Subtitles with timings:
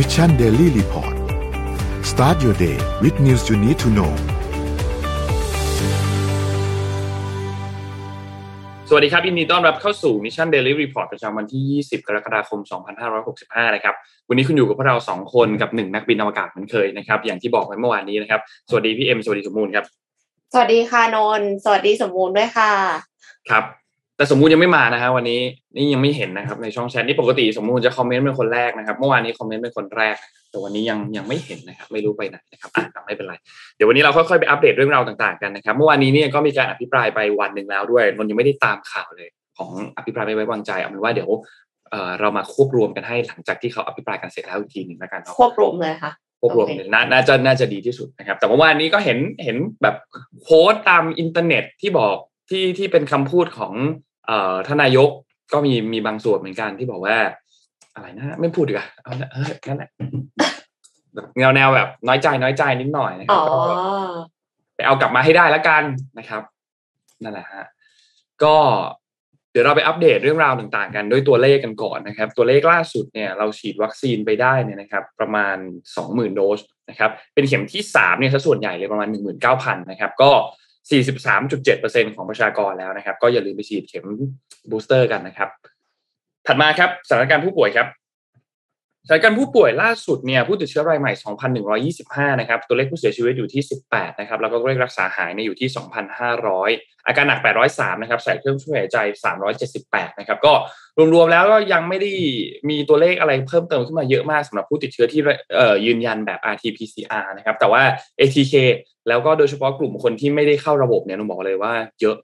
[0.00, 1.14] Mission Daily Report
[2.10, 4.12] start your day with news you need to know
[8.88, 12.60] สวัสดีครับยินดีต้อนรับเข้าสู่ Mission Daily Report ประจำวันที่ 20 กรกฎาคม
[13.16, 13.94] 2565 นะครับ
[14.28, 19.84] วันนี้คุณอยู่กับพวกเรา 2 คนกับ 1 นักบินอวกาศเหมือนเคยนะครับ อย่างที่บอกไว้เมื่อวานนี้นะครับ สวัสดีพี่เอ็ม สวัสดีสมมูลครับ
[20.52, 22.72] สวัสดีค่ะนนท์สวัสดีสมบูรณ์ด้วยค่ะ
[23.50, 23.77] ครับ
[24.18, 25.40] แต่สมมูลยังไม่มานะฮะวันนี้
[25.76, 30.16] นี่ยังไม่เห็นนะครับในช่องแชทนี่ปกติสมมูลจะคอมเมนต์เป็นคนแรกนะครับ เมื่อวานนี้คอมเมนต์เป็นคนแรก
[30.50, 33.34] แต่วันนี้ยังยังไม่เห็นนะครับ ไม่รู้ไปไหนนะครับอะไม่เป็นไร
[33.76, 39.28] เดี๋ยววันนี้เราค่อยๆไปอัปเดตเรื่องราวต่างๆกันนะครับ เมื่อวานนี้เนี่ยก็มีการอภิปรายไปวันหนึ่งแล้วด้วยนนท์ยังไม่ได้ตามข่าวเลย
[39.58, 41.30] ของอภิปรายไม่ไว้วางใจเอาเป็นว่าเดี๋ยว
[41.90, 49.96] เอ่อเรามาควบรวมกันให้หลังจากที่เขาอภิปรายกันเสร็จแล้วอีกทีหนึ่งแล้วกันเนาะควบรวมเลยค่ะควบรวมโอเคเลยนาน่าจะน่าจะดีที่สุดนะครับ แต่เมื่อวานนี้ก็เห็นเห็นแบบ
[50.42, 52.16] โพสต์ตามอินเทอร์เน็ตที่บอก
[52.50, 53.74] ที่ที่เป็นคำพูดของ
[54.28, 55.10] เอ่อทานนายก
[55.52, 57.16] ก็มีมีบางส่วนเหมือนกันที่บอกว่า
[57.94, 59.90] อะไรนะ ไม่พูดดีกว่าเอาละเออนั่นแหละ
[61.14, 63.74] แบบแนวแนวแบบน้อยใจน้อยใจนิดหน่อยนะคอ๋รัอบก็
[64.76, 65.82] ไปเอากลับมาให้ได้แล้วกัน
[66.18, 66.42] นะครับ
[67.22, 67.64] นั่นแหละฮะ
[68.42, 68.54] ก็
[69.52, 75.56] เดี๋ยวเราไปอัปเดตเรื่องราวต่างๆ กันด้วยตัวเลขกันก่อนนะครับ ตัวเลขล่าสุดเนี่ยเราฉีดวัคซีนไปได้เนี่ยนะครับ ประมาณ
[75.96, 79.08] 20,000 โดสนะครับ เป็นเข็มที่3เนี่ยซะส่วนใหญ่เลยประมาณ
[79.48, 80.30] 19,000 นะครับ ก็
[80.90, 84.06] 43.7%ของประชากรแล้วนะครับ ก็อย่าลืมไปฉีดเข็ม
[84.70, 85.48] บูสเตอร์กันนะครับ
[86.46, 87.86] ถัดมาครับสถานการณ์ผู้ป่วยครับ
[89.10, 91.12] สถานการณ์ผู้ป่วยล่าสุดเนี่ยผู้ติดเชื้อรายใหม่
[91.74, 95.68] 2,125 นะครับ ตัวเลขผู้เสียชีวิตอยู่ที่ 18 นะครับ แล้วก็ตัวเลขรักษาหายเนี่ยอยู่ที่
[96.36, 98.98] 2,500 อาการหนัก 803 นะครับ ใส่เครื่องช่วยหายใจ
[99.58, 100.52] 378 นะครับ ก็
[101.14, 102.10] รวมๆแล้วก็ยังไม่ได้
[102.68, 105.20] มีตัวเลขอะไรเพิ่มเติมขึ้นมาเยอะมากสำหรับผู้ติดเชื้อที่
[105.56, 107.82] เอ่อยืนยันแบบ RT-PCR นะครับ แต่ว่า
[108.20, 108.54] ATK
[109.08, 112.16] แล้วก็โดยเฉพาะกลุ่มคนที่ไม่ได้เข้าระบบเนี่ยต้องบอกเลยว่าเยอะ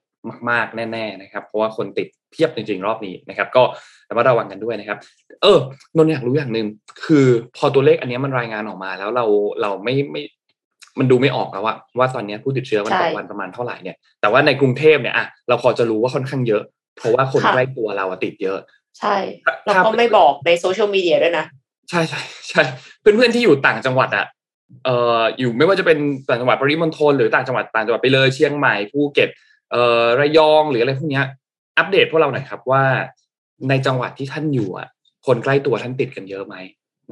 [0.50, 3.62] มากๆ แน่ๆนะครับ เพราะว่าคนติดเพียบจริงๆ รอบนี้นะครับ ก็
[4.08, 4.98] ระมัดระวังกันด้วยนะครับ
[5.42, 5.58] เออ
[5.96, 6.66] นนท์อยากรู้อย่างหนึ่ง
[7.04, 9.24] คือพอตัวเลขอันเนี้ยมันรายงานออกมาแล้วเรา
[9.62, 10.22] เราไม่ไม่
[10.98, 16.62] มันดูไม่ออกแล้วว่าว่าตอนเนี้ยผู้ติดเชื้อมันใช่ต่อวันประมาณเท่าไหร่เนี่ยแต่ว่าในกรุงเทพเนี่ยอะเราพอจะรู้ว่าค่อนข้างเยอะ
[16.96, 18.58] เพราะว่าคนค่ะใกล้ตัวเราอะติดเยอะ
[18.98, 19.16] ใช่
[19.64, 21.44] แล้วก็ไม่บอกในโซเชียลมีเดียด้วยนะ
[21.90, 22.62] ใช่ใช่ใช่
[23.00, 24.26] เพื่อนเพื่อนๆที่อยู่ต่างจังหวัดอะ
[24.84, 25.98] เอ่ออยู่ไม่ว่าจะเป็น
[26.28, 29.53] ต่างจังหวัดปริมณฑลหรือต่างจังหวัดต่างจังหวัดไปเลยเชียงใหม่ภูเก็ตเอ่อ
[30.20, 31.22] ระยองหรืออะไรพวกนี้
[31.78, 32.84] อัปเดตพวกเราหน่อยครับว่า
[33.68, 34.88] ในจังหวัดที่ท่านอยู่อะ
[35.26, 36.56] คนใกล้ตัวท่านติดกันเยอะไหม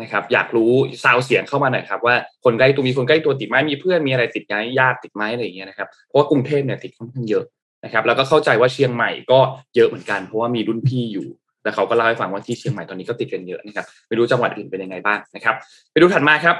[0.00, 0.72] นะครับอยากรู้
[1.04, 2.14] ซาวเสียงเข้ามาหน่อยครับว่า
[2.44, 7.44] คนใกล้ตัวมีคนใกล้ตัวติดไหมมีเพื่อนมีอะไรติดไหมญาติติดไหมอะไรอย่างเงี้ยนะครับเพราะว่ากรุงเทพเนี่ยติดค่อนข้างเยอะ
[7.84, 9.40] นะครับแล้วก็เข้าใจว่าเชียงใหม่ก็
[9.74, 11.26] เยอะเหมือนกันเพราะว่ามีรุ่นพี่อยู่
[11.64, 15.54] แล้วเขาก็เล่าให้ฟังว่าที่เชียงใหม่ตอนนี้ก็ติดกันเยอะนะครับไม่รู้จังหวัดอื่นเป็นยังไงบ้างนะครับ
[15.92, 16.56] ไปดูถัดมาครับ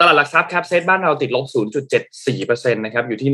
[0.00, 1.46] ตลาดหลักทรัพย์ครับเซตบ้านเราติดลบ
[2.10, 3.30] 0.74%นะครับอยู่ที่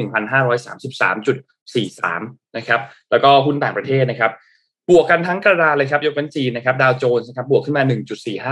[1.97, 2.81] 1,533.43 นะครับ
[3.11, 4.33] แล้วก็หุ้นต่างประเทศนะครับ
[4.91, 7.83] บวกกันทั้งกระดานเลยครับยกเว้นจีนนะครับดาวโจนส์นะครับบวกขึ้นมา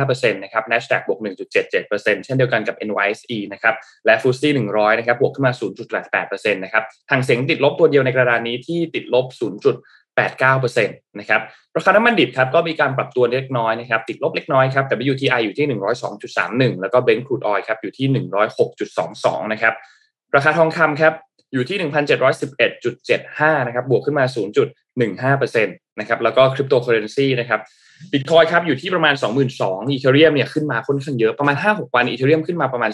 [0.02, 3.74] 1.45%นะครับ NASDAQ บวก 1.77%เช่นเดียวกันกับ NYSE นะครับ
[4.06, 5.52] และ f t s e 100 นะครับบวกขึ้นมา
[6.02, 9.26] 0.88%นะครับทางเสียงติดลบตัวเดียวในกระดานนี้ที่ติดลบ
[10.28, 11.40] 89%นะครับ
[11.76, 15.66] ราคาน้ำมันดิบครับก็มีการปรับตัวเล็กน้อยนะครับติดลบเล็กน้อยครับ WTI อยู่ที่
[16.20, 18.06] 102.31 แล้วก็ Brent crude oil ครับอยู่ที่
[18.80, 19.74] 106.22 นะครับ
[20.36, 21.14] ราคาทองคำครับ
[21.52, 21.78] อยู่ที่
[22.72, 24.24] 1,711.75 นะครับบวกขึ้นมา
[24.90, 27.60] 0.15%นะครับแล้วก็คริปโตเคอเรนซีนะครับ
[28.12, 29.14] บิตคอยครับอยู่ที่ประมาณ
[29.52, 32.90] 22,000อีเทเรียมเนี่ยขึ้นมาค่อนข้างเยอะประมาณ 5-6 วันอีเทเรียมขึ้นมาประมาณ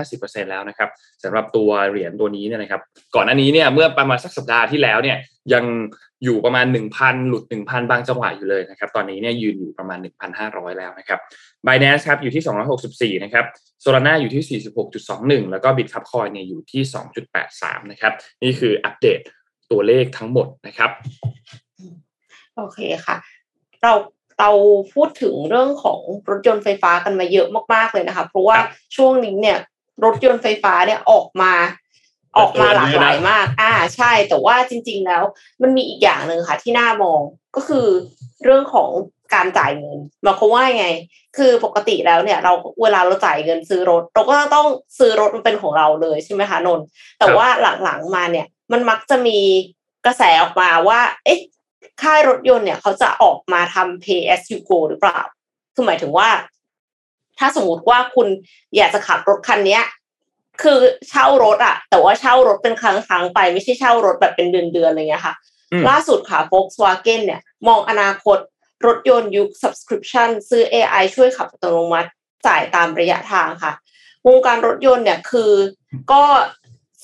[0.00, 0.88] 40-50%แล้วนะครับ
[1.22, 2.80] สำหรับตัวเหรียญตัวนี้เนี่ยนะครับ
[3.14, 5.16] ก่อนหน้านี้เนี่ยเมื่อประมาณสักสัปดาห์ที่แล้วเนี่ย
[5.52, 5.64] ยัง
[6.24, 6.66] อยู่ประมาณ
[6.98, 9.98] 1,000 หลุด 1,000 บางจังหวะอยู่เลยนะครับ ตอนนี้เนี่ยยืนอยู่ประมาณ
[10.38, 11.18] 1,500 แล้วนะครับ
[11.66, 13.44] Binance ครับอยู่ที่ 264 นะครับ
[13.84, 14.60] Solana อยู่ที่
[15.02, 16.82] 46.21 แล้วก็ Bitcoin เนี่ยอยู่ที่
[17.36, 19.20] 2.83 นะครับ นี่คืออัปเดต
[19.70, 20.90] ตัวเลขทั้งหมดนะครับ
[22.56, 23.16] โอเคค่ะ
[23.82, 23.92] เรา
[24.38, 24.50] เรา
[24.94, 26.00] พูดถึงเรื่องของ
[26.30, 29.58] รถยนต์ไฟฟ้ากันมาเยอะมากๆเลยนะคะ เพราะว่าครับช่วงนี้เนี่ย
[30.04, 31.52] รถยนต์ไฟฟ้าเนี่ยออกมา
[32.38, 35.22] ออกมาหลากหลายมาก อ่าใช่ แต่ว่าจริง ๆ แล้ว
[35.62, 37.20] มันมีอีกอย่างหนึ่งค่ะ ที่น่ามอง
[37.56, 37.86] ก็คือ
[38.44, 38.90] เรื่องของ
[39.34, 40.88] การจ่ายเงินหมายความว่าไง
[41.36, 42.52] คือปกติแล้วเนี่ย เรา
[42.82, 44.66] เวลาเราจ่ายเงินซื้อรถ เราก็ต้อง
[44.98, 46.86] ซื้อรถมันเป็นของเราเลยใช่ไหมคะนนท์
[47.18, 47.46] แต่ว่า
[47.84, 49.38] หลังๆมาเนี่ย มันมักจะมี
[50.06, 51.40] กระแสออกมาว่า เอ๊ะ
[52.02, 55.20] ค่ายรถยนต์เนี่ยเขาจะออกมาทำ pay as you go หรือเปล่า
[55.74, 56.28] คือหมายถึงว่า
[57.38, 58.26] ถ้าสมมติว่าคุณ
[58.76, 59.84] อยากจะขับรถคันเนี้ย
[60.62, 60.78] คือ
[61.08, 65.34] เช่ารถอะแต่ว่าเช่ารถเป็นครั้งครั้งๆไปไม่ใช่เช่ารถแบบเป็นเดือนเดือนๆอะไรเงี้ยค่ะ
[65.72, 68.38] อืมล่าสุดค่ะ Volkswagen เนี่ย มองอนาคต
[68.86, 72.10] รถยนต์ยุค subscription ซื้อ AI ช่วยขับอัตโนมัติ
[72.46, 73.72] จ่ายตามระยะทางค่ะ
[74.28, 75.52] วงการรถยนต์เนี่ยคือ
[76.12, 76.22] ก็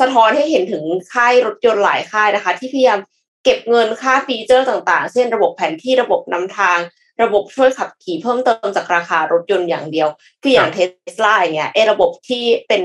[0.01, 3.01] สะท้อนให้เห็นถึงค่ายรถยนต์หลายค่ายนะคะ ที่พยายาม
[3.45, 6.79] เก็บเงินค่าฟีเจอร์ต่างๆ เช่นระบบแผนที่ระบบนำทาง
[7.23, 10.09] ระบบช่วยขับขี่เพิ่มเติมจากราคารถยนต์อย่างเดียว
[10.43, 10.79] คืออย่างเท
[11.17, 12.83] สลาอย่างเงี้ยไอ้ระบบที่เป็น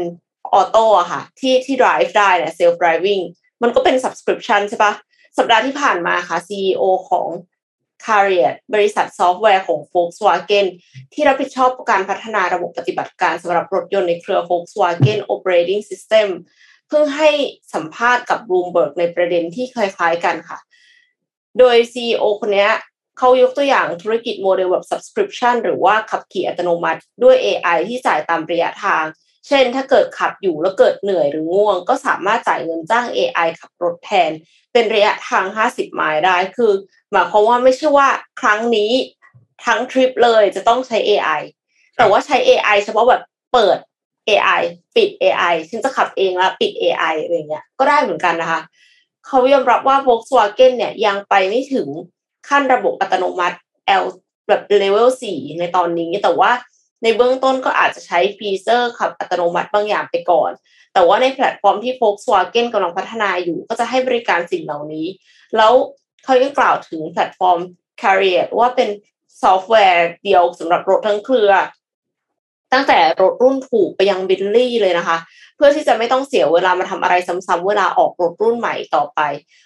[0.53, 3.24] auto อะค่ะ ที่ที่ drive ได้เนี่ย self driving
[3.62, 4.94] มันก็เป็น subscription ใช่ปะ
[5.38, 7.27] สัปดาห์ที่ผ่านมาค่ะ CEO ของ
[8.06, 10.65] c a r i a t บริษัทซอฟต์แวร์ของ Volkswagen
[11.13, 16.27] ที่รับผิดชอบการพัฒนาระบบปฏิบัติการสำหรับรถยนต์ในเครือ Volkswagen Operating System
[16.88, 17.30] เพิ่งให้
[17.74, 20.57] สัมภาษณ์กับ Bloomberg ในประเด็นที่คล้ายๆกันค่ะ
[21.59, 22.68] โดย CEO คนนี้
[23.18, 29.03] เขายกตัวอย่างธุรกิจโมเดลแบบ subscription หรือว่าขับขี่อัตโนมัติด้วย AI ที่จ่ายตามระยะทาง
[29.47, 34.31] เช่น ถ้าเกิดขับอยู่แล้วเกิดเหนื่อยหรือง่วง ก็สามารถจ่ายเงินจ้าง AI ขับรถแทน
[34.73, 36.71] เป็นระยะทาง 50 ไมล์ได้คือ
[37.11, 38.07] หมายความว่าไม่ใช่ว่า
[38.41, 38.91] ครั้งนี้
[39.65, 41.41] ทั้งทริปเลยจะต้องใช้ AI
[41.97, 43.21] แต่ว่าใช้ AI เฉพาะแบบ
[43.53, 43.77] เปิด
[44.29, 44.61] AI
[44.95, 48.61] ปิด AI ฉันจะขับเองแล้วปิด AI อะไรเงี้ยก็ได้เหมือนกันนะคะ
[49.27, 51.88] เขายอมรับว่า Volkswagen เนี่ยยังไปไม่ถึง
[52.49, 53.57] ขั้นระบบอัตโนมัติ
[54.03, 54.05] L
[54.47, 56.51] แบบเลเวล4ในตอนนี้ แต่ว่า
[57.03, 60.51] ในเบื้องต้นก็อาจจะใช้ฟีเจอร์ขับอัตโนมัติบางอย่างไปก่อน
[60.94, 65.07] แต่ว่าในแพลตฟอร์มที่ Volkswagen กำลังพัฒนาอยู่ ก็จะให้บริการสิ่งเหล่านี้
[65.57, 65.74] แล้ว
[66.24, 67.59] เขายังกล่าวถึงแพลตฟอร์ม
[68.01, 68.89] CARIAD ว่าเป็น
[69.42, 71.51] ซอฟต์แวร์เดียวสำหรับรถทั้งเครือ
[72.74, 75.18] ตั้งแต่รถรุ่นถูกไปยังบิลลี่เลยนะคะ
[75.56, 79.19] เพื่อที่จะไม่ต้องเสียเวลามาทำอะไรซ้ำๆเวลาออกรถรุ่นใหม่ต่อไป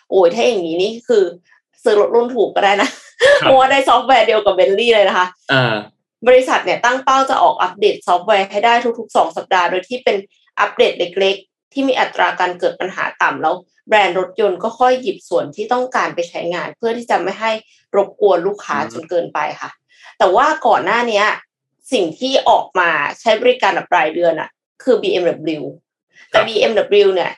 [0.09, 1.23] โอ้ยถ้าอย่างนี้นี่คือ
[1.83, 2.89] ซื้อรถรุ่นถูกก็ได้นะ
[3.39, 5.75] เพราะว่าได้ซอฟต์แวร์เดียวกับเบลลี่เลยนะคะอ่า
[6.27, 10.17] บริษัทเนี่ยตั้งเป้าจะออกอัปเดตซอฟต์แวร์ให้ได้ทุกๆ 2 สัปดาห์ โดยที่เป็น
[10.59, 13.55] อัปเดตเล็ก ๆ ที่มีอัตราการเกิดปัญหาต่ำแล้ว
[13.87, 17.51] แบรนด์รถยนต์ก็ค่อยหยิบส่วนที่ต้องการไปใช้งาน เพื่อที่จะไม่ให้
[17.95, 19.71] รบกวนลูกค้าจนเกินไปค่ะ
[20.17, 21.23] แต่ว่าก่อนหน้านี้
[21.93, 22.89] สิ่งที่ออกมา
[23.19, 24.49] ใช้บริการแบบรายเดือนอะ
[24.83, 25.61] คือ BMW
[26.29, 27.31] แต่ BMW เนี่ย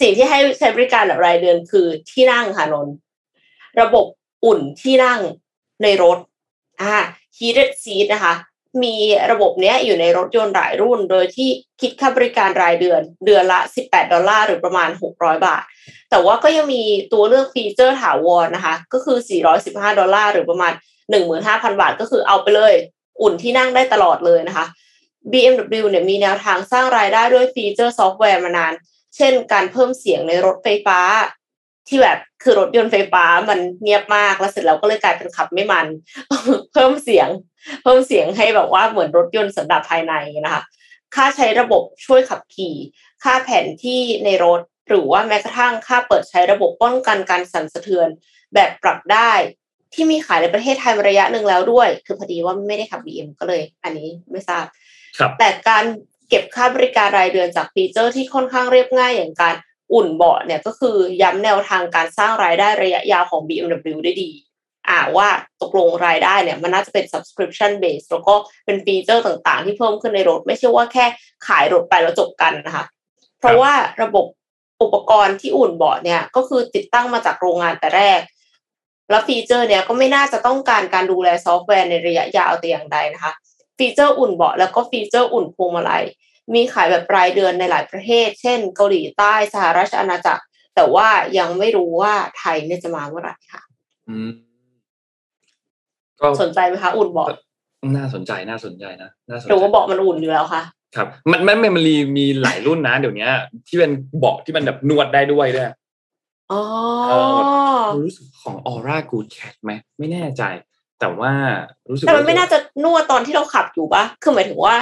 [0.00, 2.88] สิ่งที่ให้ใช้บริการแบบรายเดือนคือที่นั่งค่ะนน
[3.80, 4.06] ระบบ
[4.44, 5.20] อุ่นที่นั่ง
[5.82, 6.18] ในรถ
[6.82, 6.96] อ่า
[7.38, 8.34] heated seat นะคะ
[8.84, 8.96] มี
[9.30, 11.50] ระบบเนี้ยอยู่ในรถยนต์หลายรุ่น โดยที่
[11.80, 15.62] คิดค่าบริการรายเดือน เดือนละ 18 ดอลลาร์หรือประมาณ 600 บาท
[16.10, 16.82] แต่ว่าก็ยังมี
[17.12, 19.18] ตัวเลือกฟีเจอร์ถาวรนะคะ ก็คือ
[19.58, 20.72] 415 ดอลลาร์หรือประมาณ
[21.22, 22.74] 15,000 บาท ก็คือเอาไปเลย
[23.20, 24.66] อุ่นที่นั่งได้ตลอดเลยนะคะ
[25.32, 28.72] BMW เนี่ยมีแนวทางสร้างรายได้ด้วยฟีเจอร์ซอฟต์แวร์มานาน
[29.16, 30.98] เช่น การเพิ่มเสียงในรถไฟฟ้า
[31.88, 35.86] ที่แบบคือรถยนต์ไฟฟ้ามันเงียบมากแล้วเสร็จแล้วก็เลยกลายเป็นขับไม่มัน
[36.72, 37.28] เพิ่มเสียง
[37.82, 40.14] เพิ่มเสียงให้แบบว่าเหมือนรถยนต์สันดาปภายใน
[40.44, 40.62] นะคะ
[41.14, 42.74] ค่าใช้ระบบช่วยขับขี่
[43.22, 48.08] ค่าแผนที่ในรถหรือว่าแม้กระทั่งค่าเปิดใช้ระบบป้องกันการสั่นสะเทือน
[48.54, 49.32] แบบปรับได้
[49.94, 54.64] ที่มีขายในประเทศไทยมาระยะหนึ่งแล้วด้วย คือพอดีว่าไม่ได้ขับ BM ก็เลย อันนี้ไม่ทราบ
[55.18, 55.84] ครับแต่การ
[56.28, 59.54] เก็บค่าบริการรายเดือนจากฟีเจอร์ที่ค่อนข้างเรียบง่ายอย่างการ
[59.94, 64.30] อุ่นเบาะเนี่ยก็คือย้ำแนวทางการสร้างรายได้ระยะยาวของ BMW ได้ดี
[64.88, 65.28] อ่าว่า
[65.62, 68.34] ตกลงรายได้เนี่ยมันน่าจะเป็น subscription base แล้วก็
[68.64, 71.04] เป็นฟีเจอร์ต่างๆ ที่เพิ่มขึ้นในรถ ไม่ใช่ว่าแค่
[71.46, 72.84] ขายรถไปแล้วจบกันนะคะ
[73.38, 73.72] เพราะว่า
[74.02, 74.26] ระบบ
[74.82, 78.20] อุปกรณ์ที่อุ่นเบาะเนี่ยก็คือติดตั้งมาจากโรงงานแต่แรก
[79.10, 83.32] แล้วฟีเจอร์เนี่ยก็ไม่น่าจะต้องการการดูแลซอฟต์แวร์ในระยะยาวแต่อย่างใดนะคะ
[83.78, 86.04] ฟีเจอร์อุ่นเบาะแล้วก็ฟีเจอร์อุ่นพวงมาลัย
[86.54, 90.44] มีขายแบบรายเดือนในหลายประเทศ เช่น เกาหลีใต้สหราชอาณาจักร
[90.76, 91.08] แต่ว่า
[91.38, 93.62] ยังไม่รู้ว่าไทยเนี่ยจะมาเมื่อไหร่ค่ะ
[94.08, 94.30] อืม
[96.20, 97.28] ก็สนใจไหมคะ อุ่นเบาะ
[97.96, 100.62] น่าสนใจน่าสนใจนะน่าสนหรือใจว่าเบาะมันอุ่นอยู่แล้วคะ
[100.96, 103.28] ครับ มันมันมันมีมีหลายรุ่นนะเดี๋ยวนี้
[103.68, 105.66] ที่เป็นเบาะที่มันแบบนวดได้ด้วยด้วย
[106.52, 106.62] อ๋อ
[107.08, 107.14] เอ
[108.04, 110.42] รู้สึกของ Aura Good Cat ไหมไม่แน่ใจ
[111.00, 111.32] แต่ว่า
[111.90, 114.76] รู้สึกแต่มันว่ไม่น่าจะนวดตอนที่เราขับอยู่ปะคือหมายถึงว่า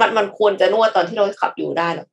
[0.00, 2.06] มันมันควรจะนวดตอนที่เราขับอยู่ได้เหรอ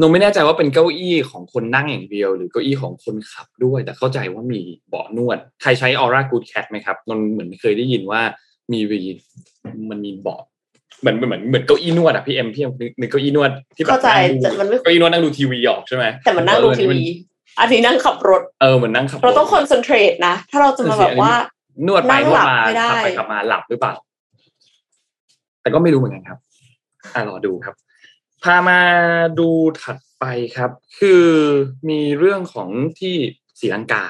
[0.00, 8.20] นงไม่แน่ใจว่าเป็นเก้าอี้ของคนนั่งอย่างเดียว หรือเก้าอี้ของคนขับด้วย แต่เข้าใจว่ามีเบาะนวด ใครใช้ Aura Good Cat ไหมครับนนเหมือนเคยได้ยินว่า
[8.72, 9.00] มีวี
[9.90, 10.42] มันมีเบาะ
[11.00, 17.00] เหมือนเหมือนเหมือนเก้าอี้นวดอะพี่เอ็มพี่เอ็มนึกเก้าอี้นวดที่แบบเข้าใจนั่งดูแต่มันไม่เก้าอี้นวดนั่งดูทีวีออกใช่ไหมแต่มันนั่งดูทีวี
[17.60, 21.32] อันนี้นั่งขับรถเออเหมือนนั่งขับเราต้องคอนเซนเทรตนะถ้าเราจะมาแบบว่า
[21.86, 23.94] นวดไปนั่งนวหลัดบมาไม่ได้ขับไปขับมาหลับหรือเปล่า
[25.62, 26.38] แต่ก็ไม่รู้เหมือนกันครับ
[27.14, 27.74] อะรอดูครับ
[28.42, 28.80] พามา
[29.38, 29.50] ดู
[29.82, 30.24] ถัดไป
[30.56, 31.26] ครับ คือ
[31.90, 32.68] มีเรื่องของ
[33.00, 33.14] ที่
[33.60, 34.04] ศรีลังกา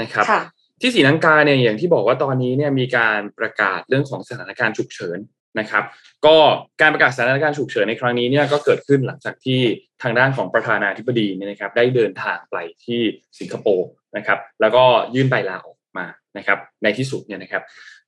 [0.00, 0.42] นะครับค่ะ
[0.80, 5.18] ที่ศรีลังกาเนี่ยอย่างที่บอกว่าตอนนี้เนี่ยมีการประกาศเรื่องของสถานการณ์ฉุกเฉิน
[5.60, 5.84] นะครับ
[6.26, 6.36] ก็
[6.80, 9.60] การประกาศสถานการณ์ฉุกเฉินในครั้งนี้เนี่ยก็เกิดขึ้นหลังจากที่
[10.02, 13.00] ทางด้านของประธานาธิบดีเนี่ยนะครับ ได้เดินทางไปที่
[13.38, 14.84] สิงคโปร์นะครับ แล้วก็
[15.14, 16.06] ยื่นใบลาออกมา
[16.38, 17.62] นะครับ ในที่สุดเนี่ยนะครับ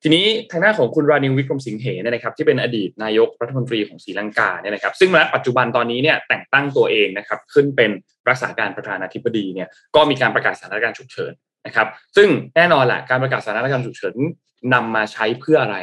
[0.08, 7.90] ทีนี้ทางด้าของคุณรานิววิกรมสิงเหเนี่ยนะครับที่เป็นอดีตนายกรัฐมนตรีของศรีลังกาเนี่ยนะครับซึ่งณปัจจุบันตอนนี้เนี่ยแต่งตั้งตัวเองนะครับขึ้นเป็น
[8.28, 11.32] รักษาการประธานาธิบดีเนี่ยก็มีการประกาศสถานการณ์ฉุกเฉิน
[11.66, 11.86] นะครับ
[12.16, 14.14] ซึ่งแน่นอนแหละการประกาศสถานการณ์ฉุกเฉิน
[14.74, 15.76] นำมาใช้เพื่ออะไร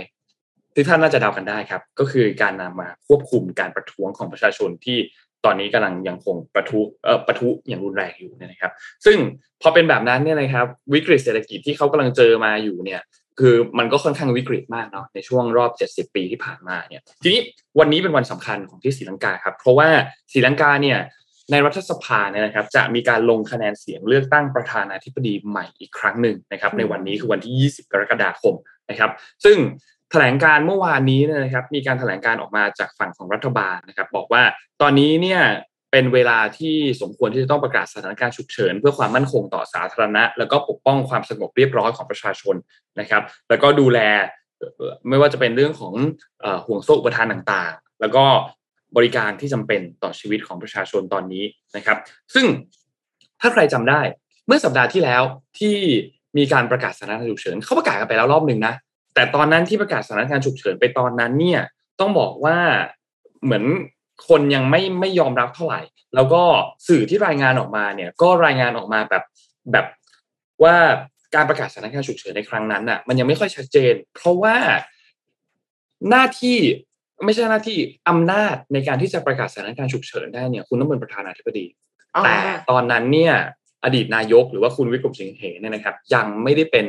[0.75, 4.97] ที่ท่านน่าจะเดากันได้ครับ ก็คือการนำมาควบคุมการประท้วงของประชาชนที่
[5.45, 8.71] ตอนนี้กำลังยังคงประทุเอ่อประทุอย่างรุนแรงอยู่นะครับ
[9.05, 9.17] ซึ่ง
[9.61, 13.01] พอเป็นแบบนั้นเนี่ยนะครับวิกฤตเศรษฐกิจที่เขากำลังเจอมาอยู่เนี่ย
[13.39, 17.41] คือมันก็ค่อนข้างวิกฤตมากเนาะในช่วงรอบ 70 ปีที่ผ่านมาเนี่ยทีนี้
[17.79, 19.89] วันนี้เป็นวันสำคัญของที่ศรีลังกาครับเพราะว่า
[20.31, 20.99] ศรีลังกาเนี่ย
[21.51, 28.53] ในรัฐสภาเนี่ยนะครับจะมีการลงคะแนนเสียงเลือกตั้งประธานาธิบดีใหม่อีกครั้งหนึ่งนะครับในวันนี้คือวันที่ 20 กรกฎาคม
[28.89, 29.11] นะครับ
[29.45, 29.57] ซึ่ง
[30.11, 34.43] แถลงการเมื่อวานนี้นะครับมีการแถลงการออกมาจากฝั่งของรัฐบาลนะครับ บอกว่า
[34.81, 35.41] ตอนนี้เนี่ย
[35.95, 42.55] เป็นเวลาที่สมควรที่จะต้องประกาศสถานการณ์ฉุกเฉิน เพื่อความมั่นคงต่อสาธารณะ แล้วก็ปกป้องความสงบเรียบร้อยของประชาชน
[42.99, 43.99] นะครับ แล้วก็ดูแล
[45.09, 45.93] ไม่ว่าจะเป็นเรื่องของ
[46.65, 48.25] ห่วงโซ่อุปทานต่างๆ แล้วก็
[48.97, 51.43] บริการที่จำเป็นต่อชีวิตของประชาชนตอนนี้
[51.75, 51.97] นะครับ
[52.33, 52.45] ซึ่ง
[53.41, 54.01] ถ้าใครจำได้
[54.47, 55.23] เมื่อสัปดาห์ที่แล้ว
[55.59, 55.75] ที่
[56.37, 58.73] มีการประกาศสถานการณ์ฉุกเฉินเขาประกาศกันไปแล้วรอบหนึ่งนะ
[59.15, 61.61] แต่ตอนนั้นที่ประกาศสถานการณ์ฉุกเฉินไปตอนนั้นเนี่ย
[61.99, 62.57] ต้องบอกว่า
[63.43, 63.63] เหมือน
[64.27, 65.81] คนยังไม่ไม่ยอมรับเท่าไหร่
[66.15, 66.43] แล้วก็
[66.87, 69.23] สื่อที่รายงานออกมาเนี่ยก็รายงานออกมาแบบ
[69.71, 69.85] แบบ
[70.63, 70.75] ว่า
[71.35, 74.55] การประกาศสถานการณ์ฉุกเฉินในครั้งนั้นน่ะมันยังไม่ค่อยชัดเจน เพราะว่า
[76.09, 76.57] หน้าที่
[77.25, 77.77] ไม่ใช่หน้าที่
[78.09, 81.65] อำนาจในการที่จะประกาศสถานการณ์ฉุกเฉินได้เนี่ยคุณต้องเป็นประธานาธิบดี
[82.23, 82.35] แต่
[82.69, 83.33] ตอนนั้นเนี่ย
[83.83, 86.85] อดีตนายกหรือว่าคุณวิกรมสิงห์เหเนี่ยนะครับ ยังไม่ได้เป็น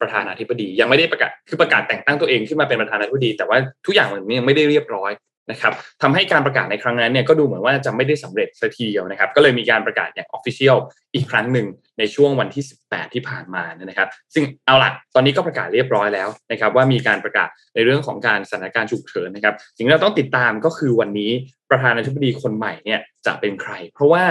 [0.00, 5.10] ประธานาธิบดี ยังไม่ได้ประกาศคือประกาศแต่งตั้งตัวเองขึ้นมาเป็นประธานาธิบดี แต่ว่าทุกอย่างมันยังไม่ได้เรียบร้อย
[5.50, 10.76] นะครับทำให้การประกาศในครั้งนั้นเนี่ยก็ดูเหมือนว่าจะไม่ได้สำเร็จสักทีเดียวนะครับ ก็เลยมีการประกาศอย่างออฟฟิเชียล
[11.14, 11.66] อีกครั้งหนึ่ง
[11.98, 21.30] ในช่วงวันที่ 18 ที่ผ่านมานะครับ ซึ่งเอาล่ะตอนนี้ก็ประกาศเรียบร้อยแล้วนะครับว่ามีการประกาศในเรื่องของการสถานการณ์ฉุกเฉินนะครับ สิ่งที่เราต้องติดตามก็คือวันนี้
[21.70, 24.24] ประธานาธิบดีคนใหม่เนี่ยจะเป็นใคร เพราะว่า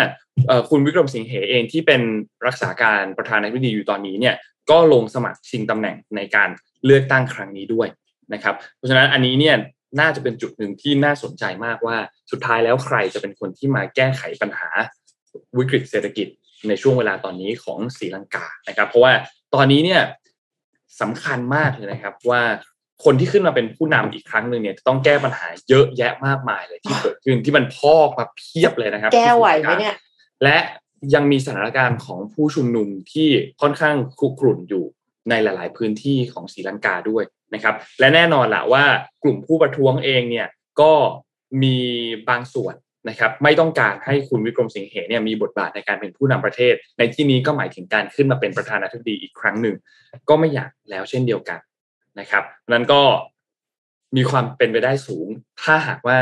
[0.69, 2.01] คุณวิกรมสิงห์เหเองที่เป็น
[2.47, 4.35] รักษาการประธานาธิบดีอยู่ตอนนี้เนี่ย
[4.69, 6.49] ก็ลงสมัครชิงตำแหน่งในการ
[6.85, 7.87] เลือกตั้งครั้งนี้ด้วย
[8.33, 9.55] นะครับ เพราะฉะนั้นอันนี้เนี่ย
[9.99, 11.97] น่าจะเป็นจุดหนึ่งที่น่าสนใจมากว่า
[12.31, 14.69] สุดท้ายแล้วใครจะเป็นคนที่มาแก้ไขปัญหา
[15.57, 16.27] วิกฤตเศรษฐกิจ
[16.67, 19.13] ในช่วงเวลาตอนนี้ของศรีลังกานะครับ เพราะว่า
[19.55, 20.01] ตอนนี้เนี่ย
[21.01, 22.41] สำคัญมากเลยนะครับว่า
[23.03, 29.95] คนที่ขึ้นมาเป็นผู้นำอีกครั้งหนึ่งเนี่ยต้องแก้ปัญหาเยอะแยะมากมายเลยที่เกิดขึ้นที่มันพอกมาเพียบเลยนะครับ แก้ไหวไหมเนี่ย
[30.43, 30.57] และ
[31.15, 33.29] ยังมีสถานการณ์ของผู้ชุมนุมที่
[33.61, 34.85] ค่อนข้างคุกรุ่นอยู่
[35.29, 38.83] ในหลาย ๆ พื้นที่ของศรีลังกาด้วย นะครับ และแน่นอนแหละว่า
[39.23, 40.47] กลุ่มผู้ประท้วงเองเนี่ย
[40.81, 40.93] ก็
[41.63, 41.77] มี
[42.29, 42.75] บางส่วน
[43.09, 49.75] นะครับไม่ต้องการให้คุณวิกรมสิงห์เหเนี่ยมีบทบาทในการเป็นผู้นำประเทศ ในที่นี้ก็หมายถึงการขึ้นมาเป็นประธานาธิบดีอีกครั้งหนึ่ง
[50.29, 51.59] ก็ไม่อยากแล้วเช่นเดียวกัน
[52.19, 53.01] นะครับนั้นก็
[54.17, 55.27] มีความเป็นไปได้สูง
[55.63, 56.17] ถ้าหากว่า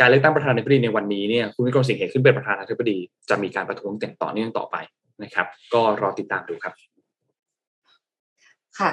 [0.00, 2.98] การเลือกตั้งประธานาธิบดีในวันนี้เนี่ยคุณวิกรมสิงห์เหขึ้นเป็นประธานาธิบดี
[3.30, 4.76] จะมีการประท้วงต่อเนื่องต่อไป
[5.22, 6.74] นะครับ ก็รอติดตามดูครับ
[8.78, 8.90] ค่ะ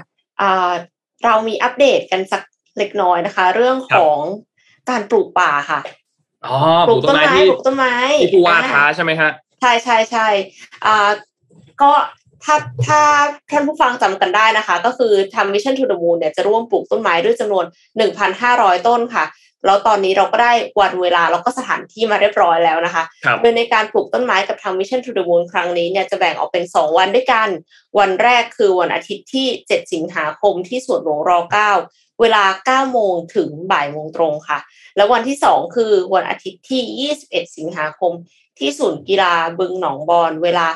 [1.25, 2.41] เรามีอัปเดตกันสัก
[2.77, 4.19] เล็กน้อยนะคะ เรื่องของ
[4.89, 5.79] การปลูกป่าค่ะ
[6.45, 10.27] อ๋อปลูกต้นไม้ปลูกต้นไม้ที่ผู้ว่าท้าใช่ไหมฮะใช่ใช่ใช่
[10.85, 11.09] อ่า
[11.81, 11.91] ก็
[12.43, 12.55] ถ้า
[12.87, 13.01] ถ้า
[13.51, 17.65] ท่านผู้ฟังจำกันได้นะคะ ก็คือทาง Mission To The Moon เนี่ยจะร่วมปลูกต้นไม้ด้วยจำนวน
[18.25, 19.25] 1,500 ต้นค่ะ
[19.65, 23.03] แล้วตอนนี้เราก็ได้วันเวลาแล้วก็สถานที่มาเรียบร้อยแล้วนะคะ
[23.41, 27.49] โดยในการปลูกต้นไม้กับทาง Mission to the Moon ครั้งนี้เนี่ยจะแบ่งออกเป็น 2 วันด้วยกัน
[27.99, 31.31] วันแรกคือวันอาทิตย์ที่ 7 สิงหาคมที่สวนหลวงร
[31.75, 34.59] 9เวลา 9 โมงถึงบ่ายโมงตรงค่ะ
[34.95, 38.13] แล้ววันที่ 2 คือวันอาทิตย์ที่ 21 สิงหาคม
[38.59, 40.67] ที่ศูนย์กีฬาบึงหนองบอนเวลา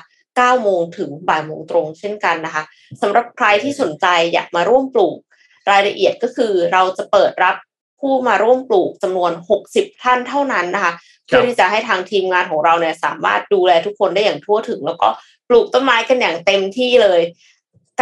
[0.56, 2.64] 9โมงถึงบ่ายโมงตรงเช่นกันนะคะ
[3.02, 5.18] สำหรับใครที่สนใจอยากมาร่วมปลูก
[5.70, 7.56] รายละเอียดก็คือเราจะเปิดรับ
[8.00, 9.32] ผู้มาร่วมปลูกจำนวน
[9.68, 10.94] 60 ท่านเท่านั้นนะคะ
[11.26, 15.10] เพื่อที่จะให้ทางทีมงานของเราเนี่ยสามารถดูแลทุกคนได้อย่างทั่วถึง แล้วก็
[15.50, 17.22] ปลูกต้นไม้กันอย่างเต็มที่เลย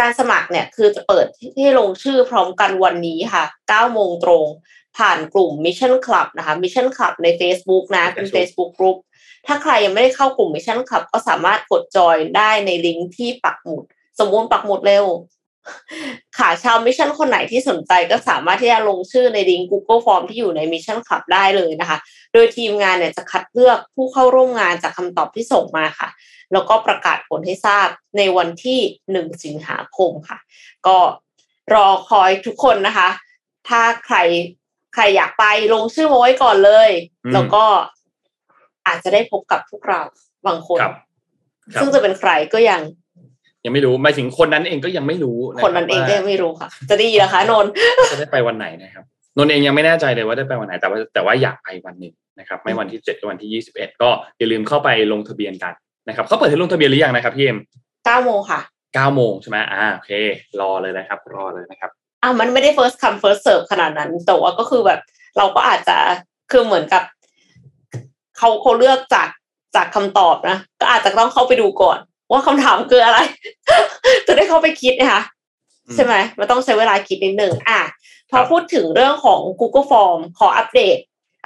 [0.04, 1.26] ารสมัครเนี่ยคือจะเปิด
[1.56, 4.44] ที่ลงชื่อพร้อมกันวันนี้ค่ะ 9 โมงตรง
[4.98, 8.98] ผ่านกลุ่ม Mission Club นะคะ Mission Club ใน Facebook นะเป็น Facebook Group
[9.46, 13.84] ถ้าใครยังไม่ได้เข้ากลุ่ม Mission Club ก็สามารถกดจอยได้ในลิงก์ที่ปักหมุด
[14.18, 15.04] สมมูลปักหมุดเร็ว
[16.38, 21.98] ค่ะชาว Mission คนไหนที่สนใจก็สามารถที่จะลงชื่อในลิงก์ Google Form ที่อยู่ใน Mission Club ได้เลยนะคะ
[22.32, 26.08] โดยทีมงานเนี่ยจะคัดเลือกผู้เข้าร่วมงานจากคำตอบที่ส่งมาค่ะ
[26.52, 28.80] แล้วก็ประกาศผลให้ทราบในวันที่
[29.12, 30.38] หนึ่งสิงหาคมค่ะ
[30.86, 30.98] ก็
[31.74, 33.08] รอคอยทุกคนนะคะ
[33.68, 34.16] ถ้าใคร
[34.94, 36.90] ใครอยากไปลงชื่อมาไว้ก่อนเลย
[37.32, 37.64] แล้วก็
[38.86, 40.00] อาจจะได้พบกับพวกเรา
[40.46, 40.80] บางคน
[41.80, 42.80] ซึ่งจะเป็นใครก็ยัง
[43.64, 47.66] ยังไม่รู้หมายถึงคนนั้นเองก็ยังไม่รู้คนนั้นเองก็ยังไม่รู้ค่ะ จะดีเหรอคะนน
[48.12, 49.04] จะได้ไปวันไหนนะครับ
[49.36, 55.72] นนเองยังไม่แน่ใจเลยว่าได้ไปวันไหนแต่ว่าแต่ว่าอยากไปวันหนึ่งนะครับไม่วันที่เจ็ดก็วันที่ยี่สิบเอ็ดก็อย่าลืมเข้าไปลงทะเบียนกัน
[56.08, 57.58] นะครับเขาเปิดให้ลงทะเบียนหรือยังนะครับพี่เอ็ม
[58.06, 58.60] เก้าโมงค่ะ
[58.94, 60.10] เก้าโมงใช่ไหมอ่าโอเค
[60.60, 61.90] รอเลยนะครับ รอเลยนะครับ
[62.22, 65.00] อะมันไม่ได้ first come first serve ขนาดนั้นแต่ว่าก็คือแบบ
[65.38, 65.96] เราก็อาจจะ
[66.50, 67.02] คือเหมือนกับ
[68.38, 69.28] เขาเขาเลือกจาก
[69.76, 71.98] จากคำตอบนะ ก็อาจจะต้องเข้าไปดูก่อน
[72.30, 73.18] ว่าคำถามคืออะไร
[74.26, 75.22] จะได้เข้าไปคิดนะคะ
[75.86, 77.80] อืมใช่ไหมมันต้องใช้เวลาคิดนิดหนึ่งอะ
[78.30, 80.98] พอพูดถึงเรื่องของ Google Form ขออัปเดต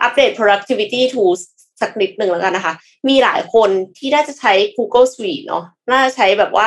[0.02, 1.40] อัปเดต productivity tools
[1.80, 2.74] สักนิดหนึ่งแล้วกันนะคะ
[3.08, 6.66] มีหลายคนที่น่าจะใช้ Google Suite เนาะน่าจะใช้แบบว่า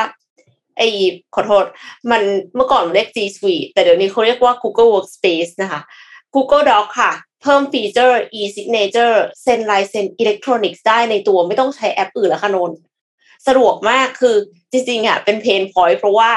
[0.77, 0.87] ไอ้
[1.35, 1.65] ขอโทษ
[2.11, 2.21] มัน
[2.55, 5.81] เมื่อก่อนมันเรียก G Suite แต่เดี๋ยวนี้เขาเรียกว่า Google Workspace นะคะ
[6.35, 12.77] Google Doc ค่ะ เพิ่มฟีเจอร์ e-signature เซ็นลายเซ็นอิเล็กทรอนิกส์ได้ในตัวไม่ต้องใช้แอปอื่นแล้วค่ะนนท์
[13.47, 14.35] สะดวกมากคือ
[14.71, 16.31] จริงๆอะเป็น pain point เพราะว่า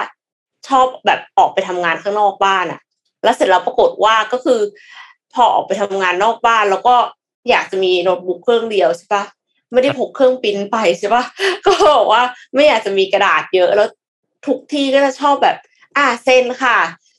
[0.68, 2.80] ชอบแบบออกไปทำงานข้างนอกบ้านอะ
[3.24, 4.60] แล้วเสร็จแล้วปรากฏว่าก็คือ
[5.34, 6.96] พอออกไปทำงานนอกบ้าน แล้วก็
[7.50, 9.24] อยากจะมีโน้ตบุ๊กเครื่องเดียวใช่ปะ
[9.72, 11.24] ไม่ได้พกเครื่องปริ้นไปใช่ปะ
[11.66, 12.22] ก็บอกว่า
[12.54, 13.88] ไม่อยากจะมีกระดาษเยอะแล้ว
[14.46, 15.56] ทุกที่ก็จะชอบแบบ
[15.96, 16.76] อ่าเซ็นค่ะ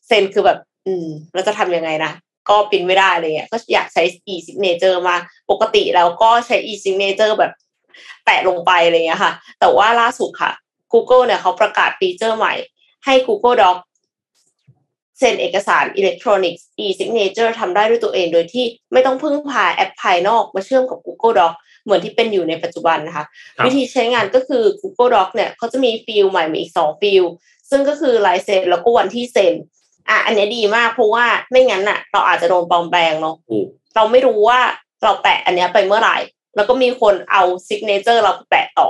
[0.07, 2.11] เซ็นคือแบบ อืมเราจะทำยังไงนะ
[2.49, 4.03] ก็ปริ้นไม่ได้อะไรเงี้ยก็อยากใช้
[4.33, 5.15] e-signature มา
[5.51, 7.51] ปกติแล้วก็ใช้ e-signature แบบ
[8.25, 10.51] แปะลงไปอะไรเงี้ยค่ะ แต่ว่าล่าสุดค่ะ
[10.93, 12.53] Google เนี่ยเขาประกาศฟีเจอร์ใหม่
[13.05, 13.77] ให้ Google Doc
[15.19, 21.53] เซ็นเอกสารอิเล็กทรอนิกส์ e-signature ทำได้ด้วยตัวเอง โดยที่ไม่ต้องพึ่งพาแอปภายนอกมาเชื่อมกับ Google Doc
[21.83, 23.25] เหมือนที่เป็นอยู่ในปัจจุบันนะคะ
[23.57, 27.23] ครับวิธีใช้งานก็คือ Google Doc เนี่ยเขาจะมี field ใหม่มาอีกสอง field
[27.69, 29.53] ซึ่งก็คือลายเซ็นแล้วก็วันที่เซ็น
[30.09, 34.59] อะอันเนี้ยดีมากเพราะว่าไม่งั้นน่ะเราอาจจะโดนปลอมแปลงเนาะถูกเราไม่รู้ว่า
[35.03, 36.17] เราแปะอันเนี้ยไปเมื่อไหร่
[36.59, 38.89] แล้วก็มีคนเอา signature เราไปแปะต่อ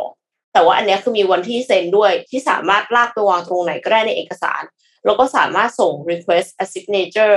[0.54, 4.62] แต่ว่าอันเนี้ยคือมีวันที่เซ็นด้วยที่สามารถลากไปวางตรงไหนก็ได้ในเอกสาร
[5.06, 7.36] แล้วก็สามารถส่ง request a signature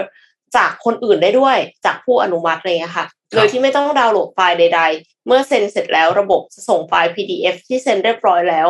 [0.57, 8.69] จากคนอื่นได้ด้วยจากผู้อนุมัติอะไรเลยค่ะ โดยที่ไม่ต้องดาวน์โหลดไฟล์ใด ๆ เมื่อเซ็นเสร็จแล้วระบบจะส่งไฟล์ PDF ที่เซ็นเรียบร้อยแล้ว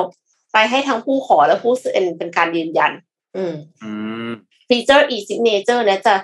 [0.52, 2.92] ไปให้ทั้งผู้ขอและผู้เซ็นเป็นการยืนยัน
[3.36, 3.90] อืมอื
[4.28, 4.30] ม
[4.68, 6.14] ฟีเจอร์ e-signature เนี่ยจะ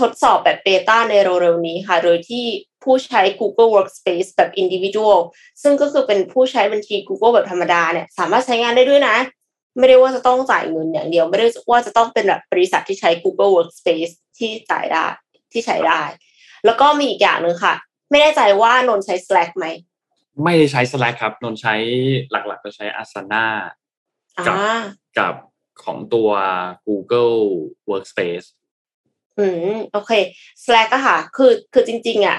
[0.00, 2.44] ทดสอบแบบเบต้าในเร็วๆนี้ค่ะ โดยที่
[2.82, 5.18] ผู้ใช้ Google Workspace แบบ individual
[5.62, 9.16] ซึ่งก็คือเป็นผู้ใช้บัญชี Google แบบธรรมดาเนี่ยสามารถใช้งานได้ด้วยนะ
[9.78, 15.06] ไม่ได้ว่าจะต้องจ่ายเงินอย่างเดียว ไม่ได้ว่าจะต้องเป็นแบบบริษัทที่ใช้ Google Workspace ที่จ่ายได้
[15.52, 16.02] ที่ใช้ได้
[16.64, 17.74] แล้วก็มีอีกอย่างหนึ่งค่ะ
[18.10, 19.66] ไม่แน่ใจว่านนท์ใช้ Slack ไหม
[20.44, 21.74] ไม่ได้ใช้ Slack ครับ นนท์ใช้
[22.30, 23.44] หลักๆ ก็ใช้ Asana
[24.38, 24.56] อ่ากับ
[25.18, 25.34] กับ
[25.84, 26.30] ของตัว
[26.86, 27.38] Google
[27.90, 28.46] Workspace
[29.38, 30.12] อืมโอเค
[30.64, 32.38] Slack อะค่ะ คือคือจริง ๆอะ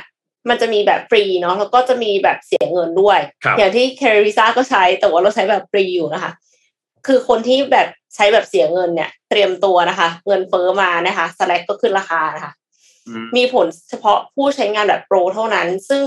[0.50, 6.32] มันจะมีแบบฟรีเนาะแล้วก็จะมีแบบเสียเงินด้วยครับอย่างที่เคริซ่าก็ใช้แต่ว่าเราใช้แบบฟรีอยู่นะคะ
[7.08, 12.54] คือคนที่แบบใช้แบบเสียเงินเนี่ย เตรียมตัวนะคะ เงินเฟ้อมานะคะ Slack ก็ขึ้นราคานะคะ
[13.08, 16.02] อืมมีผลเฉพาะผู้ใช้งานแบบ Pro เท่านั้น ซึ่ง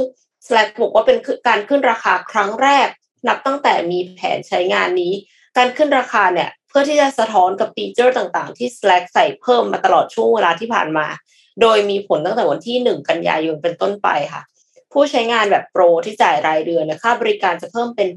[0.46, 2.88] Slack บอกว่าเป็นการขึ้นราคาครั้งแรก
[3.28, 5.12] นับตั้งแต่มีแผนใช้งานนี้
[5.56, 11.06] การขึ้นราคาเนี่ย เพื่อที่จะสะท้อนกับฟีเจอร์ต่างๆ ที่ Slack ใส่เพิ่มมาตลอดช่วงเวลาที่ผ่านมา
[11.62, 14.42] โดยมีผลตั้งแต่วันที่ 1 กันยายนเป็นต้นไปค่ะ
[14.92, 18.08] ผู้ใช้งานแบบ Pro ที่จ่ายรายเดือนเนี่ยค่าบริการจะเพิ่มเป็น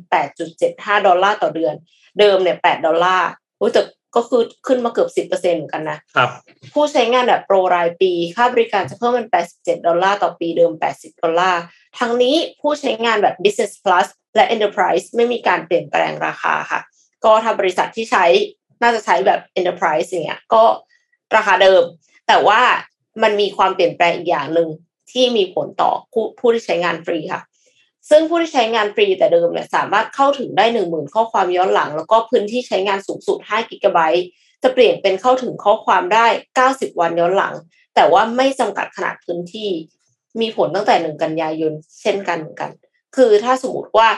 [0.49, 1.73] 8.75 ดอลลาร์ต่อเดือน
[2.19, 3.81] เดิมเนี่ย 8 ดอลลาร์อุ๊ยแต่
[4.15, 6.29] ก็คือขึ้นมาเกือบ10%เหมือนกันนะครับ
[6.73, 11.61] ผู้ใช้งานแบบโปรรายปี ค่าบริการจะเพิ่มเป็น87ดอลลาร์ต่อปีเดิม80ดอลลาร์
[11.99, 16.81] ทั้งนี้ผู้ใช้งานแบบ Business Plus และ Enterprise ไม่มีการเปลี่ยนแปลงราคาค่ะ
[17.25, 18.25] ก็ถ้าบริษัทที่ใช้
[18.81, 20.63] น่าจะใช้แบบ Enterprise อย่างเงี้ยก็
[21.35, 21.83] ราคาเดิม
[22.27, 22.61] แต่ว่า
[23.23, 24.69] มันมีความเปลี่ยนแปลงอีกอย่างหนึ่ง
[25.11, 27.41] ที่มีผลต่อผู้ผู้ที่ใช้งานฟรีค่ะ
[28.09, 34.25] ซึ่งผู้ที่ใช้งานฟรีแต่เดิมเนี่ยสามารถเข้าถึงได้10,000ข้อความย้อนหลัง แล้วก็พื้นที่ใช้งานสูงสุด5กิกะไบต์
[34.63, 36.25] จะเปลี่ยนเป็นเข้าถึงข้อความได้
[36.69, 37.53] 90 วันย้อนหลัง
[37.95, 39.69] แต่ว่าไม่จำกัดขนาดพื้นที่
[40.39, 42.71] มีผลตั้งแต่หนึ่งกันยายนเช่นกันเหมือนกัน
[43.15, 44.09] คือถ้าสมมติว่า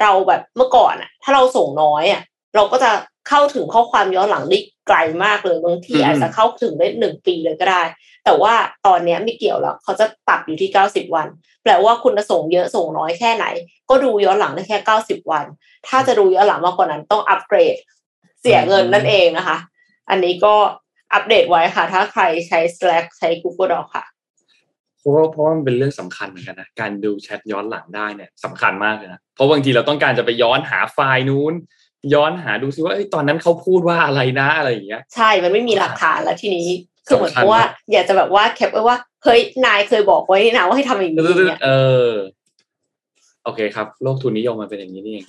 [0.00, 2.22] เราแบบเมื่อก่อนอะถ้าเราส่งน้อยอะ
[2.54, 2.90] เราก็จะ
[3.28, 7.82] เข้าถึงข้อความย้อนหลังได้ไกลมากเลยบางทีอืมอาจจะเข้าถึงได้หนึ่งปีเลยก็ได้
[8.24, 8.54] แต่ว่า
[8.86, 11.28] ตอนเนี้ยไม่เกี่ยวแล้วเขาจะตัดอยู่ที่90วัน
[11.62, 13.46] แปลว่าคุณจะส่งเยอะส่งน้อยแค่ไหน
[13.88, 15.44] ก็ดูย้อนหลังได้แค่90วัน
[15.88, 17.76] ถ้าจะดูย้อนหลังมากกว่านั้นต้องอัปเกรด
[18.40, 19.58] เสียเงินนั่นเองนะคะ
[20.10, 20.54] อันนี้ก็
[21.14, 24.04] อัปเดตไว้ค่ะ ถ้าใครใช้ Slack ใช้ Google Doc ค่ะ
[24.98, 31.54] เพราะว่าเพราะว่ามันเป็นเรื่องสำคัญเหมือนกันนะการดูแชทย้อนหลังได้เนี่ยสำคัญมากเลยนะเพราะบางทีเราต้องการจะไปย้อนหาไฟล์นู้น
[32.14, 36.68] ย้อนหาดูซิว่าเอ้ยตอนนั้นเขาพูดว่าอะไรนะอะไรอย่างเงี้ย ใช่ มันไม่มีหลักฐานแล้วทีนี้
[37.06, 41.70] คือเหมือนสำคัญกับว่านะอยากจะแบบว่าแคปไว้ว่าเฮ้ยนายเคยบอกไว้นี่นะว่าให้ทำอย่างนี้เนี่ยเอ
[42.08, 42.10] อ
[43.44, 45.26] โอเคครับ โลกทุนนิยมมันเป็นอย่างนี้นี่เอง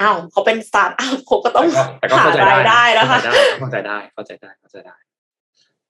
[0.00, 1.66] อ้าวเขาเป็นสตาร์ทอัพเขาก็ต้อง
[2.00, 3.18] แต่ก็หาเข้าใจรายได้นะคะ
[3.58, 4.96] เข้าใจได้เข้าใจได้เข้าใจได้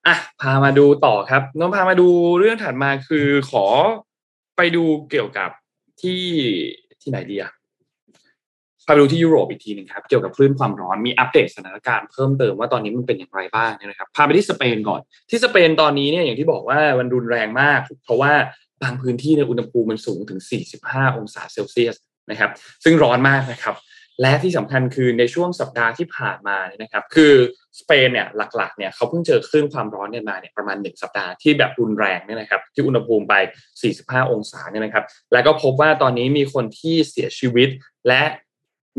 [0.06, 2.08] อะพามาดูต่อครับน้องพามาดู
[2.38, 3.64] เรื่องถัดมาคือขอ
[4.56, 5.50] ไปดูเกี่ยวกับ
[6.02, 6.24] ที่
[7.02, 15.00] ที่ไหนดีอะไปาไปดูที่ยุโรปอีกทีหนึ่งครับเกี่ยวกับคลื่นความร้อนมีอัปเดตสถานการณ์เพิ่มเติมว่าตอนนี้มันเป็นอย่างไรบ้างนะครับพาไปที่สเปนก่อน
[15.30, 18.32] ที่สเปนตอนนี้เนี่ยอย่างที่บอกว่ามันรุนแรงมาก เพราะว่า
[18.82, 20.40] บางพื้นที่ในอุณหภูมิมันสูงถึง
[20.78, 21.96] 45 องศาเซลเซียส
[22.30, 22.50] นะครับ
[22.84, 23.76] ซึ่งร้อนมากนะครับ
[24.22, 27.34] และที่สำคัญคือในช่วงสัปดาห์ที่ผ่านมาเนี่ยนะครับคือ
[27.80, 28.26] สเปนเนี่ย
[28.56, 33.34] หลักๆเนี่ยเขาเพิ่งเจอคลื่นความร้อนเนี่ยมาเนี่ยประมาณ 1 สัปดาห์ที่แบบรุนแรงเนี่ยนะครับที่อุณหภูมิไป
[33.82, 37.68] 45 องศาเนี่ยนะครับ แล้วก็พบว่าตอนนี้มีคนที่เสียชีวิต
[38.08, 38.22] และ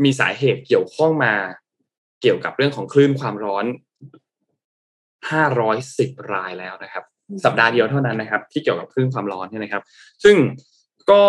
[0.04, 1.34] มีสาเหตุเกี่ยวข้องมา
[2.22, 3.64] เกี่ยวกับเรื่องของคลื่นความร้อน
[5.58, 7.04] 510 รายแล้วนะครับ
[7.44, 9.82] สัปดาห์เดียวเท่านั้นนะครับ ที่เกี่ยวกับคลื่นความร้อนเนี่ยนะครับ
[10.24, 10.36] ซึ่ง
[11.10, 11.24] ก็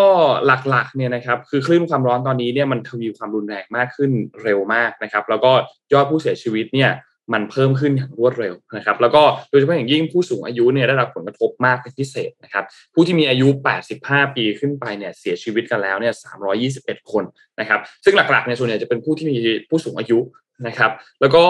[0.70, 4.12] หลักๆเนี่ยนะครับ คือคลื่นความร้อนตอนนี้เนี่ยมันทวีความรุนแรงมากขึ้น
[4.44, 5.52] เร็วมากนะครับ แล้วก็
[5.94, 6.92] ยอดผู้เสียชีวิตเนี่ย
[7.34, 13.48] มันเพิ่มขึ้นอย่างรวดเร็วนะครับ แล้วก็โดยเฉพาะอย่างยิ่งผู้สูงอายุเนี่ยได้รับผลกระทบมากเป็นพิเศษนะครับ ผู้ที่มีอายุ
[13.92, 16.14] 85 ปีขึ้นไปเนี่ยเสียชีวิตกันแล้วเนี่ย
[16.62, 17.24] 321 คน
[17.60, 19.38] นะครับ ซึ่งหลักๆเนี่ยส่วนใหญ่จะเป็นผู้ที่มี
[19.70, 20.20] ผู้สูงอายุ
[20.68, 21.46] นะครับ แล้วก็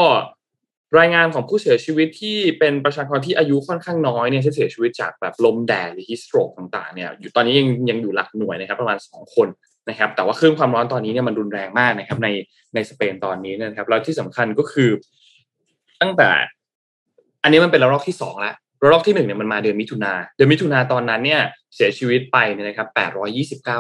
[0.99, 9.47] รายงานของผู้เสียชีวิตที่เป็นประชากรที่อายุค่อนข้างน้อยเนี่ยที่เสียชีวิตจากแบบลมแดดหรือฮิสโตรกต่างๆเนี่ยอยู่ตอนนี้ยังยังอยู่หลักหน่วยนะครับประมาณ 2 คน
[9.89, 12.29] นะครับแต่ว่าคลื่นความร้อนตอนนี้เนี่ยมันรุนแรงมากนะครับใน
[12.75, 14.89] ในสเปนตอนนี้นะครับแล้วที่สำคัญก็คือ
[16.01, 16.29] ตั้งแต่
[17.43, 21.41] อันนี้มันเป็นระลอกที่สองแล้วระลอกที่หนึ่งเนี่ยมันมาเดือนมิถุนาเดือนมิถุนาตอนนั้นเนี่ย
[21.75, 22.87] เสียชีวิตไปเนี่ยนะครับ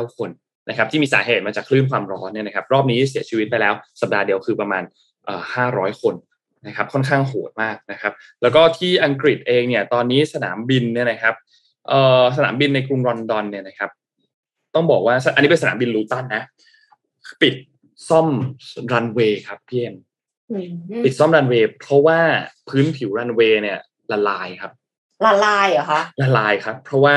[0.03, 0.29] 829 คน
[0.69, 4.83] นะครับที่มีสาเหตุมาจากคลื่นความร้อนเนี่ยนะครับรอบนี้เสียชีวิตไปแล้วสัปดาห์เดียวคือประมาณ
[5.41, 6.15] 500 คน
[6.67, 11.35] นะครับค่อนข้างโหดมากนะครับแล้วก็ที่อังกฤษเองเนี่ยตอนนี้สนามบินเนี่ยนะครับ
[12.37, 13.89] สนามบินในกรุงลอนดอนเนี่ยนะครับ
[14.75, 16.43] ต้องบอกว่าอันนี้เป็นสนามบินลูตันนะ
[17.41, 17.55] ปิด
[18.09, 18.27] ซ่อม
[18.91, 19.95] รันเวย์ครับพี่เอ็ม
[21.03, 22.19] ปิดซ่อมรันเวย์เพราะว่า
[22.69, 23.79] พื้นผิวรันเวย์เนี่ย
[24.11, 24.71] ละลายครับ
[25.25, 27.15] ละลายเหรอคะละลายครับ เพราะว่า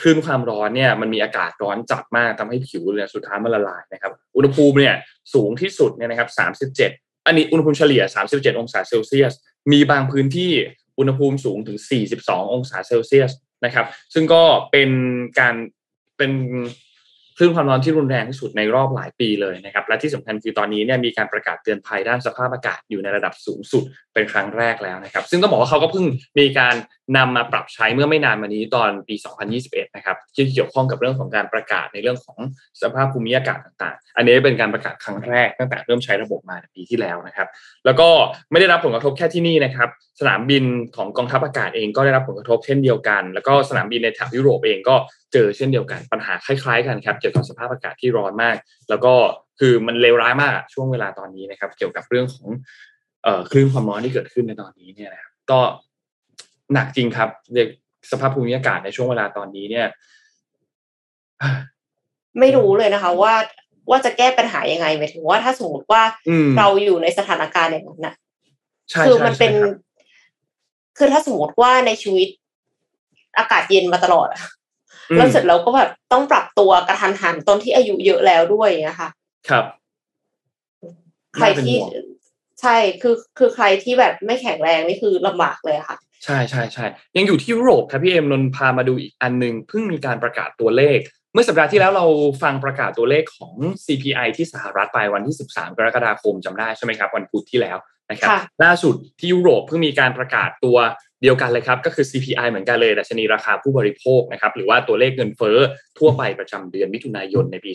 [0.00, 4.94] คลื่นความร้อนเนี่ยมันมีอากาศร้อนจัดมากทำให้ผิวเนี่ยสุดท้ายมันละลายนะครับ อุณหภูมิเนี่ย
[5.34, 6.28] สูงที่สุดเนี่ยนะครับ
[6.74, 9.32] 37อันนี้อุณหภูมิเฉลี่ย 37 องศาเซลเซียส
[9.72, 10.52] มีบางพื้นที่
[10.98, 11.78] อุณหภูมิสูงถึง
[12.16, 13.32] 42 องศาเซลเซียส
[13.64, 14.90] นะครับ ซึ่งก็เป็น
[15.38, 15.54] การ
[16.16, 16.32] เป็น
[17.38, 23.82] คลื่นความร้อนที่รุนแรงที่สุดในรอบหลายปีเลยนะครับ และที่สำคัญคือตอนนี้เนี่ยมีการประกาศเตือนภัยด้านสภาพอากาศอยู่ในระดับสูงสุด
[24.14, 26.04] เป็นครั้งแรกแล้วนะครับ ซึ่งต้องบอกว่าเขาก็เพิ่ง
[26.38, 26.74] มีการ
[27.16, 29.14] นำมาปรับใช้เมื่อไม่นานมานี้ตอนปี
[29.56, 32.38] 2021 นะครับที่เกี่ยวข้องกับเรื่องของการประกาศในเรื่องของ
[32.82, 37.48] สภาพภูมิอากาศต่างๆ อันนี้เป็นการประกาศครั้งแรกตั้งแต่เริ่มใช้ระบบมาปีที่แล้วนะครับ
[37.84, 38.08] แล้วก็
[38.50, 39.88] ไม่ได้รับผลกระทบแค่ที่นี่นะครับ
[40.20, 40.64] สนามบิน
[40.96, 44.96] ของกองทัพอากาศเองก็ได้รับผลกระทบเช่นเดียวกัน แล้วก็สนามบินในแถบยุโรปเองก็
[45.32, 48.56] เจอเช่นเดียวกันปัญหาคล้ายๆกันครับกี่ยวกับสภาพอากาศที่ร้อนมาก
[48.88, 49.14] แล้วก็
[49.58, 52.48] คือมันเลวร้ายมากอะช่วงเวลาตอนนี้นะครับ เกี่ยวกับเรื่องของ
[53.22, 55.60] เอ่อคลื่นความร้อนที่เกิดขึ้นในตอนนี้เนี่ยนะครับก็
[56.74, 57.68] หนักจริงครับเรียก
[58.10, 59.86] สภาพภูมิอากาศในช่วงเวลาตอนนี้เนี่ย
[62.38, 63.34] ไม่รู้เลยนะคะ ว่า
[63.90, 68.14] ว่าจะแก้ปัญหายังไงหมายถึงว่าถ้าสมมติว่าอืมเราอยู่ในสถานการณ์อย่างนั้นน่ะ
[68.90, 69.74] ใช่คือใช่มันเป็นใช่ครับ
[70.98, 72.28] คือถ้าสมมติว่าในชีวิต
[73.38, 74.57] อากาศเย็นมาตลอดอะอืม
[75.16, 79.08] แล้วเสร็จแล้วก็แบบต้องปรับตัวกระทันหันตอนที่อายุเยอะแล้วด้วยนะคะ
[79.48, 79.64] ครับ
[81.36, 82.18] ใครที่น่าเป็นห่วง
[82.60, 90.98] ใช่คือคือใครที่แบบไม่แข็งแรงนี่คือลำบากเลยอะค่ะ ใช่ใช่ใช่ยังอยู่ที่ยุโรปครับพี่เอ็มนนท์พามาดูอีกอันหนึงเพิ่งมีการประกาศตัวเลข
[91.32, 92.06] เมื่อสัปดาห์ที่แล้วเรา
[92.42, 97.76] ฟังประกาศตัวเลขของ CPI ที่สหรัฐไปวันที่ 13 กรกฎาคมจำได้ใช่ไหมครับ วันพุธที่แล้ว
[98.10, 100.76] นะครับค่ะล่าสุดที่ยุโรปเพิ่งมีการประกาศตัว
[101.22, 105.58] เดียวกันเลยครับก็คือ CPI เหมือนกันเลยดัชนีราคาผู้บริโภคนะครับหรือว่าตัวเลขเงินเฟ้อ
[105.98, 107.72] ทั่วไปประจำเดือนมิถุนายนในปี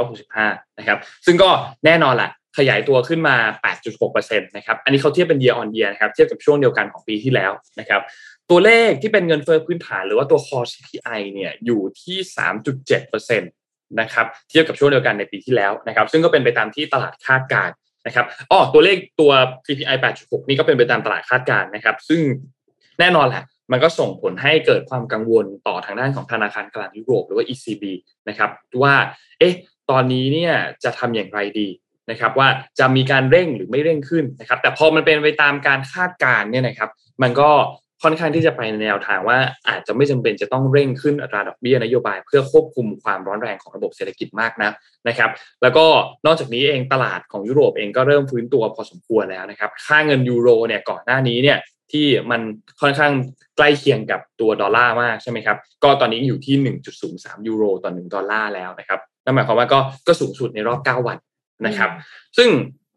[0.00, 1.50] 2565 นะครับซึ่งก็
[1.84, 3.36] แน่นอนแหละขยายตัวขึ้นมา
[3.92, 8.00] 8.6%นะครับอันนี้เขาเทียบเป็น year on year นะครับเทียบกับช่วงเดียวกันของปีที่แล้วนะครับ
[8.50, 12.18] ตัวเลขที่เป็นเงินเฟ้อพื้นฐานหรือว่าตัว core CPI เนี่ยอยู่ที่
[12.88, 17.74] 3.7%นะครับเทียบกับช่วงเดียวกันในปีที่แล้วนะครับซึ่งก็เป็นไปตามที่ตลาดคาดการณ์
[18.06, 19.32] นะครับอ๋อตัวเลขตัว
[19.66, 22.20] CPI 8.6 นี่ก็เป็นไปตามตลาดคาดการณ์นะครับ ซึ่ง
[23.00, 27.84] แน่นอนแหละมันก็ส่งผลให้เกิดความกังวลต่อทางด้านของธนาคารกลางยุโรปหรือว่า ECB
[28.28, 28.50] นะครับ
[28.82, 28.94] ว่า
[29.38, 29.54] เอ๊ะ
[29.90, 30.52] ตอนนี้เนี่ย
[30.84, 31.68] จะทำอย่างไรดี
[32.10, 36.90] นะครับว่าจะมีการเร่งหรือไม่เร่งขึ้นนะครับแต่พอมันเป็นไปตามการคาดการณ์เนี่ยนะครับ
[37.22, 37.50] มันก็
[38.02, 44.70] ค่อนข้างที่จะไปในแนวทางว่าอาจจะไม่จำเป็นจะต้องเร่งขึ้นอัตราดอกเบี้ยนโยบายเพื่อควบคุมความร้อนแรงของระบบเศรษฐกิจมากนะ
[45.08, 45.30] นะครับ
[45.62, 45.86] แล้วก็
[46.26, 51.58] นอกจากนี้เองตลาดของยุโรปเองก็เริ่มฟื้นตัวพอสมควรแล้วนะครับค่าเงินยูโรเนี่ยก่อนหน้านี้เนี่ย
[51.92, 52.40] ที่มัน
[52.80, 53.12] ค่อนข้าง
[53.56, 56.56] ใกล้เคียงกับตัวดอลลาร์มากใช่ไหมครับก็ตอนนี้อยู่ที่
[57.02, 61.18] 1.03 ยูโรต่อ1ดอลลาร์แล้วนะครับนั่นหมายความว่าก็ก็สูงสุดในรอบ 9 วัน
[61.66, 61.90] นะครับ
[62.38, 62.50] ซึ่ง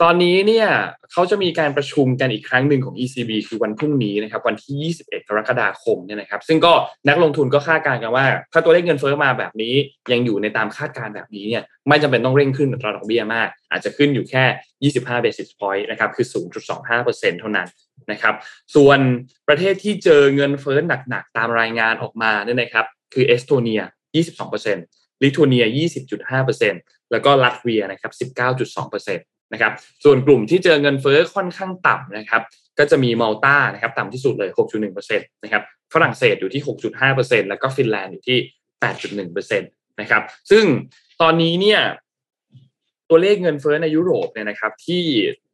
[0.05, 0.67] ตอนนี้เนี่ย
[1.11, 6.73] เขาจะมีการประชุมกันอีกครั้งหนึ่งของ ECB คือวันพรุ่งนี้นะครับวันที่ 21 กรกฎาคมเนี่ยนะครับ ซึ่งก็
[7.09, 9.73] นักลงทุนก็คาดการณ์กันว่า ถ้าตัวเลขเงินเฟ้อมาแบบนี้
[10.11, 16.27] ยังอยู่ในตามคาดการณ์แบบนี้เนี่ยไม่จำเป็นต้องเร่งขึ้นอัตราดอกเบี้ยมาก อาจจะขึ้นอยู่แค่ 25 basis point นะครับคือ
[16.83, 17.67] 0.25%เท่านั้น
[18.11, 18.35] นะครับ
[18.75, 18.99] ส่วน
[19.47, 20.77] ประเทศที่เจอเงินเฟ้อ
[21.09, 23.81] หนักๆ ตามรายงานออกมาเนี่ยนะครับ คือเอสโตเนีย
[24.51, 25.65] 22%ลิทัวเนีย
[26.39, 32.41] 20.5%แล้วก็ลัตเวียนะครับ 19.2%นะครับส่วนกลุ่มที่เจอเงินเฟ้อค่อนข้างต่ำนะครับ
[32.79, 36.63] ก็จะมีมัลตานะครับต่ำที่สุดเลย 6.1%นะครับฝรั่งเศสอยู่ที่
[37.01, 38.37] 6.5%แล้วก็ฟินแลนด์อยู่ที่
[38.99, 40.65] 8.1%นะครับซึ่ง
[41.21, 41.81] ตอนนี้เนี่ย
[43.09, 45.03] ตัวเลขเงินเฟ้อในยุโรปเนี่ยนะครับที่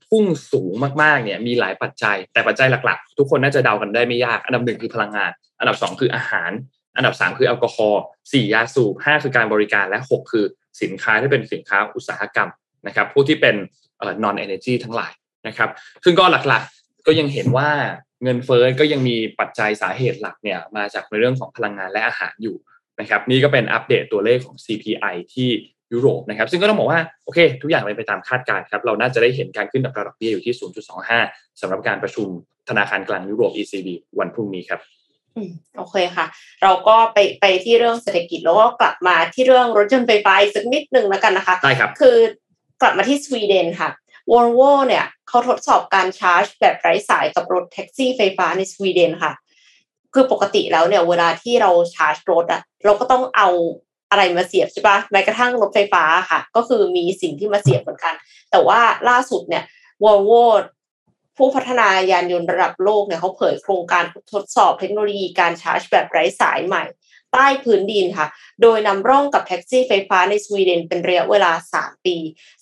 [0.10, 6.52] พุ่งสูงมากๆเนี่ยมีหลายปัจจัย แต่ปัจจัยหลักๆ ทุกคนน่าจะเดากันได้ไม่ยาก อันดับหนึ่งคือพลังงาน อันดับสองคืออาหาร
[6.96, 10.46] อันดับสามคือแอลกอฮอล์สี่ยาสูบห้าคือการบริการและหกคือ
[10.82, 12.50] สินค้าที่เป็นสินค้าอุตสาหกรรม
[12.88, 13.56] นะครับผู้ที่เป็น
[13.98, 15.14] เอ่อ non energy ทั้งหลาย
[15.48, 15.70] นะครับ
[16.04, 17.70] ซึ่งก็หลักๆก็ยังเห็นว่า
[18.24, 22.56] เงินเฟ้อก็ยังมีปัจจัยสาเหตุหลักเนี่ยมาจากในเรื่องของพลังงานและอาหารอยู่
[23.00, 25.50] นะครับนี่ก็เป็นอัปเดตตัวเลขของ CPI ที่
[25.94, 30.56] ยุโรปนะครับซึ่งก็ต้องบอกว่าโอเค ทุกอย่างเป็นไปตามคาดการณ์ครับเราน่าจะได้เห็นการขึ้นอัตราดอกเบี้ยอยู่ที่
[31.08, 32.28] 0.25สำหรับการประชุม
[32.70, 33.88] ธนาคารกลางยุโรป ECB
[34.20, 34.80] วันพรุ่งนี้ครับ
[35.78, 36.26] โอเคค่ะ
[36.64, 42.18] เราก็ไปไปที่เรื่องเศรษฐกิจแล้วก็กลับมาที่เรื่องรถยนต์ไฟฟ้าสักนิดหนึ่งแล้วกันนะคะได้ครับคือ
[42.82, 43.90] กลับมาที่สวีเดนค่ะ
[44.32, 49.34] วอลโวเนี่ยเขาทดสอบการชาร์จ แบบไร้สายกับรถแท็กซี่ไฟฟ้าในสวีเดนค่ะ
[50.14, 53.50] คือปกติแล้วเนี่ยเวลาที่เราชาร์จรถอะเราก็ต้องเอา
[54.10, 58.14] อะไรมาเสียบใช่ปะแม้กระทั่งรถไฟฟ้าค่ะ ก็คือมีสิ่งที่มาเสียบเหมือนกัน
[58.52, 59.64] แต่ว่าล่าสุดเนี่ย
[60.04, 60.32] วอลโว
[61.38, 66.84] ผู้พัฒนายานยนต์ระดับโลกเนี่ยเขาเผยโครงการทดสอบเทคโนโลยีการชาร์จแบบไร้สายใหม่
[67.34, 68.28] ใต้พื้นดินค่ะ
[68.62, 72.16] โดยนำร่องกับแท็กซี่ไฟฟ้าในสวีเดนเป็นระยะเวลา 3 ปี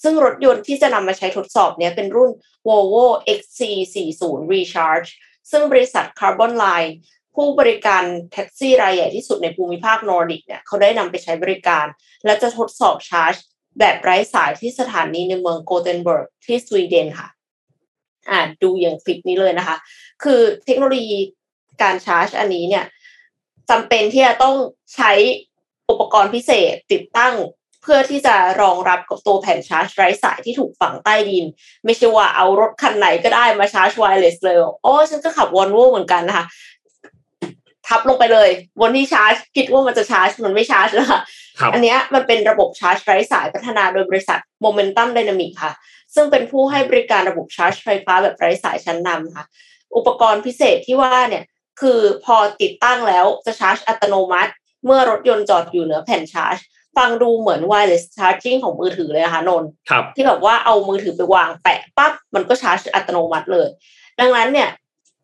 [0.04, 2.32] ซึ่งรถยนต์ที่จะนำมาใช้ทดสอบเนี้ยเป็นรุ่น
[2.68, 3.06] Volvo
[3.38, 5.10] XC40 Recharge
[5.52, 6.92] ซึ่งบริษัท Cabonline
[7.36, 11.86] ผู้บริการแท็กซี่รายใหญ่ที่สุดในภูมิภาคนอร์ดิกเนี่ยเขาได้นำไปใช้บริการ
[12.26, 13.34] และจะทดสอบชาร์จ
[13.80, 17.28] แบบไร้สายที่สถานีในเมืองโกเทนเบิร์กที่สวีเดนค่ะ
[18.30, 19.76] อ่าดูอย่างคลิปนี้เลยนะคะ
[20.24, 21.18] คือเทคโนโลยี
[21.82, 22.86] การชาร์จอันนี้เนี่ย
[23.70, 24.56] จำเป็นที่จะต้อง
[24.96, 25.12] ใช้
[25.90, 27.36] อุปกรณ์พิเศษติดตั้ง
[27.82, 31.46] เพื่อที่จะรองรับกับตัวแผ่นชาร์จไร้สายที่ถูกฝังใต้ดิน
[31.86, 36.46] ไม่ใช่ว่าเอารถคันไหนก็ได้มาชาร์จ wireless เลย โอ้ฉันก็ขับวอลโวเหมือนกันนะคะ
[37.88, 41.22] ทับลงไปเลยบนที่ชาร์จ คิดว่ามันจะชาร์จ มันไม่ชาร์จนะคะ
[41.74, 45.74] อันนี้มันเป็นระบบชาร์จไร้สายพัฒนาโดยบริษัท Momentum Dynamics ค่ะ
[46.16, 49.46] ซึ่งเป็นผู้ให้บริการระบบชาร์จไฟฟ้าแบบไร้สายชั้นนำค่ะ
[49.96, 51.44] อุปกรณ์พิเศษที่ว่าเนี่ย
[51.82, 54.52] คือพอติดตั้งแล้วจะชาร์จอัตโนมัติ
[54.86, 56.58] เมื่อรถยนต์จอดอยู่เหนือแผ่นชาร์จ
[56.98, 59.64] ฟังดูเหมือน wireless charging ของมือถือเลยนะคะนน
[60.16, 63.68] ที่แบบว่าเอามือถือไปวางแปะปั๊บมันก็ชาร์จอัตโนมัติเลย
[64.20, 64.70] ดังนั้นเนี่ย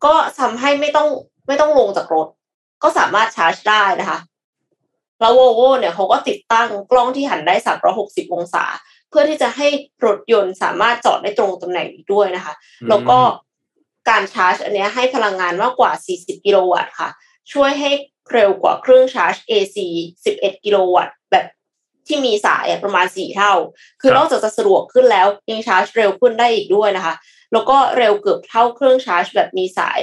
[0.04, 1.08] ก็ทำให้ไม่ต้อง
[1.46, 2.28] ไม่ต้องลงจากรถ
[2.82, 4.18] ก็สามารถชาร์จได้นะคะ
[5.20, 7.54] แล้วโวโวเนี่ยเขาก็ติดตั้งกล้องที่หันได้
[7.94, 8.64] 360 องศา
[9.08, 9.68] เพื่อที่จะให้
[10.06, 12.54] รถยนต์สามารถจอดได้ตรงตำแหน่งอีกด้วยนะคะ
[12.88, 13.18] แล้วก็
[14.08, 17.10] การชาร์จ อันนี้ให้พลังงานมากกว่า 40 กิโลวัตต์ค่ะ
[17.52, 17.90] ช่วยให้
[18.32, 19.76] เร็วกว่าเครื่องชาร์จ AC
[20.24, 21.46] 11 กิโลวัตต์แบบ
[22.06, 23.52] ที่มีสายประมาณ 4 เท่า
[24.00, 27.14] คือนอกจากจะสะดวกขึ้นแล้วยังชาร์จเร็วขึ้นได้อีกด้วยนะคะ
[27.52, 30.00] แล้วก็เร็วเกือบเท่าเครื่องชาร์จแบบมีสาย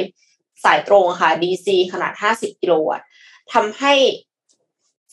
[0.63, 3.07] สายตรงค่ะ DC ขนาด 50 กิโลวัตต์
[3.53, 3.93] ทำให้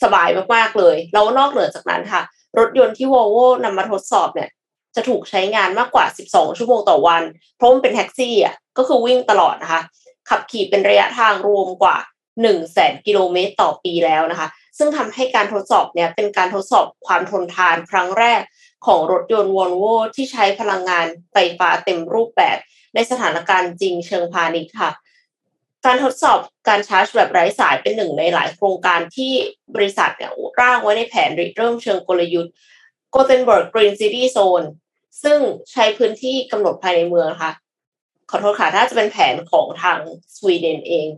[0.02, 2.22] สบายมากๆเลย แล้วนอกเหนือจากนั้นค่ะ
[2.58, 4.50] รถยนต์ที่ Volvo นำมาทดสอบเนี่ย
[4.96, 7.22] จะถูกใช้งานมากกว่า 12 ชั่วโมงต่อวัน
[7.56, 9.82] เพราะมันเป็นแท็กซี่อะก็คือวิ่งตลอดนะคะ
[10.28, 18.40] ขับขี่เป็นระยะทางรวมกว่า 1 0 0 0 0แสนกิโลเมตรต่อปีแล้วนะคะ ซึ่งทำให้การทดสอบเนี่ยเป็นการทดสอบความทนทานครั้งแรก
[18.86, 22.58] ของรถยนต์วอลโวที่ใช้พลังงานไฟฟ้าเต็มรูปแบบ
[22.94, 24.90] ในสถานการณ์จริงเชิงพาณิชย์ค่ะ
[25.86, 29.32] การทดสอบการชาร์จแบบไร้สายเป็นหนึ่งในหลายโครงการที่
[29.74, 32.52] บริษัทเนี่ยร่างไว้ในแผนริเริ่มเชิงกลยุทธ์
[33.14, 34.66] Gothenburg Green City Zone
[35.22, 35.38] ซึ่ง
[35.72, 37.52] ใช้พื้นที่กำหนดภายในเมืองค่ะ
[38.30, 39.98] ขอโทษค่ะ ถ้าจะเป็นแผนของทาง
[40.36, 41.08] สวีเดนเอง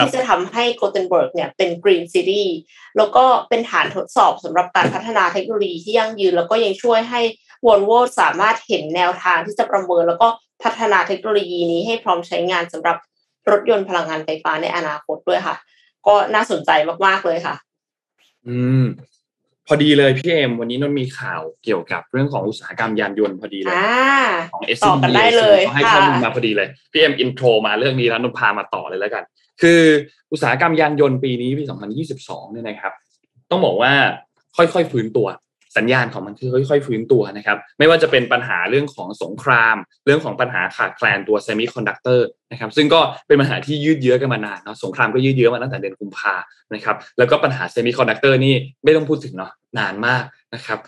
[0.00, 2.48] ที่จะทำให้โกเทนเบิร์กเนี่ยเป็น green city
[2.96, 7.20] แล้วก็เป็นฐานทดสอบสำหรับการพัฒนาเทคโนโลยีที่ยั่งยืน แล้วก็ยังช่วยให้
[7.66, 10.28] วอลโวสามารถเห็นแนวทางที่จะประเมิน แล้วก็
[10.62, 12.96] พัฒนาเทคโนโลยีนี้ให้พร้อมใช้งานสำหรับ
[13.50, 15.56] รถยนต์พลังงานไฟฟ้าในอนาคตด้วยค่ะ
[16.06, 16.70] ก็น่าสนใจ
[17.06, 17.54] มากๆเลยค่ะ
[18.48, 18.84] อืม
[19.66, 23.74] พอดีเลยพี่เอ็มวันนี้นนท์มีข่าวเกี่ยวกับเรื่องของอุตสาหกรรมยานยนต์พอดีเลย
[24.52, 29.24] ของเอสซีได้เลยให้ข้อมูลมาพอดีเลยพี่เอ็ม intro มาเรื่องนี้แล้วนนท์พามาต่อเลยแล้วกัน
[29.62, 29.80] คือ
[30.32, 31.64] อุตสาหกรรมยานยนต์ปีนี้ปี
[32.08, 32.92] 2022 เนี่ยนะครับ
[33.50, 33.92] ต้องบอกว่า
[34.56, 35.26] ค่อยๆฟื้นตัว
[35.76, 46.34] สัญญาณของมันคือค่อยๆฟื้นตัวนะครับ ไม่ว่าจะเป็นปัญหาเรื่องของสงคราม เรื่องของปัญหาขาดแคลนตัวเซมิคอนดักเตอร์นะครับ ซึ่งก็เป็นปัญหาที่ยืดเยื้อกันมานานเนาะสงครามก็ยืดเยื้อมาตั้งแต่เดือนกุมภา
[46.74, 50.80] นะครับ แล้วก็ปัญหาเซมิคอนดักเตอร์นี่ไม่ต้องพูดถึงเนาะนานมากนะครับ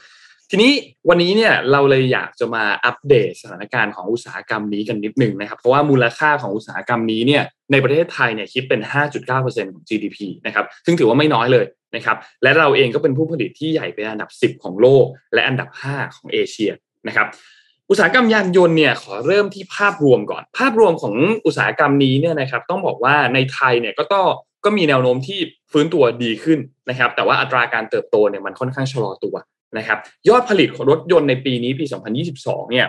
[0.51, 0.73] ทีนี้
[1.09, 8.81] วันนี้เนี่ยเราเลยอยากจะมาอัปเดตสถานการณ์ของอุตสาหกรรมนี้กันนิดหนึ่งนะครับเพราะว่ามูลค่าของอุตสาหกรรมนี้เนี่ยในประเทศไทยเนี่ยคิดเป็น
[9.27, 11.65] 5.9%ของ GDP นะครับซึ่งถือว่าไม่น้อยเลย
[11.97, 16.71] นะครับและเราเองก็เป็นผู้ผลิตที่ใหญ่เป็นอันดับ 10 ของโลก และอันดับ 5 ของเอเชีย
[17.09, 17.27] นะครับ
[17.91, 21.15] อุตสาหกรรมยานยนต์เนี่ยขอเริ่มที่ภาพรวมก่อน ภาพรวมของ
[21.47, 24.27] อุตสาหกรรมนี้เนี่ยนะครับต้องบอกว่าในไทยเนี่ยก็ต้อง
[24.65, 25.39] ก็มีแนวโน้มที่
[25.73, 26.59] ฟื้นตัวดีขึ้น
[26.91, 29.35] นะครับแต่ว่าอัตราการเติบโตเนี่ยมันค่อนข้างชะลอตัว
[29.79, 29.99] นะครับ
[30.29, 31.85] ยอดผลิตของรถยนต์ในปีนี้ปี
[32.29, 32.87] 2022 เนี่ย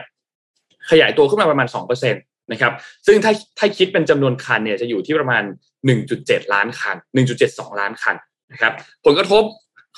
[0.92, 1.68] ขยายตัวขึ้นมาประมาณ
[2.10, 2.74] 2%นะครับ
[3.08, 5.44] ซึ่งถ้าถ้าคิดเป็นจำนวนคันเนี่ยจะอยู่ที่ประมาณ
[6.00, 6.96] 1.7 ล้านคัน
[7.38, 8.16] 1.72 ล้านคัน
[8.52, 8.74] นะครับ
[9.06, 9.44] ผลกระทบ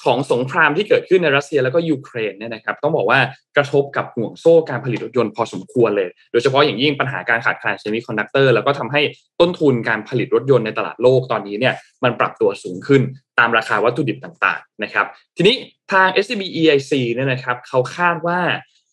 [0.04, 3.20] ของสงครามที่เกิดขึ้นในรัสเซียแล้วก็ยูเครนเนี่ยนะครับต้องบอกว่า
[3.58, 9.02] กระทบกับห่วงโซ่การผลิตรถยนต์พอสมควรเลย โดยเฉพาะอย่างยิ่งปัญหาการขาดแคลนเซมิคอนดักเตอร์แล้วก็ทำให้
[9.40, 13.02] ต้นทุนการผลิตรถยนต์ในตลาดโลกตอนนี้เนี่ยมันปรับตัวสูงขึ้น
[13.40, 15.06] ตามราคาวัตถุดิบต่างๆนะครับ
[15.38, 15.56] ทีนี้
[15.92, 18.40] ทาง SCB EIC เนี่ยนะครับเขาคาดว่า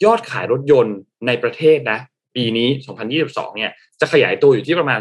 [0.04, 1.98] ยอดขายรถยนต์ในประเทศนะ
[2.36, 2.68] ปีนี้
[3.16, 5.00] 2022 เนี่ย จะขยายตัวอยู่ที่ประมาณ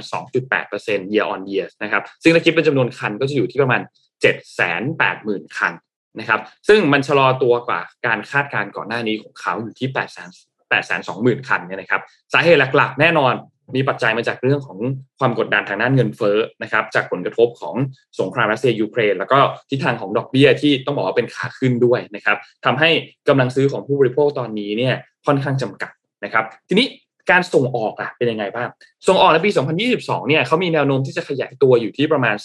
[0.55, 3.81] 2.8% year on year นะครับ ซึ่งถ้าคิดเป็นจำนวนคันก็จะอยู่ที่ประมาณ
[4.23, 5.73] 780,000 คัน
[6.19, 12.01] นะครับ ซึ่งมันชะลอตัวกว่าการคาดการณ์ก่อนหน้านี้ของเขาอยู่ที่8 8 2 0 0 0 0 คันเนี่ยนะครับ
[12.33, 13.33] สาเหตุหลักๆ แน่นอน
[13.75, 14.79] มีปัจจัยมาจากเรื่องของ
[15.19, 17.75] ความกดดันทางด้านเงินเฟ้อนะครับ จากผลกระทบของ
[18.19, 22.89] สงครามรัสเซียยูเครน แล้วก็ทิศทางของดอกเบี้ยที่ต้องบอกว่าเป็นขาขึ้นด้วยนะครับทำให้
[23.27, 25.91] กำลังซื้อของผู้บริโภคตอนนี้เนี่ยค่อนข้างจำกัด
[26.23, 26.87] นะครับ ทีนี้
[27.31, 28.69] การส่งออกอะเป็นยังไงบ้าง
[29.07, 29.49] ส่งออกในปี
[29.89, 32.35] 2022 เนี่ยเขามีแนวโน้มที่จะขยายตัวอยู่ที่ประมาณ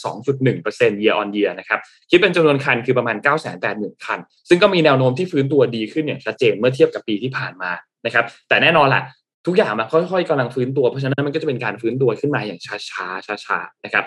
[0.42, 3.16] 2.1% year on year นะครับ คิดเป็นจำนวนคันคือประมาณ
[3.60, 4.18] 980,000 คัน
[4.48, 7.70] ซึ่งก็มีแนวโน้มที่ฟื้นตัวดีขึ้นอย่างชัดเจนเมื่อเทียบกับปีที่ผ่านมา
[8.06, 9.02] นะครับ แต่แน่นอนล่ะ
[9.46, 14.04] ทุกอย่างมันค่อยๆกำลังฟื้นตัว เพราะฉะนั้นมันก็จะเป็นการฟื้นตัวขึ้นมาอย่างช้าๆ ช้าๆ นะครับ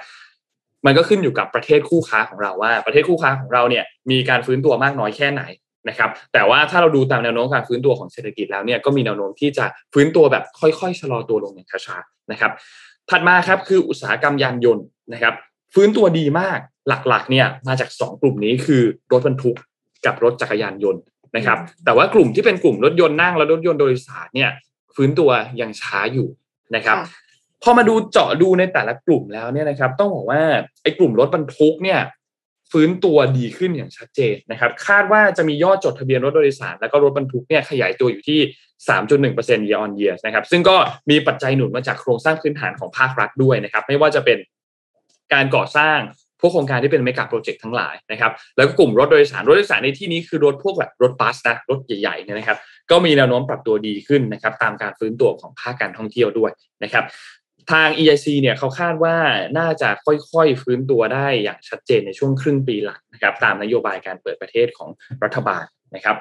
[0.86, 5.44] มันก็ขึ้นอยู่กับประเทศคู่ค้าของเราว่า ประเทศคู่ค้าของเราเนี่ยมีการฟื้นตัวมากน้อยแค่ไหน
[5.90, 12.52] นะครับแต่ว่าถ้าเราดูตามแนวโน้มการฟื้นตัวของเศรษฐกิจแล้วเนี่ยก็มีแนวโน้มที่จะฟื้นตัวแบบค่อยๆชะลอตัวลงอย่างช้าๆนะครับ
[13.10, 15.34] ถัดมาครับคืออุตสาหกรรมยานยนต์นะครับ
[15.74, 19.56] ฟื้นตัวดีมากหลักๆเนี่ยมาจาก 2 กลุ่มนี้คือรถบรรทุก
[20.06, 21.02] กับรถจักรยานยนต์
[21.36, 24.50] นะครับแต่ว่ากลุ่มที่เป็นกลุ่มรถยนต์นั่งและรถยนต์โดยสารเนี่ย
[24.96, 25.30] ฟื้นตัว
[25.62, 26.28] ยังช้าอยู่
[26.76, 26.98] นะครับ
[27.64, 30.42] พอมาดูเจาะดูในแต่ละกลุ่มแล้วเนี่ยนะครับต้องบอกว่า
[30.84, 32.00] ไอ้กลุ่มรถบรรทุกเนี่ย
[32.72, 38.40] ฟื้นตัวดีขึ้นอย่างชัดเจนนะครับ คาดว่าจะมียอดจดทะเบียนรถโดยสาร และก็รถบรรทุกเนี่ยขยายตัวอยู่ที่
[38.88, 40.76] 3.1% year on year นะครับ ซึ่งก็
[41.10, 44.38] มีปัจจัยหนุนมาจากโครงสร้างพื้นฐานของภาครัฐด้วยนะครับ ไม่ว่าจะเป็น
[45.34, 46.00] การก่อสร้าง
[46.42, 52.58] พวกโครงการที่เป็นเมกะโปรเจกต์ทั้งหลายนะครับ แล้วก็กลุ่มรถโดยสารรถโดยสารในที่นี้คือรถพวกแบบรถบัสนะรถใหญ่ๆเนี่ยนะครับ
[52.92, 56.52] ก็มีแนวโน้มปรับตัวดีขึ้นนะครับ ตามการฟื้นตัวของภาคการท่องเที่ยวด้วย
[56.84, 57.04] นะครับ
[57.72, 59.16] ทาง EIC เนี่ยเขาคาดว่า
[59.58, 64.90] น่าจะค่อยๆฟื้นตัวได้อย่างชัดเจนในช่วงครึ่งปีหลังนะครับตามนโยบายการเปิดประเทศของ
[65.24, 66.18] รัฐบาลนะครับ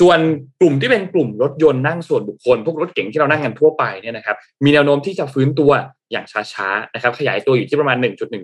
[0.00, 0.18] ส่วน
[0.60, 5.70] กลุ่มที่เป็นกลุ่มรถยนต์นั่งส่วนบุคคล พวกรถเก๋งที่เรานั่งกันทั่วไปเนี่ยนะครับมีแนวโน้มที่จะฟื้นตัว
[6.12, 7.96] อย่างช้าๆนะครับขยายตัวอยู่ที่ประมาณ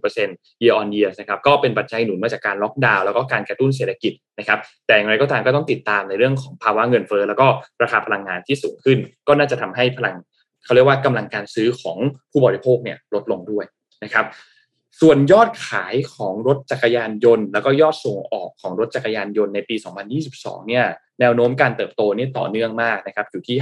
[0.09, 7.47] 1.1% year on year นะครับก็เป็นปัจจัยหนุนมาจากการล็อกดาวน์แล้วก็การกระตุ้นเศรษฐกิจนะครับแต่อย่างไรก็ตามก็ต้องติดตามในเรื่องของภาวะเงินเฟ้อแล้วก็
[7.83, 10.17] ราคาพลังงานที่สูงขึ้น ก็น่าจะทำให้พลัง
[10.65, 11.99] เขาเรียกว่ากำลังการซื้อของ
[12.31, 13.65] ผู้บริโภคเนี่ยลดลงด้วย
[14.05, 14.27] นะครับ
[15.01, 19.77] ส่วนยอดขายของรถจักรยานยนต์ แล้วก็ยอดส่งออกของรถจักรยานยนต์ในปี
[20.23, 20.85] 2022 เนี่ย
[21.21, 23.57] แนวโน้มการเติบโตนี่ต่อเนื่องมากนะครับอยู่ที่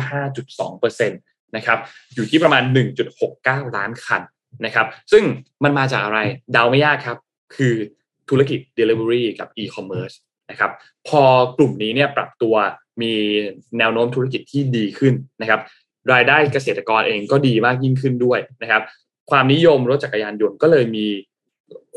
[0.51, 1.79] 5.2%นะครับ
[2.15, 2.63] อยู่ที่ประมาณ
[3.21, 4.23] 1.69 ล้านคัน
[4.65, 5.25] นะครับซึ่ง
[5.65, 6.21] มันมาจากอะไร
[6.53, 7.19] เดาไม่ยากครับ
[7.57, 7.75] คือ
[8.31, 10.17] ธุรกิจ Delivery กับ E-commerce
[10.51, 10.71] นะครับ
[11.09, 11.23] พอ
[11.57, 12.55] กลุ่มนี้เนี่ยปรับตัว
[13.03, 13.13] มี
[13.79, 15.61] แนวโน้มธุรกิจที่ดีขึ้นนะครับ
[16.13, 18.83] รายได้เกษตรกรเองก็ดีมากยิ่งขึ้นด้วยนะครับ
[19.31, 21.07] ความนิยมรถจักรยานยนต์ก็เลยมี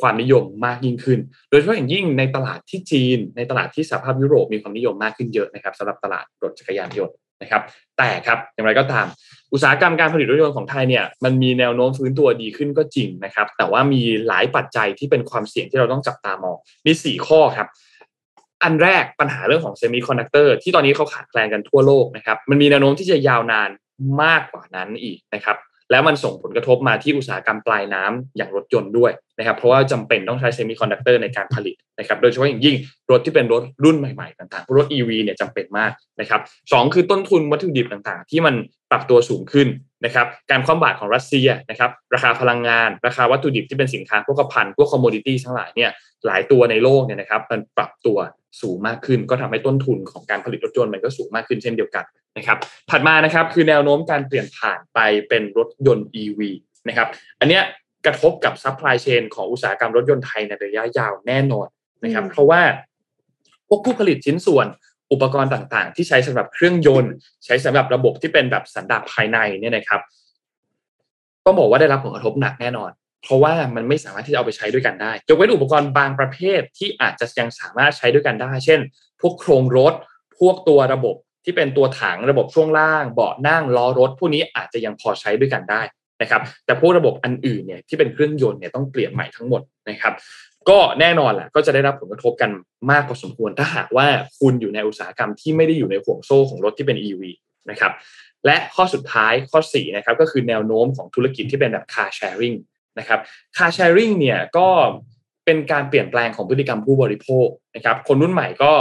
[0.02, 7.62] ความนิยมมากยิ่งขึ้น โดยเฉพาะอย่างยิ่งในตลาดที่จีน ในตลาดที่สหภาพยุโรปมีความนิยมมากขึ้นเยอะนะครับสำหรับตลาดรถจักรยานยนต์นะครับ
[7.98, 9.06] แต่ครับอย่างไรก็ตาม
[9.54, 17.68] อุตสาหกรรมการผลิตรถยนต์ของไทยเนี่ยมันมีแนวโน้มฟื้นตัวดีขึ้นก็จริงนะครับ แต่ว่ามีหลายปัจจัยที่เป็นความเสี่ยงที่เราต้องจับตามองมี 4 ข้อครับ
[18.64, 23.70] อันแรกปัญหาเรื่องของเซมิคอนดักเตอร์ที่ตอนนี้เขาขาดแคลนกันทั่วโลกนะครับมันมีแนวโน้มที่จะยาวนาน
[24.22, 25.58] มากกว่านั้นอีกนะครับ
[25.92, 32.76] แล้วมันส่งผลกระทบมาที่อุตสาหกรรมปลายน้ำอย่างรถยนต์ด้วยนะครับเพราะว่าจำเป็นต้องใช้เซมิคอนดักเตอร์ในการผลิตนะครับโดยเฉพาะอย่างยิ่ง
[33.12, 36.42] รถที่เป็นรถรุ่นใหม่ๆ ต่างๆรถ EV เนี่ยจำเป็นมากนะครับ
[36.74, 38.56] สองคือต้นทุนวัตถุดิบต่างๆ ที่มัน
[38.92, 39.68] ปรับตัวสูงขึ้น
[40.06, 45.92] นะครับการคว่ำบาตรของรัสเซียนะครับราคาพลังงาน ราคาวัตถุดิบที่เป็นสินค้าพวกโภคภัณฑ์พวก commodity ทั้งหลายเนี่ย
[46.26, 48.18] หลายตัวในโลกเนี่ยนะครับมันปรับตัว
[48.62, 52.06] สูงมากขึ้น ก็ทำให้ต้นทุนของการผลิตรถยนต์มันก็สูงมากขึ้นเช่นเดียวกัน
[52.38, 52.58] นะครับ
[52.90, 56.40] ถัดมานะครับคือแนวโน้มการเปลี่ยนผ่านไปเป็นรถยนต์ EV
[56.88, 57.08] นะครับ
[57.40, 57.64] อันเนี้ย
[58.06, 61.68] กระทบกับ supply chain ของอุตสาหกรรมรถยนต์ไทยในระยะยาวแน่นอน
[62.04, 62.62] นะครับ เพราะว่า
[63.68, 64.68] พวกผู้ผลิตชิ้นส่วน
[65.12, 67.14] อุปกรณ์ต่างๆ ที่ใช้สำหรับเครื่องยนต์
[67.46, 70.02] ใช้สำหรับระบบที่เป็นแบบสันดาปภายในเนี่ยนะครับ
[71.46, 72.92] ต้องบอกว่าได้รับผลกระทบหนักแน่นอน
[73.24, 78.80] เพราะว่ามันไม่สามารถที่จะเอาไปใช้ด้วยกันได้ยกเว้นอุปกรณ์บางประเภทที่อาจจะยังสามารถใช้ด้วยกันได้ เช่น
[79.22, 79.94] พวกโครงรถ
[80.40, 81.16] พวกตัวระบบ
[81.46, 85.82] ที่เป็นตัวถังระบบช่วงล่าง เบาะนั่งล้อรถพวกนี้อาจจะยังพอใช้ด้วยกันได้
[86.22, 90.14] นะครับ แต่พวกระบบอันอื่นเนี่ยที่เป็นเครื่องยนต์เนี่ยต้องเปลี่ยนใหม่ทั้งหมดนะครับ
[90.70, 92.52] ก็แน่นอนแหละก็จะได้รับผลกระทบกัน
[92.92, 94.08] มากพอสมควรถ้าหากว่า
[94.40, 97.22] คุณอยู่ในอุตสาหกรรมที่ไม่ได้อยู่ในห่วงโซ่ของรถที่เป็น EV
[97.70, 97.92] นะครับ
[98.46, 102.58] และข้อสุดท้ายข้อ4นะครับก็คือแนวโน้มของธุรกิจที่เป็นแบบ car sharing
[103.00, 103.20] นะครับ
[103.58, 104.68] car sharing เนี่ยก็
[105.46, 108.72] เป็นการเปลี่ยนแปลงของพฤติกรรมผู้บริโภคนะครับ คนรุ่นใหม่ก็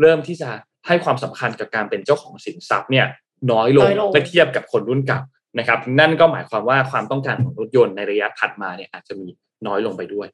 [0.00, 0.50] เริ่มที่จะ
[0.86, 3.06] ให้ความสำคัญกับการเป็นเจ้าของสินทรัพย์เนี่ย
[3.52, 5.20] น้อยลงเมื่อเทียบกับคนรุ่นเก่า
[5.58, 9.28] นะครับ นั่นก็หมายความว่าความต้องการของรถยนต์ในระยะถัดมาเนี่ยอาจจะมี
[9.66, 10.28] น้อยลงไปด้วย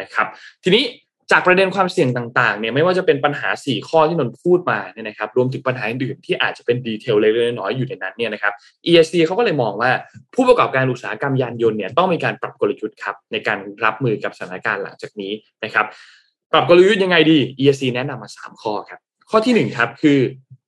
[0.00, 0.26] นะครับ
[0.64, 0.84] ทีนี้
[1.32, 8.52] จากประเด็นความเสี่ยงต่างๆเนี่ยไม่ว่าจะเป็นปัญหา 4 ข้อที่นนท์พูดมาเนี่ยนะครับรวมถึงปัญหาอื่นที่อาจจะเป็น detail เล็กๆน้อยๆอยู่ในนั้นเนี่ยนะครับ
[8.86, 9.90] ESC เขาก็เลยมองว่า
[10.34, 15.32] ผู้ประกอบการอุตสาหกรรมยานยนต์เนี่ยต้องมีการปรับกลยุทธ์ครับในการรับมือกับสถานการณ์หลังจากนี้
[15.64, 15.86] นะครับ
[16.52, 19.00] ปรับกลยุทธ์ยังไงดี ESC แนะนำมา 3 ข้อครับ
[19.30, 20.18] ข้อที่1ครับคือ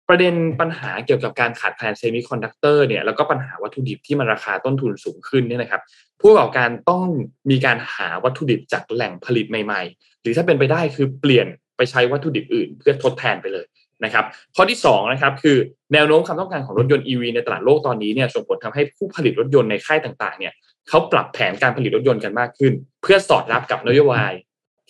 [0.08, 5.82] ประเด็นปัญหาเกี่ยวกับการขาดแคลนเซมิคอนดักเตอร์เนี่ยแล้วก็ปัญหาวัตถุดิบที่มันราคาต้นทุนสูงขึ้นเนี่ยนะครับ
[6.20, 7.02] ผู้ประกอบการต้อง
[7.50, 11.46] มีการหาวัตถุดิบจากแหล่งผลิตใหม่ๆ หรือถ้าเป็นไปได้คือเปลี่ยน
[11.76, 13.66] ไปใช้วัตถุดิบอื่น เพื่อทดแทนไปเลย
[14.04, 14.24] นะครับ
[14.56, 15.56] ข้อที่2นะครับคือ
[15.92, 20.52] แนวโน้มความต้องการของรถยนต์ EV ในตลาดโลกตอนนี้เนี่ยส่งผลทำให้ผู้ผลิตรถยนต์ในค่ายต่างๆเนี่ย
[20.88, 24.32] เขาปรับแผนการผลิตรถยนต์กันมากขึ้น เพื่อสอดรับกับนโยบาย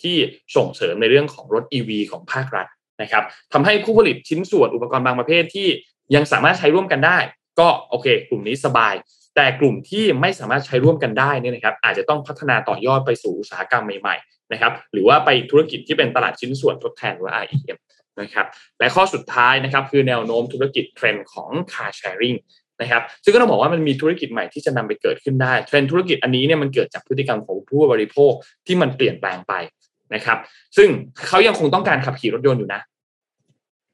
[0.01, 0.15] ที่
[0.55, 2.67] ส่งเสริมในเรื่องของรถ EV ของภาครัฐ
[3.01, 3.23] นะครับ
[3.53, 5.67] ทำให้ผู้ผลิตชิ้นส่วนอุปกรณ์บางประเภทที่
[6.15, 7.17] ยังสามารถใช้ร่วมกันได้
[7.59, 8.93] ก็โอเค กลุ่มนี้สบาย
[9.35, 17.77] แต่กลุ่มที่ไม่สามารถใช้ร่วมกันได้นี่นะครับ อาจจะต้องพัฒนาต่อยอดไปสู่อุตสาหกรรมใหม่ๆนะครับ หรือว่าไปธุรกิจที่เป็นตลาดชิ้นส่วนทดแทนหรือ REM
[18.21, 18.45] นะครับ
[18.79, 22.37] และข้อสุดท้ายนะครับคือแนวโน้มธุรกิจเทรนด์ของ car sharing
[22.81, 28.31] นะครับซึ่งก็ต้องบอกว่ามันมีธุรกิจใหม่ที่จะนำไปเกิดขึ้นได้เทรนด์ธุรกิจอันนี้เนี่ยมันเกิดจากพฤติกรรมของผู้บริโภค
[28.67, 29.53] ที่มันเปลี่ยนแปลงไป
[30.13, 30.37] นะครับ
[30.77, 30.89] ซึ่ง
[31.27, 32.81] เขายังคงต้องการขับขี่รถยนต์อยู่นะ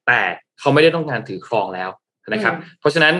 [0.08, 0.22] แต่
[0.60, 1.90] เขาไม่ได้ต้องการถือครองแล้ว
[2.34, 3.16] นะครับ เพราะฉะนั้น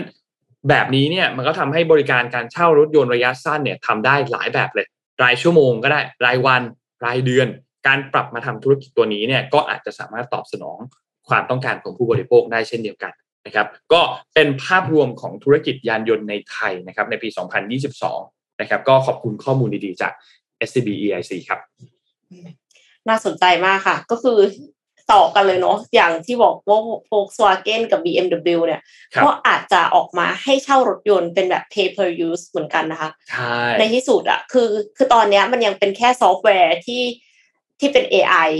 [0.68, 4.86] แบบนี้เนี่ยมันก็ทำให้บริการการเช่ารถยนต์ระยะสั้นเนี่ยทำได้หลายแบบเลย
[5.22, 6.62] รายชั่วโมงก็ได้ รายวัน
[7.06, 7.48] รายเดือน
[7.86, 10.78] การปรับมาทำธุรกิจตัวนี้เนี่ยก็อาจจะสามารถตอบสนอง
[11.28, 13.12] ความต้องการของผู้บริโภคได้เช่นเดียวกัน
[13.46, 14.00] นะครับ ก็
[14.34, 17.28] เป็นภาพรวมของธุรกิจยานยนต์ในไทยนะครับในปี
[17.94, 20.12] 2022 นะครับ ก็ขอบคุณข้อมูลดีๆจาก
[20.68, 21.60] SCB EIC ครับ
[23.08, 24.38] น่าสนใจมากค่ะ ก็คือ
[25.12, 26.78] ต่อกันเลยเนาะอย่างที่บอกว่า
[27.10, 28.80] Volkswagen กับ BMW เนี่ย
[29.22, 37.02] ก็อาจจะออกมาให้เช่ารถยนต์เป็นแบบ pay per use เหมือนกันนะคะใช่ในที่สุดอะคือคือตอนเนี้ยมันยังเป็นแค่ซอฟต์แวร์ที่
[37.80, 38.50] ที่เป็น AI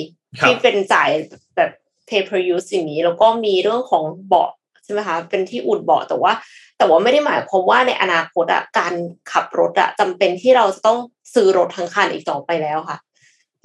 [0.41, 1.11] ที่เป็นจ่าย
[1.57, 1.71] แบบ
[2.09, 4.51] pay per use อย่างนี้ แล้วก็มีเรื่องของเบาะ
[4.85, 6.33] ใช่ไหมคะเป็นที่อุ่นเบาะแต่ว่า
[6.79, 8.95] แต่ว่าไม่ได้หมายความว่าในอนาคตอะการ
[9.33, 10.99] ขับรถอะจำเป็นที่เราจะต้อง
[11.35, 12.99] ซื้อรถทั้งคันอีกต่อไปแล้วค่ะ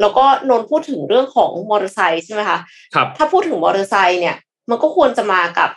[0.04, 2.60] แล้วก็นนท์พูดถึงเรื่องของมอเตอร์ไซค์ใช่ไหมคะ
[2.95, 4.36] ครับถ้าพูดถึงมอเตอร์ไซค์เนี่ย
[4.70, 5.70] มันก็ควรจะมากับ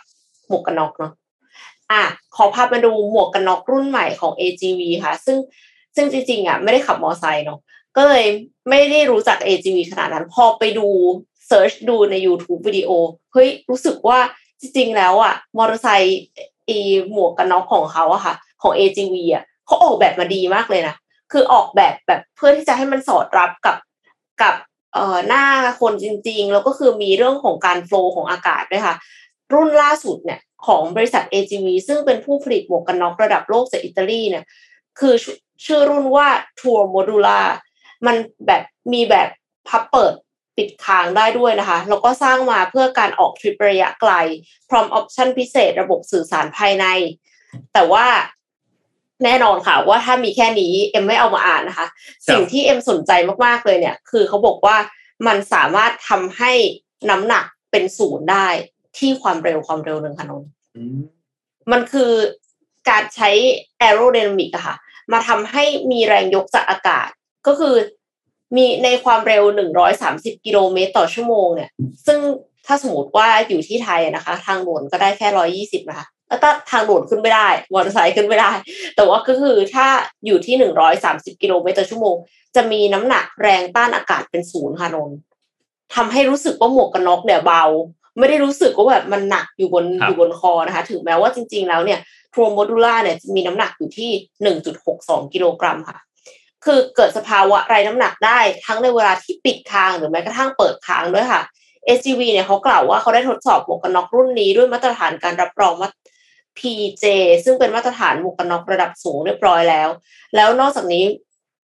[0.47, 1.13] หมวกกันน็อกเนาะ
[1.91, 2.03] อะ
[2.35, 5.37] ขอพาไปดูหมวกกันน็อกรุ่นใหม่ของ AGV ค่ะ ซึ่ง
[5.95, 7.59] ซึ่งจริงๆอะไม่ได้ขับมอเตอร์ไซค์เนาะ
[7.97, 8.25] ก็เลย
[8.69, 10.87] ไม่ได้รู้จัก AGV ขนาดนั้น พอไปดู
[11.47, 12.89] search ดูใน YouTube วิดีโอ
[13.33, 14.19] เฮ้ยรู้สึกว่า
[14.61, 16.19] จริงๆแล้วอะมอเตอร์ไซค์
[16.69, 16.79] อี
[17.11, 20.95] หมวกกันน็อกของเขาอะค่ะ ของ AGV อะเขาออกแบบมาดีมากเลยนะ
[21.31, 23.75] คือออกแบบแบบเพื่อที่จะให้มันสอดรับกับ
[24.41, 24.55] กับ
[24.93, 25.45] เอ่อหน้า
[25.81, 28.95] คนจริง ๆ แล้วก็คือมีเรื่องของการโฟล์ของอากาศด้วยค่ะ
[29.53, 34.45] รุ่นล่าสุดเนี่ยของบริษัท AGV ซึ่งเป็นผู้ผลิตหมวกกันน็อกระดับโลกจากอิตาลีเนี่ย
[34.99, 35.13] คือ
[35.65, 36.27] ชื่อรุ่นว่า
[36.59, 37.45] Tour Modular
[38.05, 38.15] มัน
[38.47, 38.63] แบบ
[38.93, 39.29] มีแบบ
[39.67, 40.13] พับเปิด
[40.57, 44.11] ปิดค้างได้ด้วยนะคะ แล้วก็สร้างมาเพื่อการออกทริประยะไกล
[44.69, 46.85] พร้อม option พิเศษระบบสื่อสารภายใน
[47.73, 48.05] แต่ว่า
[49.23, 51.87] แน่นอนค่ะ ว่าถ้ามีแค่นี้เอ็มไม่เอามาอ่านนะคะ
[52.27, 53.11] สิ่งที่เอ็มสนใจ
[53.45, 54.77] มากๆเลยเนี่ย คือเขาบอกว่า
[55.27, 56.51] มันสามารถทำให้
[57.09, 58.47] น้ำหนักเป็นศูนย์ได้
[58.97, 60.43] ที่ความเร็วความเร็วหนึ่งค่ะนนท์
[61.71, 62.11] มันคือ
[62.89, 63.29] การใช้
[63.79, 64.75] aerodynamic อะค่ะ
[65.13, 67.09] มาทำให้มีแรงยกจากอากาศ
[67.47, 67.75] ก็คือ
[68.55, 71.69] มีในความเร็วหนึ่งร้อยสามสิบกิโลเมตรต่อชั่วโมงเนี่ย
[72.07, 72.19] ซึ่ง
[72.65, 78.51] ถ้าสมมติว่าอยู่ที่ไทยนะคะ ทางหลวงก็ได้แค่ร้อยยี่สิบนะคะ แล้วถ้าทางด่วนขึ้นไม่ได้มอเตอร์ไซค์ขึ้นไม่ได้
[78.95, 79.87] แต่ว่าก็คือถ้า
[80.25, 82.15] อยู่ที่หนึ่งร้อยสามสิบกิโลเมตรต่อชั่วโมง
[82.55, 85.17] จะมีน้ำหนักแรงต้านอากาศเป็นศูนย์ค่ะนนท์
[85.95, 87.63] ทำให้รู้สึกว่าหมวกกันน็อกเนี่ยเบา
[88.19, 91.99] ไม่ได้รู้สึกว่าแบบมันหนักอยู่บนครับอยู่บนคอนะคะ ถึงแม้ว่าจริง ๆ แล้วเนี่ย
[92.33, 94.11] Tourmodular เนี่ยจะมีน้ำหนักอยู่ที่
[94.43, 95.97] หนึ่งจุดหกสองกิโลกรัมค่ะ
[96.65, 101.41] คือเกิดสภาวะไร้น้ำหนักได้ทั้งในเวลาที่ปิดคางหรือแม้กระทั่งเปิดคางด้วยค่ะ
[101.97, 105.87] AGV เนี่ยเขากล่าวว่าเขาได้ทดสอบหมวกกันน็อกรุ่นนี้ด้วยมาตรฐานการรับรองมา
[106.57, 107.05] PJ
[107.43, 109.89] ซึ่งเป็นมาตรฐานหมวกกันน็อกระดับสูงเรียบร้อยแล้ว
[110.35, 111.05] แล้วนอกจากนี้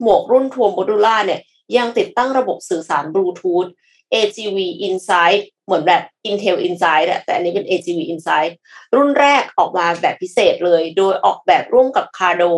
[0.01, 1.41] หมวกรุ่น Tourmodular เนี่ย
[1.77, 3.67] ยังติดตั้งระบบสื่อสารบลูทูธ
[4.13, 8.51] AGV Insyde เหมือนแบบ Intel Inside แต่อันนี้เป็น AGV Insyde
[8.95, 12.51] รุ่นแรกออกมาแบบพิเศษเลย โดยออกแบบร่วมกับ Cardo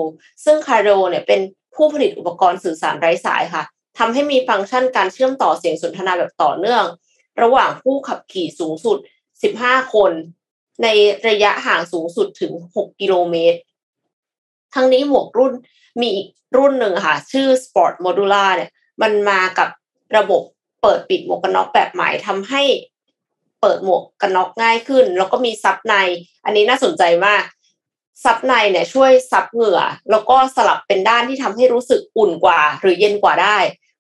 [0.45, 1.41] ซึ่ง Cardo เนี่ยเป็น
[1.75, 3.63] ผู้ผลิตอุปกรณ์สื่อสารไร้สายค่ะ
[3.97, 6.83] ทำให้มีฟังก์ชันการเชื่อมต่อเสียงสนทนาแบบต่อเนื่อง
[7.41, 8.97] ระหว่างผู้ขับขี่สูงสุด
[9.45, 10.11] 15 คน
[10.83, 10.87] ใน
[11.27, 13.59] ระยะห่างสูงสุดถึง 6 กิโลเมตร
[14.73, 15.53] ทั้งนี้หมวกรุ่น
[16.01, 18.71] มีอีกรุ่นหนึ่งค่ะ ชื่อ Sport Modular เนี่ย
[19.01, 19.69] มันมากับ
[20.17, 20.41] ระบบ
[20.81, 22.63] เปิดปิดหมวกกันน็อกแบบใหม่ทำให้
[23.61, 25.95] เปิดหมวกกันน็อกง่ายขึ้น แล้วก็มีซับใน
[26.45, 27.43] อันนี้น่าสนใจมาก
[28.23, 33.57] ซับในเนี่ยช่วยซับเหงื่อ แล้วก็สลับเป็นด้านที่ทำให้รู้สึกอุ่นกว่า หรือเย็นกว่าได้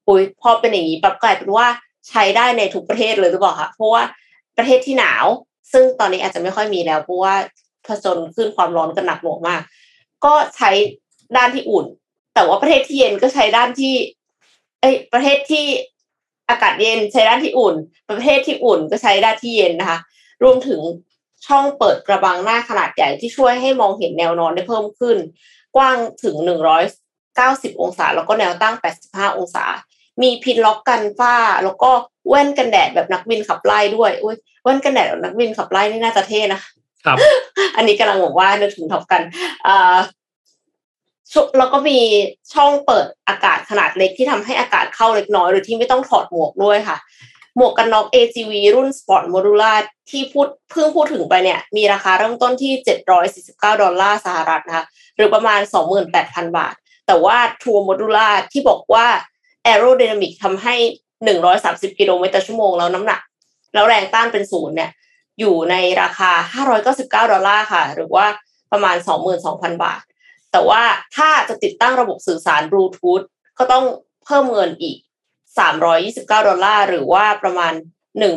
[0.07, 1.67] อุยพอเป็นอย่างนี้ปรับกลายเป็นว่า
[2.09, 4.03] ใช้ได้ในทุกประเทศเลยหรือเปล่าคะเพราะว่า
[4.57, 5.25] ประเทศที่หนาว
[5.71, 7.35] ซึ่งตอนนี้อาจจะไม่ค่อยมีแล้วเพราะว่า
[7.87, 9.61] ผจญขึ้นความร้อนกันหนักหน่วงมาก
[10.25, 10.71] ก็ใช้
[11.37, 11.85] ด้านที่อุ่น
[12.33, 13.95] แต่ว่าประเทศที่เย็นก็ใช้ด้านที่
[14.81, 15.65] เอ้ยประเทศที่
[16.49, 17.75] อากาศเย็นใช้ด้านที่อุ่น
[18.09, 19.99] ประเทศที่อุ่นก็ใช้ด้านที่เย็นนะคะ
[20.43, 20.81] รวมถึง
[21.47, 25.17] ช่องเปิดกระบังหน้าขนาดใหญ่ที่ช่วยให้มองเห็นแนวนอนได้เพิ่มขึ้น
[25.75, 26.35] กว้างถึง
[27.09, 28.75] 190 องศา แล้วก็แนวตั้ง
[29.07, 29.65] 85 องศา
[30.21, 31.91] มีพินล็อกกันฝ้า แล้วก็
[32.29, 36.61] แว่นกันแดดแบบนักบินขับไล่ด้วยอุ้ยแว่นกันแดดแบบนักบินขับไล่นี่น่าจะเท่นะ
[37.05, 37.17] ครับ
[37.75, 39.21] อันนี้กำลังบอกว่านึกถึงท็อปกัน
[39.67, 39.97] อ่า
[41.33, 41.99] ชุแล้วก็มี
[42.53, 46.97] ช่องเปิดอากาศขนาดเล็กที่ทำให้อากาศเข้าเล็กน้อยโดยที่ไม่ต้องถอดหมวกด้วยค่ะ
[47.57, 49.77] หมวกกันน็อก AGV รุ่น Sport Modular
[50.09, 52.73] ที่พูดเพิ่งพูดถึงไปเนี่ย มีราคาเริ่มต้นที่
[53.27, 55.61] 749 ดอลลาร์สหรัฐนะคะหรือประมาณ
[56.09, 56.73] 28,000 บาท
[57.07, 59.05] แต่ว่า Tour Modular ที่บอกว่า
[59.67, 60.75] Aerodynamic ทำให้
[61.23, 63.21] 130กิโลเมตรต่อชั่วโมงแล้วน้ำหนัก
[63.73, 64.91] แล้วแรงต้านเป็นศูนย์เนี่ย
[65.39, 66.31] อยู่ในราคา
[66.85, 68.25] 599ดอลลาร์ค่ะ หรือว่า
[68.71, 68.95] ประมาณ
[69.39, 70.01] 22,000บาท
[70.51, 70.83] แต่ว่า
[71.15, 73.21] ถ้าจะติดตั้งระบบสื่อสารบลูทูธ
[73.59, 73.85] ก็ต้อง
[74.25, 74.97] เพิ่มเงินอีก
[75.67, 77.73] 329ดอลลาร์หรือว่าประมาณ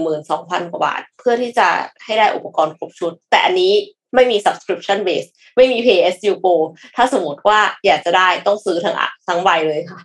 [0.04, 1.68] 12,000กว่าบาท เพื่อที่จะ
[2.04, 3.72] ให้ได้อุปกรณ์ครบชุด แต่อันนี้
[4.14, 6.54] ไม่มี subscription base ไม่มี pay as you go
[6.96, 10.00] ถ้าสมมติว่าอยากจะได้ต้องซื้อทั้งอะทั้งใบเลยค่ะ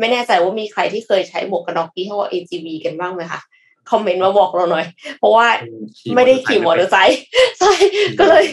[0.00, 3.40] ไม่แน่ใจว่ามีใครที่เคยใช้หมวกกันน็อกยี่ห้อ AGV กันบ้างไหมคะ
[3.90, 4.86] คอมเมนต์มาบอกเราหน่อย
[5.18, 5.46] เพราะว่า
[6.14, 7.20] ไม่ได้ขี่มอเตอร์ไซค์
[7.58, 7.72] ใช่
[8.18, 8.44] ก็เลย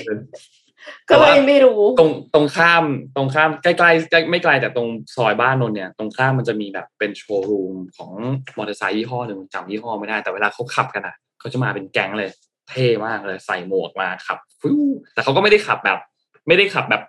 [1.10, 2.84] ก็เลยไม่รู้ ตรงตรงข้าม
[3.16, 8.12] ตรงข้ามใกล้ๆใกล้ไม่ไกลแต่ตรงซอยบ้านนนท์เนี่ยตรงข้ามมันจะมีแบบเป็นโชว์รูมของ
[8.58, 12.30] มอเตอร์ไซค์ยี่ห้อหนึ่งจำยี่ห้อไม่ได้ แต่เวลาเขาขับกันอะเขาจะมาเป็นแก๊งเลย
[12.70, 14.80] เท่มากเลยใส่หมวกมาขับฟิว
[15.14, 16.00] แต่เขาก็ไม่ได้ขับแบบ
[16.48, 17.02] ไม่ได้ขับแบบ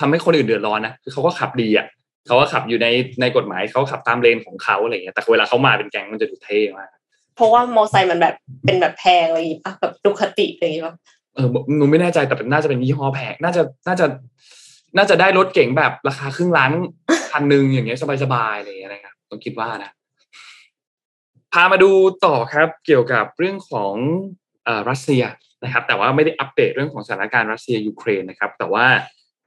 [0.00, 1.86] ทำให้คนอื่นเดือดร้อนนะคือเขาก็ขับดีอะ
[2.26, 2.86] เขาก็ขับอยู่ใน
[3.20, 6.88] ในกฎหมายเขาขับตามเลนของเขาอะไรเงี้ยแต่เวลาเขามาเป็นแก๊งมันจะดูเท่มาก
[7.36, 10.94] เพราะว่ามอไซค์มันแบบเป็นแบบแพงอะไรอย่างงี้ปะแบบดูคติอะไรอย่างงี้ปะ
[11.34, 11.46] เออ
[11.78, 14.06] หนูไม่แน่ใจแต่เป็นน่าจะเป็นยี่ห้อแพงน่าจะน่าจะ
[14.96, 16.72] น่าจะได้รถเก๋งแบบราคาครึ่งล้าน
[17.32, 19.90] พันหนึ่งอย่างเงี้ยสบายๆอะไรอย่างเงี้ยนะครับต้องคิดว่านะ
[21.52, 21.90] พามาดู
[22.24, 23.94] ต่อครับเกี่ยวกับเรื่องของ
[24.64, 25.22] เอ่อรัสเซีย
[25.64, 28.86] นะครับ แต่ว่าไม่ได้อัปเดตเรื่องของสถานการณ์รัสเซียยูเครนนะครับ แต่ว่า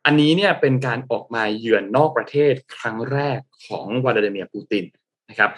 [0.05, 4.85] อันนี้เนี่ยเป็นการออกมาเยือนนอกประเทศครั้งแรกของวลาดิเมียร์ปูติน
[5.29, 5.49] นะครับ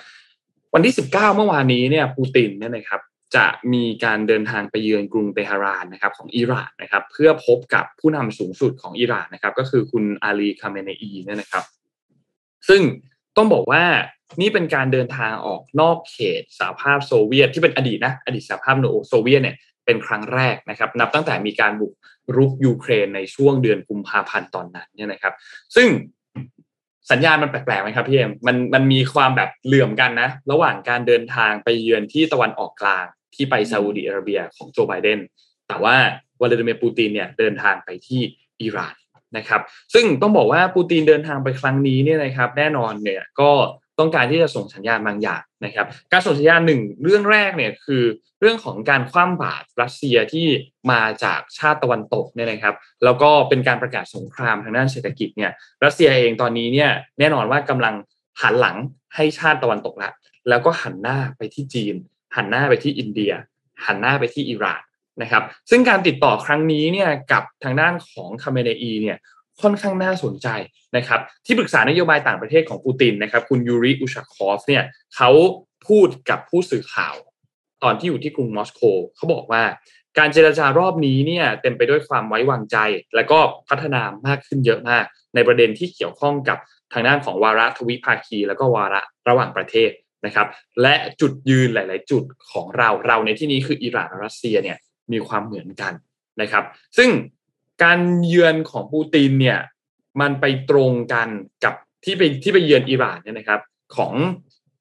[0.73, 3.01] วันที่ 19 เมื่อวานนี้เนี่ยปูตินเนี่ยนะครับ
[3.35, 11.63] จะมีการเดินทางไปเยือนกรุงเตหะรานนะครับของอิหร่านนะครับ เพื่อพบกับผู้นำสูงสุดของอิหร่านนะครับ ก็คือคุณอาลีคาเมเนอีเนี่ยนะครับ
[12.67, 12.81] ซึ่ง
[13.37, 13.83] ต้องบอกว่า
[14.41, 18.75] นี่เป็นการเดินทางออกนอกเขตสหภาพโซเวียตที่เป็นอดีตนะอดีตสหภาพ
[19.09, 21.93] โซเวียตเนี่ย เป็นครั้งแรกนะครับ นับตั้งแต่มีการบุก
[22.35, 25.33] รุกยูเครนในช่วงเดือนกุมภาพันธ์ตอนนั้นเนี่ยนะครับ
[25.75, 25.87] ซึ่ง
[27.11, 33.05] สัญญาณมันแปลกๆไหมครับพี่เอ็มมันมันมีความแบบเหลื่อมกันนะ ระหว่างการเดินทางไปเยือนที่ตะวันออกกลาง
[33.35, 35.19] ที่ไปซาอุดิอาระเบียของโจไบเดน
[35.67, 35.95] แต่ว่า
[36.41, 38.21] วลาดิเมียร์ปูตินเนี่ยเดินทางไปที่
[38.61, 38.95] อิหร่าน
[39.37, 39.61] นะครับ
[39.93, 43.51] ซึ่งต้องบอกว่าปูตินเดินทางไปครั้งนี้เนี่ยนะครับ แน่นอนเนี่ยก็
[43.99, 48.03] ต้องการที่จะส่งสัญญาณบางอย่างนะครับ การส่งสัญญาณหนึ่งเรื่องแรกเนี่ยคือ
[48.39, 50.47] เรื่องของการคว่ำบาตรรัสเซียที่
[50.91, 55.51] มาจากชาติตะวันตกเนี่ยนะครับ แล้วก็เป็นการประกาศสงครามทางด้านเศรษฐกิจเนี่ย
[55.83, 56.89] รัสเซียเองตอนนี้เนี่ย
[57.19, 57.95] แน่นอนว่ากำลัง
[58.41, 58.77] หันหลัง
[59.15, 60.11] ให้ชาติตะวันตกละ
[60.49, 61.95] แล้วก็หันหน้าไปที่จีน
[62.35, 63.33] หันหน้าไปที่อินเดีย
[63.85, 64.81] หันหน้าไปที่อิหร่าน
[65.21, 69.17] นะครับ ซึ่งการติดต่อครั้งนี้เนี่ยกับทางด้านของคาเมเนอีเนี่ย
[69.61, 70.47] ค่อนข้างน่าสนใจ
[70.97, 74.83] นะครับ ที่ปรึกษานโยบายต่างประเทศของปูตินนะครับ คุณยูริอุชาคอฟเนี่ย
[75.15, 75.31] เขา
[75.87, 77.15] พูดกับผู้สื่อข่าว
[77.83, 78.81] ตอนที่อยู่ที่กรุงมอสโก
[79.15, 79.63] เขาบอกว่า
[80.17, 82.77] การเจรจารอบนี้เนี่ยเต็มไปด้วยความไว้วางใจ
[83.15, 83.39] และก็
[83.69, 86.57] พัฒนามากขึ้นเยอะมาก ในประเด็นที่เกี่ยวข้องกับ
[86.93, 89.89] ทางด้านของวาระทวิภาคี แล้วก็วาระระหว่างประเทศ
[90.25, 90.47] นะครับ
[90.81, 94.77] และจุดยืนหลาย ๆ จุดของเราเราในที่นี้คืออิหร่านรัสเซียเนี่ย
[95.11, 95.93] มีความเหมือนกัน
[96.41, 96.63] นะครับ
[96.97, 97.09] ซึ่ง
[97.83, 99.59] การเยือนของปูตินเนี่ย
[100.21, 101.27] มันไปตรงกัน
[101.63, 101.73] กับ
[102.03, 103.61] ที่ไปที่ไปเยือนอิหร่านเนี่ยนะครับ
[103.95, 104.13] ของ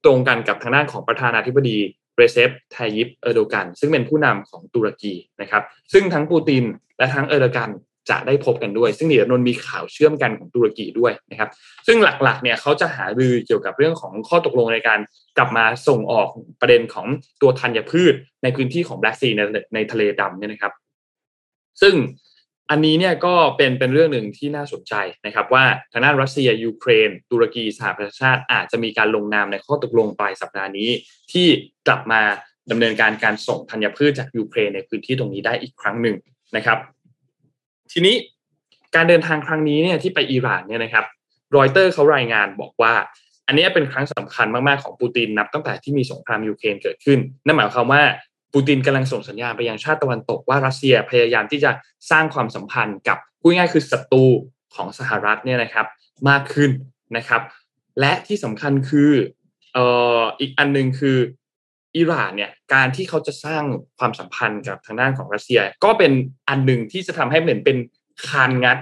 [0.04, 1.78] ตรงกันกับทางด้านของประธานาธิบดี
[2.16, 6.64] เรเซปไทยิปเออร์โดกัน ซึ่งเป็นผู้นำของตุรกีนะครับ ซึ่งทั้งปูติน
[6.98, 7.70] และทั้งเออร์โดกัน
[8.10, 11.50] จะได้พบกันด้วย ซึ่งเดี๋ยวนนมีข่าวเชื่อมกันของตุรกีด้วยนะครับ
[11.86, 15.00] ซึ่งหลักๆเนี่ยเขาจะหารือเกี่ยวกับเรื่องของข้อตกลงในการ
[15.36, 16.28] กลับมาส่งออก
[16.60, 17.06] ประเด็นของ
[17.42, 19.40] ตัวธัญพืชในพื้นที่ของแบล็กซีใน
[19.74, 20.72] ในทะเลดำเนี่ยนะครับ
[21.82, 21.94] ซึ่ง
[22.70, 24.94] อันนี้เนี่ยก็เป็นเป็นเรื่องหนึ่งที่น่าสนใจ
[25.26, 30.90] นะครับว่าทางด้านรัสเซียยูเครน ตุรกีสหประชาชาติอาจจะมีการลงนามในข้อตกลงปลายสัปดาห์นี้
[31.32, 31.46] ที่
[31.86, 32.22] กลับมา
[32.70, 36.16] ดำเนินการการส่งธัญพืชจากยูเครนในพื้นที่ตรงนี้ได้อีกครั้งหนึ่ง
[36.56, 36.78] นะครับ
[37.92, 38.14] ทีนี้
[38.94, 41.04] การเดินทางครั้งนี้เนี่ยที่ไปอิหร่านเนี่ยนะครับ
[41.56, 42.94] รอยเตอร์เขารายงานบอกว่า
[43.46, 48.02] อันนี้เป็นครั้งสำคัญมากๆของปูตินนับตั้งแต่ที่มีสงครามยูเครนเกิดขึ้น นั่นหมายความว่า
[48.54, 51.70] ปูตินกำลังส่งสัญญาณไปยังชาติตะวันตกว่ารัสเซียพยายามที่จะ
[52.10, 54.24] สร้างความสัมพันธ์กับพูดง่ายคือศัตรู
[54.74, 55.86] ของสหรัฐเนี่ยนะครับ
[56.28, 56.70] มากขึ้น
[57.16, 57.42] นะครับ
[58.00, 59.10] และที่สำคัญคือ
[59.74, 59.86] เอ่
[60.20, 61.18] ออีกอันหนึ่งคือ
[61.96, 63.62] อิหร่านเนี่ยการที่เขาจะสร้าง
[63.98, 66.12] ความสัมพันธ์กับทางด้านของรัสเซีย ก็เป็น
[66.48, 67.76] อันหนึ่งที่จะทำให้เหมือนเป็น
[68.28, 68.78] คานงัด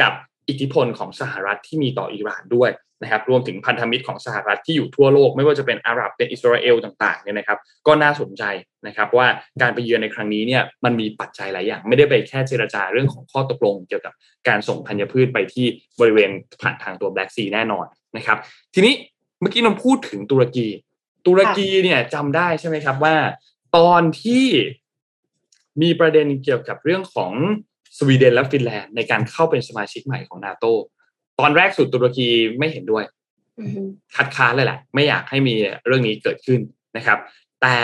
[0.00, 0.12] กับ
[0.48, 2.70] อิทธิพลของสหรัฐที่มีต่ออิหร่านด้วย
[3.02, 8.42] นะครับรวมถึงพันธมิตรของสหรัฐที่อยู่ทั่วโลก ไม่ว่าจะเป็นอาหรับเป็นอิสราเอลต่างๆเนี่ยนะครับ ก็น่าสนใจ
[8.86, 9.26] นะครับว่า
[9.62, 14.12] การไปเยือนในครั้งนี้เนี่ยมันมีปัจจัยหลายอย่าง ไม่ได้ไปแค่เจรจาเรื่องของข้อตกลง เกี่ยวกับ
[14.48, 15.66] การส่งธัญพืชไปที่
[16.00, 16.30] บริเวณ
[16.60, 17.86] ผ่านทางตัวแบล็กซีแน่นอน
[18.16, 18.38] นะครับ
[18.74, 18.94] ทีนี้
[19.40, 20.68] เมื่อกี้นนพูดถึงตุรกี
[21.26, 23.16] ตุรกีเนี่ยจำได้ใช่ไหมครับว่า
[23.76, 24.46] ตอนที่
[25.82, 27.32] มีประเด็นเกี่ยวกับเรื่องของ
[27.98, 30.64] สวีเดนและฟินแลนด์ในการเข้าเป็นสมาชิกใหม่ของนาโต
[31.40, 32.28] ตอนแรกสุดตุรกี
[32.58, 33.04] ไม่เห็นด้วย
[34.16, 35.54] คัดค้านเลยแหละ ไม่อยากให้มี
[35.86, 36.60] เรื่องนี้เกิดขึ้น
[36.96, 37.18] นะครับ
[37.62, 37.76] แต่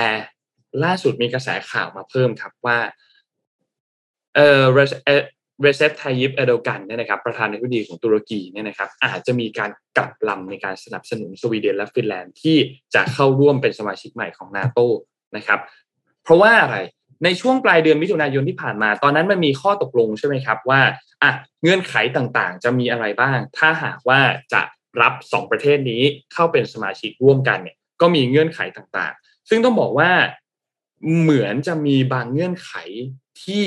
[0.85, 2.79] ล่าสุดมีกระแสข่าวมาเพิ่มครับว่า
[4.35, 12.57] เออเรเจพ ไทยิปเออร์โดกันเนี่ยนะครับประธานาธิบดีของตุรกีเนี่ยนะครับอาจจะมีการกลับลำในการสนับสนุนสวีเดนและฟินแลนด์ที่
[12.95, 14.79] จะเข้าร่วมเป็นสมาชิกใหม่ของนาโต
[15.37, 15.61] นะครับ
[16.23, 16.79] เพราะว่าอะไร
[17.25, 20.81] ในช่วงปลายเดือนมิถุนายนที่ผ่านมา ตอนนั้นมันมีข้อตกลงใช่ไหมครับว่า
[21.23, 24.21] อะเงื่อนไขต่างๆ จะมีอะไรบ้าง ถ้าหากว่า
[24.53, 24.62] จะ
[25.03, 26.03] รับสองประเทศนี้
[26.33, 30.11] เข้าเป็นสมาชิกร่วมกันเนี่ยก็มีเงื่อนไขต่างๆ ซึ่งต้องบอกว่า
[31.21, 32.73] เหมือนจะมีบางเงื่อนไข
[33.43, 33.64] ที่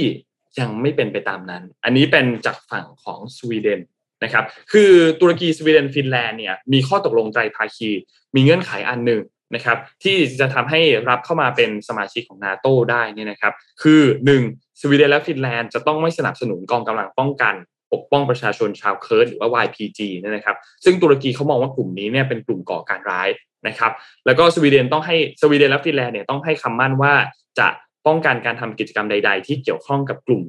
[0.60, 3.82] ยังไม่เป็นไปตามนั้น อันนี้เป็นจากฝั่งของสวีเดน
[4.24, 7.90] นะครับ คือตุรกีสวีเดนฟินแลนด์เนี่ยมีข้อตกลงใจภาคี
[8.36, 9.22] มีเงื่อนไขอันหนึ่ง
[9.56, 14.02] นะครับที่จะทำให้รับเข้ามาเป็นสมาชิกของนาโตได้นี่นะครับคือ
[14.42, 17.54] 1สวีเดนและฟินแลนด์จะต้องไม่สนับสนุนกองกำลังป้องกัน
[17.94, 23.30] ปกป้องประชาชนชาวเคิร์ดหรือว่า YPG นี่นะครับ ซึ่งตุรกีเขามองว่ากลุ่มนี้เนี่ยเป็นกลุ่มก่อการร้าย
[23.68, 23.92] นะครับ
[24.26, 27.14] แล้วก็สวีเดนต้องให้สวีเดนและฟินแลนด์เนี่ยต้องให้คำมั่นว่า
[27.60, 27.68] จะ
[28.08, 30.44] ป้องกันการทำกิจกรรมใด ๆ ที่เกี่ยวข้องกับกลุ่ม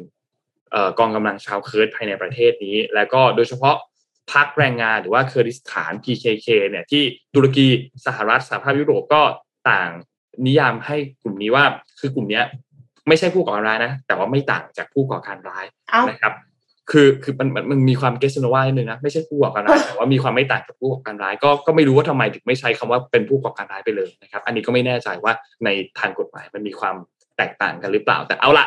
[0.98, 3.76] กองกำลังชาวเคิร์ดภายในประเทศนี้ แล้วก็โดยเฉพาะ
[4.32, 7.02] พรรคแรงงานหรือว่าเคอร์ดิสถาน PKK เนี่ยที่
[7.34, 7.66] ตุรกี
[8.06, 9.22] สหรัฐสหภาพยุโรปก็
[9.70, 9.90] ต่าง
[10.46, 11.64] นิยามให้กลุ่มนี้ว่า
[12.00, 12.40] คือกลุ่มนี้
[13.08, 15.64] ไม่ใช่ผู้ก่อการร้ายนะ แต่ว่าไม่ต่างจากผู้ก่อการร้าย
[16.10, 16.32] นะครับ
[16.90, 25.32] คือคือมันมันมีความเกสโนวาหนึ่งนะไม่ใช่ผู้ก่อการร้ายแต่ว่ามีความไม่ต่างจากผู้ก่อการร้ายก็ก็ไม่รู้ว่าทำไมถึงไม่ใช้คำว่าเป็นผู้ก่อการร้ายไปเลยนะครับ อันนี้ก็ไม่แน่ใจว่า
[25.64, 25.68] ใน
[25.98, 26.96] ทางกฎหมายมันมีความ
[27.36, 28.66] แตกต่างกันหรือเปล่า แต่เอาละ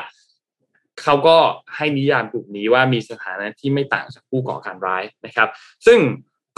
[1.02, 1.38] เขาก็
[1.76, 5.50] ให้นิยามกลุ่มนี้ว่ามีสถานะที่ไม่ต่างจากผู้ก่อการร้ายนะครับ
[5.86, 6.00] ซึ่ง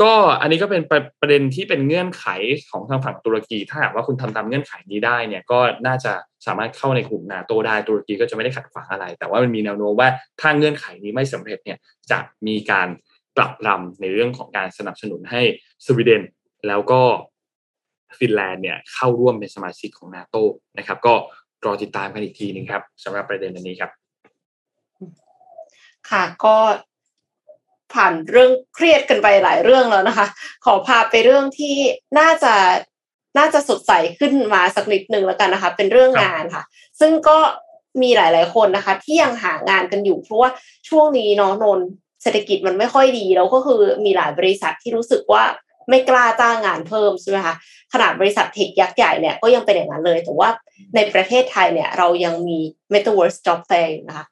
[0.02, 0.82] ก็อันนี้ก็เป็น
[1.22, 2.26] ประเด็นที่เป็นเงื่อนไข
[2.72, 6.14] ของทางฝั่งตุรกี ถ้าหากว่าคุณทำตามเงื่อนไขนี้ได้เนี่ยก็น่าจะ
[6.46, 10.10] สามารถเข้าในกลุ่มนาโตได้ตุรกีก็จะไม่ได้ขัดขวางอะไร แต่ว่ามันมีแนวโน้มว่า
[10.42, 11.78] ถ้าเงื่อนไขนี้ไม่สำเร็จเนี่ย
[12.12, 12.88] จะมีการ
[13.38, 15.42] ปรับรำในเรื่องของการสนับสนุนให้
[15.86, 16.22] สวีเดน
[16.68, 17.02] แล้วก็
[18.20, 20.36] ฟินแลนด์เนี่ยเข้าร่วมเป็นสมาชิกของนาโต
[20.78, 21.16] นะครับ ก็
[21.66, 23.92] รอติดตามกันอีกทีนึงครับสำหรับประเด็นอันนี้ครับ
[26.12, 26.56] ค่ะ ก็
[27.94, 30.28] ผ่านเรื่องเครียดกันไปหลายเรื่องแล้วนะคะ
[30.66, 31.76] ขอพาไปเรื่องที่
[32.20, 32.54] น่าจะ
[33.38, 36.64] น่าจะสดใสขึ้นมาสักนิดหนึ่งแล้วกันนะคะ เป็นเรื่องงานค่ะ
[37.00, 37.38] ซึ่งก็
[38.02, 40.50] มีหลาย ๆ คนนะคะ ที่ยังหางานกันอยู่เพราะว่า
[40.90, 41.80] ช่วงนี้เนาะนน
[42.24, 45.44] เศรษฐกิจมันไม่ค่อยดีแล้วก็คือมีหลายบริษัทที่รู้สึกว่า
[45.90, 47.56] ไม่กล้าจ้างงานเพิ่มใช่ไหมคะ
[47.94, 50.50] ขนาดบริษัทเทคยักษ์ใหญ่เนี่ยก็ยังเป็นอย่างนั้นเลย แต่ว่า
[50.96, 52.60] ในประเทศไทยเนี่ย เรายังมี
[52.94, 54.26] Metaverse Job Fair นะคะ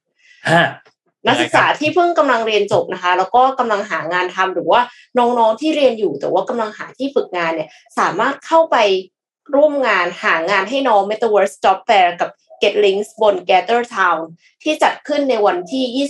[1.27, 4.81] นักศึกษาที่เพิ่งกำลังเรียนจบนะคะ แล้วก็กำลังหางานทำหรือว่า
[5.17, 7.69] น้องๆที่เรียนอยู่ แต่ว่ากำลังหาที่ฝึกงานเนี่ย
[7.99, 8.77] สามารถเข้าไป
[9.55, 12.29] ร่วมงานหางานให้น้อง Metaverse Job Fair กับ
[12.61, 14.21] Get Links บน Gather Town
[14.63, 16.07] ที่จัดขึ้นในวันที่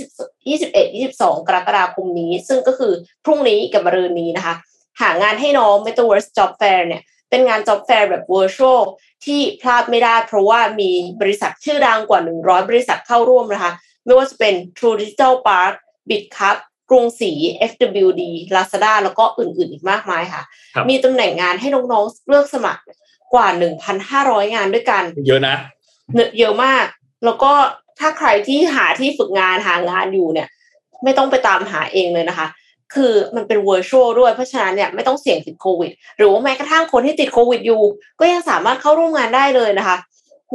[0.49, 2.93] 20 21 22 กรกฎาคมนี้ ซึ่งก็คือ
[3.25, 4.55] พรุ่งนี้กับมะรืนนี้นะคะ
[5.01, 8.81] หางานให้น้อง Metaverse Job Fair เนี่ย เป็นงาน Job Fair แบบ Virtual
[9.25, 10.91] ที่พลาดไม่ได้เพราะว่ามี
[11.21, 13.71] บริษัทชื่อดังกว่า 100 บริษัทเข้าร่วมนะคะ
[14.05, 15.73] ไม่ว่าจะเป็น True Digital Park
[16.09, 16.57] Bitcup
[16.89, 17.31] กรุงศรี
[17.71, 18.23] FWD
[18.55, 20.43] Lazada แล้วก็อื่นๆ อีกมากมายค่ะ
[20.89, 22.81] มีตำแหน่งงานให้น้องๆ เลือกสมัคร
[23.33, 23.47] กว่า
[24.01, 25.57] 1,500 งานด้วยกัน เยอะนะ
[26.39, 26.85] เยอะมาก
[27.25, 27.51] แล้วก็
[27.99, 30.47] ถ้าใครที่หาที่ฝึกงานหางานอยู่เนี่ย
[31.03, 32.47] ไม่ต้องไปตามหาเองเลยนะคะ
[32.95, 37.81] คือมันเป็น virtual ด้วยเพราะฉะนั้นเนี่ยไม่ต้องเสี่ยงติดโควิด หรือว่าแม้กระทั่งคนที่ติดโควิดอยู่
[38.19, 39.97] ก็ยังสามารถเข้าร่วมงานได้เลยนะคะ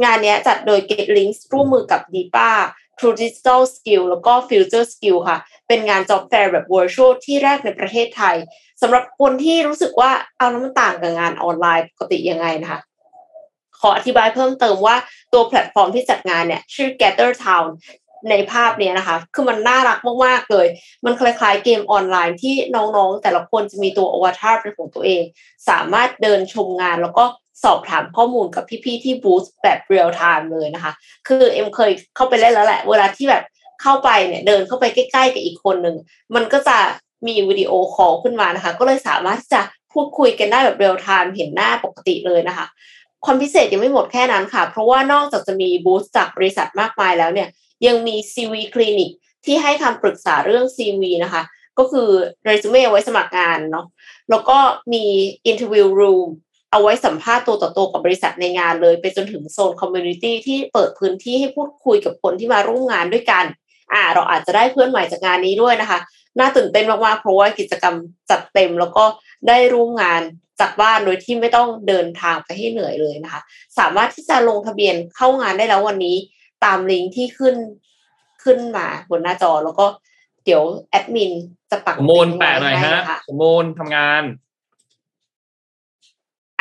[0.03, 2.01] งานนี้จัดโดย Get Links ร่วมมือกับ
[3.01, 5.37] DIPA True Digital Skill แล้วก็ Future Skill ค่ะ
[5.67, 8.35] เป็นงาน Job Fair แบบ virtual ที่แรกในประเทศไทย
[8.81, 12.79] สำหรับคนที่รู้สึกว่าเอาแล้วมันต่างกับงานออนไลน์ปกติยังไงนะคะ
[13.79, 14.95] ขออธิบายเพิ่มเติมว่า
[15.33, 17.67] ตัวแพลตฟอร์มที่จัดงานเนี่ยชื่อ Gather Town
[18.29, 20.67] ในภาพเนี้นะคะ คือมันน่ารักมากๆเลย
[21.05, 25.21] มันคล้ายๆเกมออนไลน์ที่น้องๆ แต่ละคนจะมีตัวอวตารเป็นของตัวเอง
[25.69, 27.23] สามารถเดินชมงานแล้วก็
[27.63, 30.91] สอบถามข้อมูลกับพี่ๆที่บูธแบบ real-time เลยนะคะ
[31.27, 33.43] คือเอ็มเคยเข้าไปเล่นแล้วแหละ เวลาที่แบบ
[33.81, 35.95] เข้าไปเนี่ยเดินเข้าไปใกล้ๆกับอีกคนหนึ่ง
[36.35, 36.77] มันก็จะ
[37.27, 39.61] มี video call ขึ้นมานะคะ ก็เลยสามารถที่จะ
[39.93, 42.65] พูดคุยกันได้แบบ real-time เห็นหน้าปกติเลยนะคะ
[43.25, 47.49] ความพิเศษยังไม่หมดแค่นั้นค่ะ เพราะว่านอกจากจะมีบูธจากบริษัทมากมายแล้วเนี่ย
[47.87, 49.11] ยังมี CV คลินิก
[49.45, 51.43] ที่ให้คำปรึกษาเรื่อง CV นะคะ
[51.77, 52.09] ก็คือ
[52.43, 53.85] เรซูเม่ไว้สมัครงานเนาะ
[54.29, 54.57] แล้วก็
[54.93, 55.05] มี
[55.51, 56.29] interview room
[56.71, 63.45] เอาไว้สัมภาษณ์ตัวต่อตัวกับบริษัทในงานเลย ไปจนถึงโซน community ที่เปิดพื้นที่ให้พูดคุยกับคนที่มาร่วมงานด้วยกัน
[63.93, 65.99] อ่า เราอาจจะได้เพื่อนใหม่จากงานนี้ด้วยนะคะ
[66.39, 67.95] น่าตื่นเต้นมากๆเพราะว่ากิจกรรม
[68.29, 69.03] จัดเต็มแล้วก็
[69.47, 70.21] ได้ร่วมงาน
[70.59, 73.41] จากบ้านโดยที่ไม่ต้องเดินทางไปให้เหนื่อยเลยนะคะ
[73.79, 76.17] สามารถที่จะลงทะเบียนเข้างานได้แล้ววันนี้
[76.65, 77.55] ตามลิงก์ที่ขึ้น
[78.43, 79.85] ขึ้นมาบนหน้าจอแล้วก็
[80.45, 81.31] เดี๋ยวแอดมิน
[81.71, 84.23] จะปักสมมูลแปะหน่อยฮะสมมูลทำงาน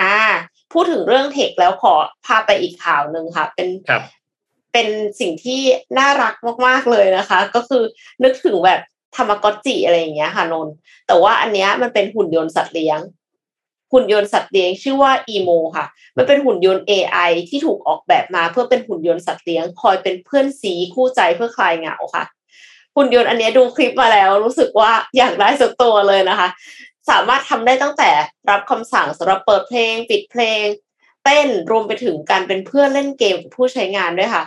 [0.01, 0.17] อ่า
[0.73, 1.95] พูดถึงเรื่องเทคแล้วขอ
[2.27, 4.03] พาไปอีกข่าวหนึ่งค่ะ เป็นครับ
[4.73, 4.89] เป็น
[5.21, 5.61] สิ่งที่
[5.99, 6.35] น่ารัก
[6.67, 7.83] มากๆเลยนะคะ ก็คือ
[8.23, 8.81] นึกถึงแบบ
[9.17, 10.69] ธรรมกอจิอะไรอย่างเงี้ยค่ะนน
[11.07, 13.01] แต่ว่าอันเนี้ยมันเป็นหุ่นยนต์สัตว์เลี้ยง
[13.93, 15.87] หุ่นยนต์สัตว์เลี้ยงชื่อว่าอีโมค่ะ
[16.17, 22.25] มันเป็นหุ่นยนต์ AI ที่ถูกออกแบบมาเพื่อเป็นหุ่นยนต์สัตว์เลี้ยง คอยเป็นเพื่อนสีคู่ใจเพื่อคลายเหงาค่ะ
[22.97, 26.49] หุ่นยนต์อันนี้ดูคลิปมาแล้วรู้สึกว่าอยากได้สักตัวเลยนะคะ
[27.11, 28.11] สามารถทำได้ตั้งแต่
[28.51, 30.63] รับคำสั่งสำหรับเปิดเพลง ปิดเพลง
[31.25, 34.45] เต้นรวมไปถึงการเป็นเพื่อนเล่นเกมกับผู้ใช้งานด้วยค่ะ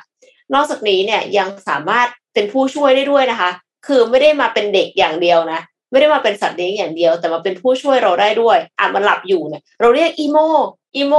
[0.54, 3.52] นอกจากนี้เนี่ยยังสามารถเป็นผู้ช่วยได้ด้วยนะคะ
[3.88, 5.60] คือไม่ได้มาเป็นเด็กอย่างเดียวนะ
[5.92, 10.38] ไม่ได้มาเป็นสัตว์เลี้ยงอย่างเดียว แต่มาเป็นผู้ช่วยเราได้ด้วยอะมันหลับอยู่เนี่ยเราเรียกอีโม
[10.96, 11.14] อีโม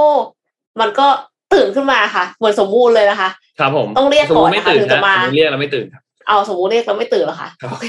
[0.80, 1.06] มันก็
[1.54, 3.28] ตื่นขึ้นมาค่ะเหมือนสมมูลเลยนะคะ
[3.58, 7.86] ครับผมต้องเรียกก่อนไม่นะคะตื่นถึงจะนะมาสมมุติเรียกแล้วไม่ตื่นครับเอาสมมูลเรียกแล้วไม่ตื่นหรอคะครับโอเค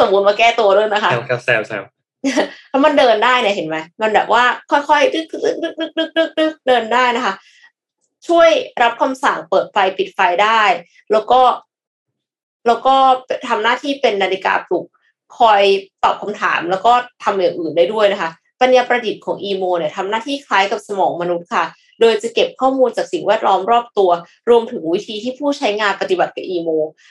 [0.00, 1.82] สมมูลมาแก้ตัวด้วยนะคะแซวครับแซวแซว
[2.70, 7.34] ถ้ามันเดินได้เนี่ยเห็นไหมมันแบบว่าค่อยๆดึกดึกดึกดึกดึกดึกดึกเดินได้นะคะ
[8.28, 8.50] ช่วย
[8.82, 10.62] รับคำสั่งเปิดไฟปิดไฟได้
[11.12, 11.40] แล้วก็
[12.66, 12.94] แล้วก็
[13.48, 14.84] ทำหน้าที่เป็นนาฬิกาปลุก
[15.38, 15.62] คอย
[16.04, 16.92] ตอบคำถาม แล้วก็
[17.24, 21.64] ทำอย่างอื่นได้ด้วยนะคะ ปัญญาประดิษฐ์ของอีโมเนี่ยทำหน้าที่คล้ายกับสมองมนุษย์ค่ะ
[22.00, 24.10] โดยจะเก็บข้อมูลจากสิ่งแวดล้อมรอบตัว
[24.50, 26.68] รวมถึงวิธีที่ผู้ใช้งานปฏิบัติกับอีโม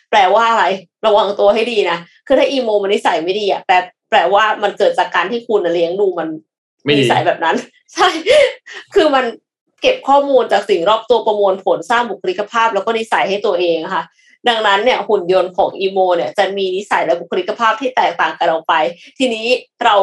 [0.09, 0.65] แปลว่าอะไร
[1.05, 1.97] ระวังตัวให้ดีนะ
[2.27, 3.75] คือถ้าอีโมมันนิสัยไม่ดีอะแปล
[4.09, 6.27] แปลว่ามันเกิดจากการที่คุณน่ะเลี้ยงดูมัน
[6.85, 7.55] ไม่ดีนิสัยแบบนั้น
[7.93, 8.07] ใช่
[8.95, 9.25] คือมัน
[9.81, 14.03] เก็บข้อมูลจากสิ่งรอบตัวประมวลผลสร้างบุคลิกภาพ แล้วก็นิสัยให้ตัวเองอะค่ะ
[14.47, 18.73] ดังนั้นเนี่ยหุ่นยนต์ของอีโมเนี่ยจะมีนิสัยและบุคลิกภาพที่แตกต่างกันออกไป
[19.17, 19.47] ทีนี้
[19.85, 19.95] เรา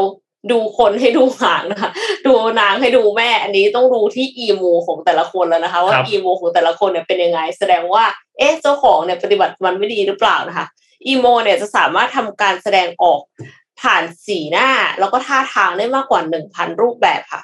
[0.53, 1.91] ดูคนให้ดูหางนะคะ
[2.27, 8.05] ดูนางให้ดูแม่ อันนี้ต้องดูที่อีโมของแต่ละคนแล้วนะคะ ว่าครับอีโมของแต่ละคนเนี่ยเป็นยังไง แสดงว่า
[8.39, 10.67] เอ๊ะเจ้าของเนี่ยปฏิบัติมันไม่ดีหรือเปล่านะคะ
[11.09, 13.21] อีโมเนี่ยจะสามารถทำการแสดงออก
[13.81, 14.69] ผ่านสีหน้า
[14.99, 17.43] แล้วก็ท่าทางได้มากกว่าหนึ่งพันรูปแบบค่ะ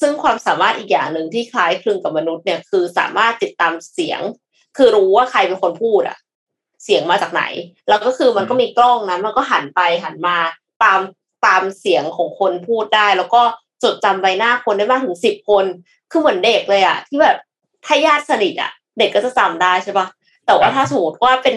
[0.00, 4.20] ซึ่งความสามารถอีกอย่างหนึ่งที่คล้ายคลึงกับมนุษย์เนี่ยคือสามารถติดตามเสียง
[4.76, 6.18] คือรู้ว่าใครเป็นคนพูดอะ
[6.84, 7.42] เสียงมาจากไหน
[7.88, 10.36] แล้วก็คือมันก็มีกล้องนะมันก็หันไปหันมา
[10.82, 11.00] ตาม
[11.46, 13.42] ตามเสียงของคนพูดได้ แล้วก็
[13.82, 15.64] จดจำใบหน้าคนได้มากถึงสิบคน
[16.10, 17.36] คือเหมือนเด็กเลยอะที่แบบ
[17.86, 20.06] ถ้าญาติสนิทอะเด็กก็จะจำได้ใช่ปะ
[20.46, 21.56] แต่ว่าถ้าสมมติว่าเป็น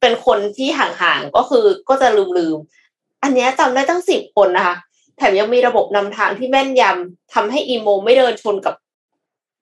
[0.00, 2.81] เป็นคนที่ห่างๆก็คือก็จะลืมๆ
[3.22, 4.76] อันเนี้ยจำได้ตั้งสิบคนนะคะ
[5.16, 8.74] แถมยังมีระบบนำทางที่แม่นยำทำให้อีโมไม่เดินชนกับ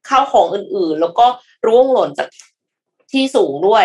[0.08, 1.26] ข้าวของอื่นๆ แล้วก็
[1.66, 2.28] ร่วงหล่นจาก
[3.12, 3.84] ที่สูงด้วย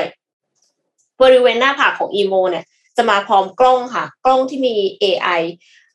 [1.21, 2.65] บริเวณหน้าผากของอีโมเนี่ย
[2.97, 5.41] จะมาพร้อมกล้องค่ะ กล้องที่มี AI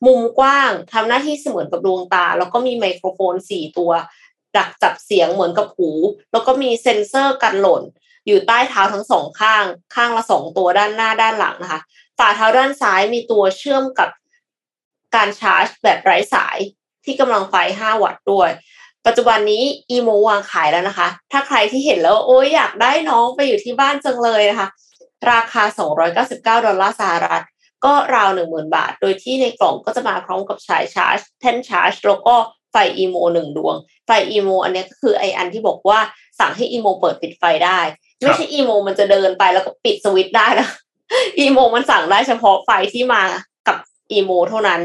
[0.07, 3.93] มุมกว้างทำหน้าที่เสมือนกับดวงตา แล้วก็มีไมโครโฟนสี่ตัว
[4.57, 5.91] ดักจับเสียงเหมือนกับหู
[6.33, 7.83] แล้วก็มีเซ็นเซอร์กันหล่น
[8.27, 9.65] อยู่ใต้เท้าทั้งสองข้าง
[9.95, 11.81] ข้างละสองตัวด้านหน้าด้านหลังนะคะ
[12.21, 14.09] ฝ่าเท้าด้านซ้ายมีตัวเชื่อมกับ
[15.15, 16.59] การชาร์จแบบไร้สาย
[17.05, 18.51] ที่กำลังไฟ 5 วัตต์ด้วย
[19.07, 24.69] ปัจจุบันนี้อีโมวางขายแล้วนะคะ ถ้าใครที่เห็นแล้ว โอ้ยอยากได้น้องไปอยู่ที่บ้านจังเลยนะคะ
[25.33, 25.63] ราคา
[26.15, 27.45] 299 ดอลลาร์สหรัฐ
[27.85, 32.35] ก็ราว 10,000 บาท โดยที่ในกล่องก็จะมาพร้อมกับสายชาร์จแท่นชาร์จแล้วก็
[32.71, 35.99] ไฟอีโมหนึ่งดวง ไฟอีโมอันนี้ก็คือไออันที่บอกว่า
[36.41, 37.81] สั่งให้อีโมเปิดปิดไฟได้
[38.23, 40.69] ไม่ใช่อีโมมันจะเดินไปแล้วก็ปิดสวิตช์ได้นะ
[41.41, 43.23] อีโมมันสั่งได้เฉพาะไฟที่มา
[43.67, 43.77] กับ
[44.13, 44.81] อีโมเท่านั้น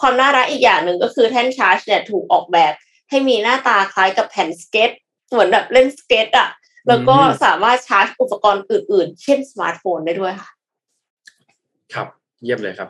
[0.00, 2.72] ความน่ารักอีกอย่างหนึ่งก็คือแท่นชาร์จเนี่ยถูกออกแบบ
[3.10, 4.90] ให้มีหน้าตาคล้ายกับแผ่นสเก็ต
[5.30, 6.48] เหมือนแบบเล่นสเก็ตอะ
[6.88, 10.50] แล้วก็สามารถชาร์จอุปกรณ์อื่น ๆ เช่นสมาร์ทโฟนได้ด้วยค่ะ
[11.94, 12.06] ครับ
[12.44, 12.88] เยี่ยมเลยครับ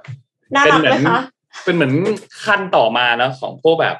[0.54, 1.20] น่ารักไหมคะ
[1.64, 1.92] เป็นเหมือน
[2.44, 3.96] ขั้นต่อมานะของพวกแบบ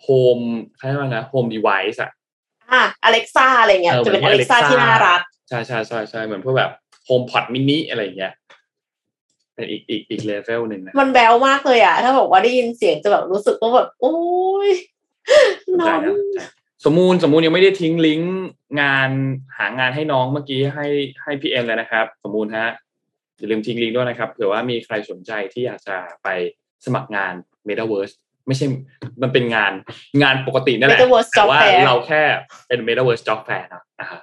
[0.00, 0.38] home
[0.78, 2.10] ใช่ไหมนะ home device อะ
[2.72, 6.70] อะ Alexa อะไรเงี้ยเออจะเป็นเหมืออนเล็กซ่า Alexa ที่น่ารัก ใช่ใช่ใช่ใช่เหมือนพวกแบบ
[7.04, 8.32] โฮมพอดมินิอะไรอย่างเงี้ย
[9.54, 14.14] เป็นอีกอีกอีกเลเวลหนึ่งนะมันแบวมากเลยอะ ถ้าบอกว่าได้ยินเสียงจะแบบรู้สึกว่าแบบ โอ้
[14.68, 14.70] ย
[15.66, 16.40] สนน้ใจองนะสนใจ
[16.84, 18.34] สมมูลสมมูลยังไม่ได้ทิ้งลิงก์
[18.80, 19.10] งาน
[19.58, 20.86] หางานให้น้องเมื่อกี้ให้
[21.22, 22.68] ให้พี่เอ็มเลยนะครับสมมูลฮะ
[23.38, 26.28] อย่าลืมทิ้งลิงก์ด้วยนะครับเผื่อว่ามีใครสนใจที่อยากจะไป
[26.84, 27.34] สมัครงาน
[27.68, 28.14] Metaverse
[28.46, 28.66] ไม่ใช่
[29.22, 29.72] มันเป็นงาน
[30.22, 32.22] งานปกตินั่นแหละ Metaverse แต่ Job ว่า Fair เราแค่
[32.68, 34.20] เป็น Metaverse Job Fair เนอะนะฮะ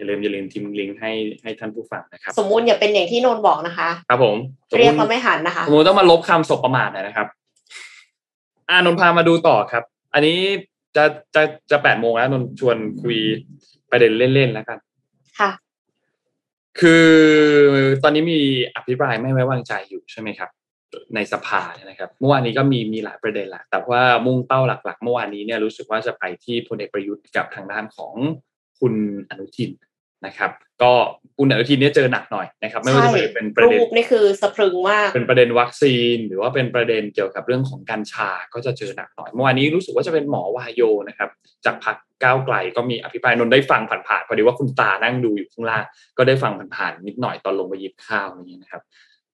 [0.00, 4.36] อย่าลืมอย่าลืมทิ้งลิงก์ให้ให้ท่านผู้ฟังนะครับ สมมุติอย่าเป็นอย่างที่นนท์บอกนะคะ ครับผม
[4.70, 7.26] สมเรียกมุเขาติไม่หันนะคะ สมมติต้องมาลบคำสบประมาทหน่อยนะครับ
[8.68, 9.84] อ่านนท์พามาดูต่อครับ
[10.14, 10.36] อันนี้
[10.96, 13.18] จะจะจะแปดโมงแล้วนนท์ชวนคุย
[13.90, 14.78] ประเด็นเล่นๆแล้วกัน
[15.40, 15.50] ค่ะ
[16.80, 17.06] คือ
[18.02, 18.40] ตอนนี้มี
[18.76, 20.50] อภิปรายไม่ไว้วางใจอยู่ใช่ไหมครับ
[21.14, 28.14] ในสภาเนี่ยนะครับเมื่อวานนี้ก็มีมีหลายประเด็นแหละแต่ว่ามุ่งเป้าหลัก ๆ เมื่อวานนี้เนี่ยรู้สึกว่าจะไปที่พลเอกประยุทธ์กับทางด้านของ
[28.80, 28.94] คุณ
[29.30, 29.70] อนุทิน
[30.26, 30.50] นะครับ
[30.82, 30.92] ก็
[31.38, 41.30] คุณอนุทินเนี่ยเจอหนักหน่อยนะครับไม่ว่าจะเป็นประรูเด็นปนี่คือสะพรึงมากเป็นประเด็นวัคซีน หรือว่าเป็นประเด็นเกี่ยวกับเรื่องของกัญชาก็จะเจอหนักหน่อยเมื่อวานนี้รู้สึกว่าจะเป็นหมอวายโยนะครับ
[41.64, 45.84] จากพรรคก้าวไกลก็มีอภิปรายนนท์ได้ฟังผ่านๆพอดีว่าคุณตานั่งดูอยู่ข้างล่าง
[46.18, 48.82] ก็ได้ฟังผ่านๆนิดหน่อยตอนลงไปหยิบข้าวอย่างนี้ยนะครับ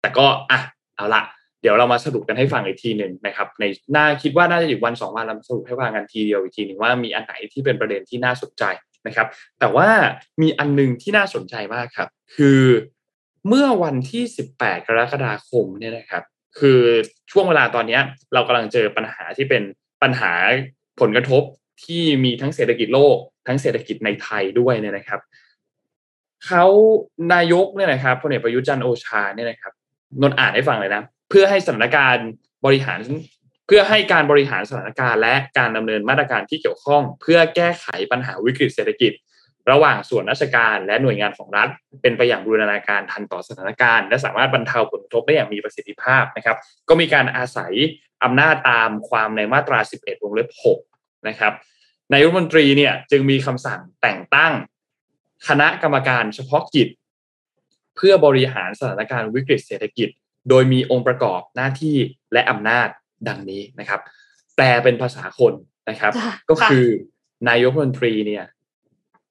[0.01, 0.61] แต่ก็อะ
[0.97, 1.23] เอาละ
[1.63, 3.65] เดี๋ยวเรามาสรุปกันให้ฟังอีกทีหนึ่งนะครับใน
[3.97, 8.65] น่าคิดว่าน่าจะอยู่วันสองวันเราสรุปให้ฟังกันทีเดียวอีกทีหนึ่งว่ามีอันไหนที่เป็นประเด็นที่น่าสนใจ
[9.07, 9.27] นะครับ
[9.61, 9.89] แต่ว่า
[10.43, 12.61] มีอันหนึงที่น่าสนใจมากครับ คือ
[13.49, 14.23] เมื่อวันที่
[14.57, 16.23] 18 กรกฎาคมเนี่ยนะครับ
[16.59, 16.81] คือ
[17.31, 17.99] ช่วงเวลาตอนนี้
[18.35, 19.63] เรากำลังเจอปัญหาที่เป็น
[20.03, 20.33] ปัญหา
[21.01, 21.43] ผลกระทบ
[21.85, 25.21] ที่มีทั้งเศรษฐกิจโลก ทั้งเศรษฐกิจในไทยด้วยเนี่ยนะครับ
[26.47, 26.65] เขา
[27.33, 29.73] นายกเนี่ยนะครับพลเอกประยุจันโอชาเนี่ยนะครับ
[30.23, 32.29] นนท์อ่านให้ฟังเลยนะ เพื่อให้สถานการณ์
[32.65, 33.01] บริหาร
[33.67, 39.13] เพื่อให้การบริหารสถานการณ์และการดำเนินมาตรการที่เกี่ยวข้อง เพื่อแก้ไขปัญหาวิกฤตเศรษฐกิจ
[39.71, 41.69] ระหว่างส่วนราชการและหน่วยงานของรัฐ
[42.03, 46.57] เป็นไปอย่างบูรณาการทันต่อสถานการณ์ และสามารถบรรเทาผลกระทบได้อย่างมีประสิทธิภาพนะครับ
[46.89, 47.73] ก็มีการอาศัย
[48.25, 50.49] อำนาจตามความในมาตรา 11 วงเล็บ
[50.89, 51.53] 6 นะครับ
[52.13, 54.53] นายรัฐมนตรีเนี่ยจึงมีคำสั่งแต่งตั้ง
[55.49, 56.89] คณะกรรมการเฉพาะกิจ
[57.97, 60.09] เพื่อบริหารสถานการณ์วิกฤตเศรษฐกิจ
[60.49, 61.97] โดยมีองค์ประกอบหน้าที่
[62.33, 62.89] และอำนาจ
[63.29, 64.01] ดังนี้นะครับ
[64.57, 65.53] แปลเป็นภาษาคน
[65.91, 66.87] นะครับค่ะก็คือ
[67.49, 68.45] นายกรัฐมนตรีเนี่ย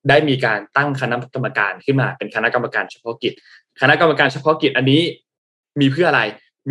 [0.09, 3.33] ได้มีการตั้งคณะกรรมการขึ้นมา เป็นคณะกรรมการเฉพาะกิจ
[3.81, 5.01] คณะกรรมการเฉพาะกิจอันนี้
[5.81, 6.21] มีเพื่ออะไร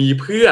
[0.00, 0.46] มีเพื่อ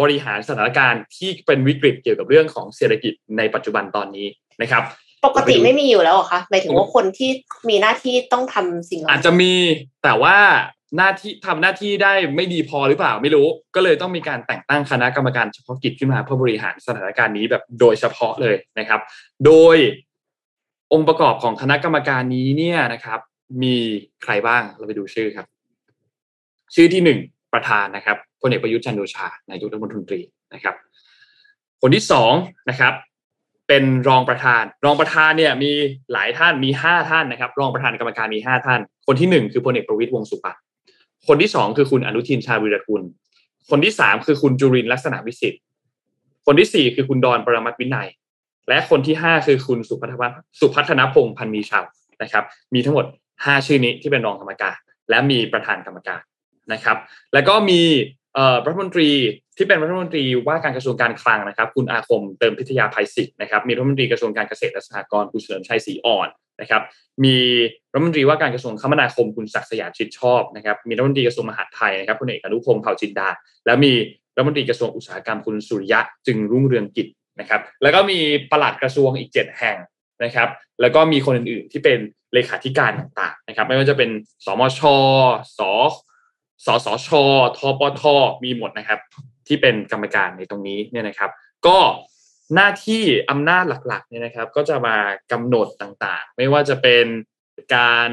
[0.00, 4.26] บริหารสถานการณ์ที่เป็นวิกฤตเกี่ยวกับเรื่องของเศรษฐกิจในปัจจุบันตอนนี้
[4.62, 4.82] นะครับ
[5.26, 7.30] ปกติไม่มีอยู่แล้วเหรอคะหมายถึงว่าคนที่
[7.68, 9.52] มีหน้าที่ต้องทำสิ่งเหล่าอาจนี้จะมี
[10.02, 10.36] แต่ว่า
[10.96, 19.00] หน้าที่ทำหน้าที่ได้ไม่ดีพอหรือเปล่าไม่รู้ ก็เลยต้องมีการแต่งตั้งคณะกรรมการเฉพาะกิจขึ้นมาเพื่อบริหารสถานการณ์นี้แบบโดยเฉพาะเลยนะครับ
[19.46, 19.76] โดย
[20.92, 23.20] องค์ประกอบของคณะกรรมการนี้เนี่ยนะครับ
[23.62, 23.76] มี
[24.22, 25.46] ใครบ้างเราไปดูชื่อครับ
[26.74, 27.18] ชื่อที่หนึ่ง
[27.52, 30.20] ประธานนะครับพลเอกประยุทธ์จันทร์โอชานายกรัฐมนตรี
[30.54, 30.74] นะครับ
[31.82, 32.32] คนที่สอง
[32.70, 32.92] นะครับ
[33.68, 35.72] เป็นรองประธาน รองประธานเนี่ยมี
[36.12, 40.62] หลายท่านมีห้าท่านนะครับ รองประธานกรรมการมีห้าท่าน คนที่หนึ่งคือพลเอกประวิตยวงสุปัตน์
[41.28, 43.02] คนที่สองคือคุณอนุทินชาญวิรกุล
[43.70, 45.60] คนที่สามคือคุณจุรินลักษณะวิสิทธิ์
[46.46, 48.08] คนที่สี่คือคุณดอนปรมัตวินัย
[48.68, 50.24] และคนที่ห้าคือคุณสุพัฒน
[50.60, 51.84] สุพัฒนพงษ์พันมีชาว
[52.22, 52.44] นะครับ
[52.74, 53.06] มีทั้งหมด
[53.44, 54.76] ห้าชื่อนี้ที่เป็นรองกรรมการ
[55.10, 56.20] และมีประธานกรรมการ
[56.72, 56.96] นะครับ
[57.34, 57.80] แล้วก็มี
[58.34, 59.10] เอ่อรัฐมนตรี
[59.56, 66.28] ที่เป็นรัฐมนตรีว่าการกระทรวงการคลังนะครับ คุณอาคมเติมพิทยาภัยศิษย์นะครับ มีรัฐมนตรีกระทรวงการเกษตรและสหกรณ์คุณเฉลิมชัยศรีอ่อน
[66.60, 66.82] นะครับ
[67.24, 67.36] มี
[67.92, 73.28] รัฐมนตรีว่าการกระทรวงคมนาคมคุณศักดิ์สยามชิดชอบนะครับมีรัฐมนตรีกระทรวงมหาดไทยนะครับคุณเอกอนุพงศ์เผ่าจินดา
[73.66, 73.92] และมี
[74.36, 77.06] รัฐมนตรีกระทรวงอุตสาหกรรมคุณสุริยะจึงรุ่งเรืองกิจ
[77.40, 78.18] นะครับแล้วก็มี
[78.50, 79.76] ปลัดกระทรวงอีกเจ็ดแห่ง
[80.24, 80.48] นะครับ
[80.80, 81.98] แล้วก็มีคนอื่นๆ ที่เป็น
[82.32, 84.10] เลขาธิการต่างๆนะครับไม่ว่าจะเป็น
[84.44, 84.80] สมช
[85.58, 85.60] ส
[86.66, 87.08] สสช
[87.58, 88.02] ทปท
[88.44, 89.00] มีหมดนะครับ
[89.46, 91.30] ที่เป็นกรรมการในตรงนี้เนี่ยนะครับ
[91.66, 91.78] ก็
[92.54, 94.96] หน้าที่อำนาจหลักๆเนี่ยนะครับ ก็จะมา
[95.32, 97.06] กำหนดต่างๆ ไม่ว่าจะเป็น
[97.74, 98.10] การ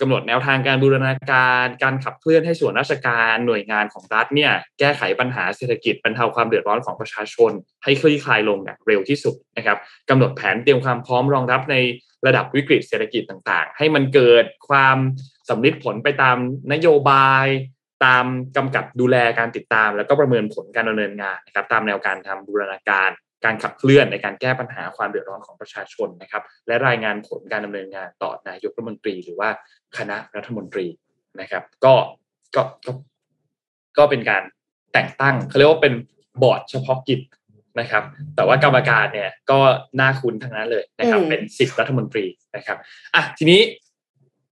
[0.00, 7.52] กำหนดแนวทางการบูรณาการ การขับเคลื่อนให้ส่วนราชการหน่วยงานของรัฐเนี่ยแก้ไขปัญหาเศรษฐกิจบรรเทาความเดือดร้อนของประชาชน
[7.84, 9.78] ให้คลี่คลายลงอย่างเร็วที่สุดนะครับ
[10.10, 11.76] กำหนดแผนเตรียมความพร้อมรองรับใน
[12.26, 14.96] ระดับวิกฤตเศรษฐกิจต่างๆ ให้มันเกิดความ
[15.48, 16.36] สำลิดผลไปตาม
[16.72, 17.46] นโยบาย
[18.04, 18.24] ตาม
[18.56, 23.10] กำกับดูแลการติดตาม แล้วก็ประเมินผลการดำเนินงานนะครับตามแนวการทำบูรณาการ
[23.44, 29.50] การขับเคลื่อนในการแก้ปัญหาความเดือดร้อนของประชาชนนะครับ และรายงานผลการดำเนินงานต่อนายกรัฐมนตรี หรือว่า
[29.98, 30.86] คณะรัฐมนตรี
[31.40, 31.94] นะครับ ก็
[32.56, 32.92] ก็ก็
[33.98, 34.42] ก็เป็นการ
[34.92, 35.94] แต่งตั้งเขาเรียกว่าเป็น
[36.42, 37.20] บอร์ดเฉพาะกิจ
[37.80, 38.04] นะครับ
[38.36, 39.58] แต่ว่ากรรมการเนี่ยก็
[40.00, 42.24] น่าคุ้นทั้งนั้นเลยนะครับ เป็นสิบรัฐมนตรี
[42.56, 42.76] นะครับ
[43.14, 43.60] อะทีนี้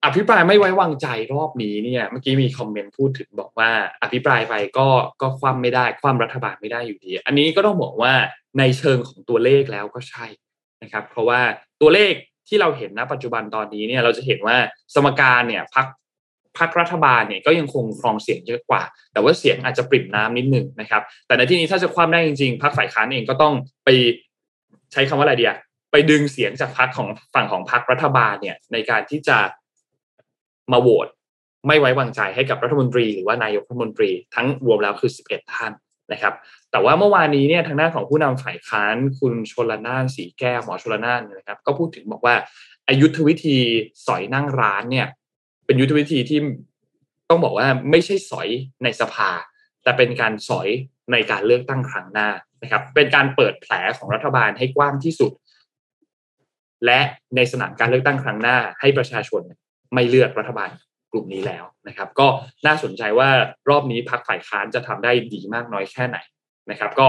[0.04, 3.70] อภิปรายไม่ไว้วางใจรอบนี้เนี่ย เมื่อกี้มีคอมเมนต์พูดถึงบอกว่า
[4.02, 4.88] อภิปรายไปก็
[5.22, 8.12] ก็คว่ำไม่ได้คว่ำรัฐบาลไม่ได้อยู่ดี อันนี้ก็ต้องบอกว่า
[8.58, 10.26] ในเชิงของตัวเลขแล้วก็ใช่
[10.82, 11.40] นะครับ เพราะว่า
[11.80, 12.12] ตัวเลข
[12.48, 14.56] ที่เราเห็นณปัจจุบันตอนนี้เนี่ยเราจะเห็นว่า
[14.94, 15.86] สมการเนี่ยพัก
[16.58, 18.82] พักรัฐบาลเนี่ยก็ยังคงครองเสียงเยอะกว่า
[19.12, 23.88] แต่ว่าเสียงอาจจะปริ่มน้ำนิดหนึ่งนะครับ แต่ในที่นี้ถ้าจะคว่ำได้จริงๆพักฝ่ายค้านเองก็ต้องไป
[24.92, 25.54] ใช้คำว่าอะไรเดีย
[25.92, 29.38] ไปดึงเสียงจากพักของฝั่งของพักรัฐบาลเนี่ยในการที่จะ
[30.72, 31.08] มาโหวต
[31.66, 35.72] ไม่ไว้วางใจให้กับรัฐมนตรี หรือว่านายกรัฐมนตรี ทั้งรวมแล้วคือ 11 ท่าน
[36.12, 36.34] นะครับ
[36.70, 42.34] แต่ว่าเมื่อวานนี้เนี่ยทางด้านของผู้นำฝ่ายค้านคุณชลนานสีแก้วหมอชลนานนะครับ ก็พูดถึงบอกว่า
[42.88, 43.58] อายุทธวิธี
[44.06, 45.06] สอยนั่งร้านเนี่ย
[45.66, 46.38] เป็นยุทธวิธีที่
[47.30, 48.48] ต้องบอกว่าไม่ใช่สอย
[48.84, 49.30] ในสภา
[49.82, 50.68] แต่เป็นการสอย
[51.12, 52.28] ในการเลือกตั้งครั้งหน้า
[52.62, 55.32] นะครับ เป็นการเปิดแผลของรัฐบาลให้กว้างที่สุด
[56.86, 57.00] และ
[57.36, 59.42] ในสนามการเลือกตั้งครั้งหน้า ให้ประชาชน
[59.94, 60.70] ไม่เลือกรัฐบาล
[61.12, 62.28] กลุ่มนี้แล้วนะครับ ก็
[62.66, 63.28] น่าสนใจว่า
[63.68, 66.18] รอบนี้พักฝ่ายค้านจะทำได้ดีมากน้อยแค่ไหน
[66.70, 67.06] นะครับ ก็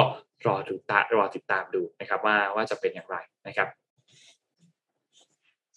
[0.47, 3.17] รอดูตารอติดตามดูนะครับว่าว่าจะเป็นอย่างไร
[3.47, 3.67] นะครับ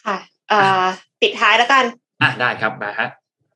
[0.04, 0.18] ค่ะ
[1.20, 1.84] ปิดท้ายแล้วกัน
[2.22, 3.08] อะได้ครับมาฮะ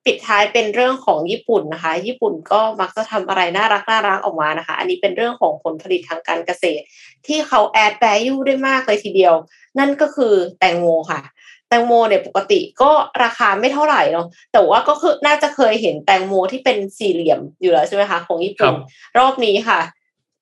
[0.07, 6.85] ปิดท้ายเป็นเรื่องของญี่ปุ่นนะคะ ญี่ปุ่นก็มักจะทำอะไรน่ารักน่ารักออกมานะคะ อันนี้เป็นเรื่องของผลผลิตทางการเกษตร
[7.27, 9.35] ที่เขาแอดแวลูได้มากเลยทีเดียว
[9.79, 11.44] นั่นก็คือแตงโมค่ะแต
[11.81, 12.91] งโมเนี่ยปกติก็
[13.23, 18.75] ราคาไม่เท่าไหร่เนาะแต่ว่าก็คือน่าจะเคยเห็นแตงโมที่เป็นสี่เหลี่ยมอยู่แล้วใช่ไหมคะของญี่ปุ่น
[19.19, 19.81] รอบนี้ค่ะ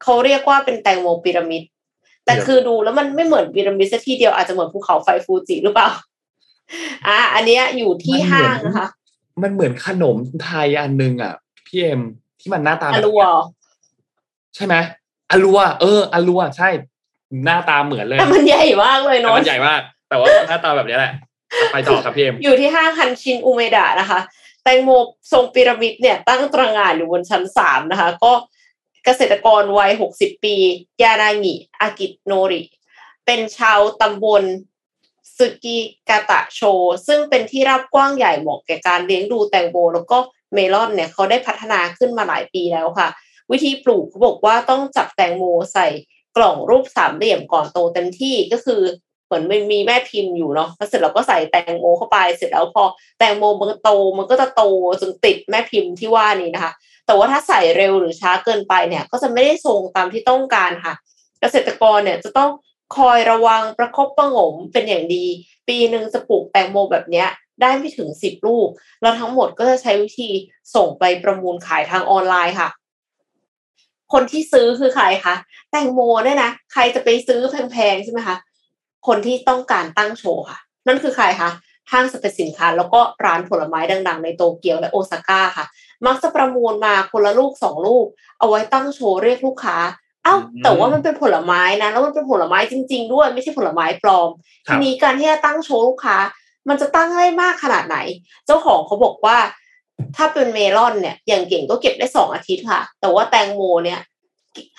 [0.03, 1.63] เขาเรียกว่าเป็นแตงโมพีระมิด
[2.25, 5.89] แต่คือดูแล้วมันไม่เหมือนพีระมิดสักทีเดียวอาจจะเหมือนภูเขาไฟฟูจิหรือเปล่า
[7.09, 8.87] อะอันเนี้ยอยู่ที่ห้างนะคะ
[9.43, 11.35] มันเหมือนขนมไทยอันนึงอะ
[11.67, 12.01] พี่เอ็ม
[12.41, 13.23] ที่มันหน้าตาอลัว
[14.57, 14.75] ใช่ไหม
[15.31, 16.69] อลัวเอออลัวใช่
[17.45, 19.81] หน้าตาเหมือนเลยแต่มันใหญ่มากเลยแต่เนาะมันใหญ่มาก
[20.13, 21.13] แต่ว่าหน้าตาแบบนี้แหละ
[21.73, 24.21] ไปต่อครับพี่เอ็มอยู่ที่ห้างฮันชินอุเมดะนะคะ
[24.65, 24.91] แตงโม
[25.33, 28.33] ทรงพีระมิดเนี่ยตั้งตระหง่านอยู่บนชั้นสามนะคะ ก็
[29.05, 30.57] เกษตรกรวัยหกสิบปี
[31.03, 32.63] ยานางิอากิโนริ
[33.27, 34.43] เป็นชาวตำบล
[35.39, 36.61] สึกิกาตะโช
[37.07, 40.19] ซึ่งเป็นที่รับกว้างใหญ่เหมาะแก่การเลี้ยงดูแตงโมแล้วก็
[40.53, 43.09] เมลอนเนี่ยเขาได้พัฒนาขึ้นมาหลายปีแล้วค่ะ
[43.51, 45.89] วิธีปลูกเขาบอกว่าต้องจับแตงโมใส่
[46.37, 48.83] กล่องรูปสามเหลี่ยมก่อนโตเต็มที่ก็คือ
[49.33, 52.85] เหมือนมันมีแม่พิมพ์อยู่เนาะแล้วเสร็จเราก็ใส่แตงโมเข้าไป เสร็จแล้วพอ
[53.19, 54.63] แตงโมมันโต มันก็จะโต
[55.01, 56.73] จนติดแม่พิมพ์ที่ว่านี้นะคะ
[57.07, 60.95] แต่ว่าถ้าใส่เร็วหรือช้าเกินไปเนี่ย ก็จะไม่ได้ทรงตามที่ต้องการค่ะ
[61.41, 62.51] เกษตรกรเนี่ยจะต้อง
[62.97, 65.25] คอยระวังประคบประงมเป็นอย่างดี
[65.69, 67.29] ปีหนึ่งจะปลูกแตงโมแบบเนี้ย
[67.61, 68.69] ได้ไม่ถึงสิบลูก
[69.03, 70.31] แล้วทั้งหมดก็จะใช้วิธี
[70.75, 72.69] ส่งไปประมูลขายทางออนไลน์ค่ะ
[74.13, 75.35] คนที่ซื้อคือใครคะ
[75.71, 78.37] แตงโมเนี่ยนะ ใครจะไปซื้อแพงๆใช่ไหมคะ
[79.07, 81.51] คนที่ต้องการตั้งโชว์ค่ะ นั่นคือใครคะ
[81.93, 85.67] ห้างสรรพสินค้า แล้วก็ร้านผลไม้ดังๆ ในโตเกียวและโอซาก้าค่ะ
[86.07, 88.07] มักจะประมูลมาคนละลูกสองลูก
[88.39, 89.77] เอาไว้ตั้งโชว์เรียกลูกค้า
[90.25, 94.29] เอ้าอืมแต่ว่ามันเป็นผลไม้นะ แล้วมันเป็นผลไม้จริง ๆ ด้วยไม่ใช่ผลไม้ปลอม
[94.67, 96.17] ครัทีบนี้การที่จะตั้งโชว์ลูกค้า
[96.69, 97.97] มันจะตั้งได้มากขนาดไหน
[98.47, 99.39] เจ้าของเขาบอกว่า
[100.17, 104.01] ถ้าเป็นเมลอนเนี่ยอย่างเก่งก็เก็บได้สองอาทิตย์ค่ะ แต่ว่าแตงโมเนี่ย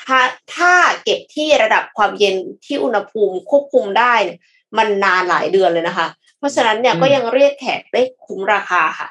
[0.07, 0.19] ถ้า
[0.55, 4.39] ถ้าเก็บที่ระดับความเย็นที่อุณหภูมิควบคุมได้เนี่ย
[4.78, 6.07] มันนานหลายเดือนเลยนะคะ
[6.38, 9.07] เพราะฉะนั้นเนี่ยอืมก็ยังเรียกแขกได้คุ้มราคาค่ะ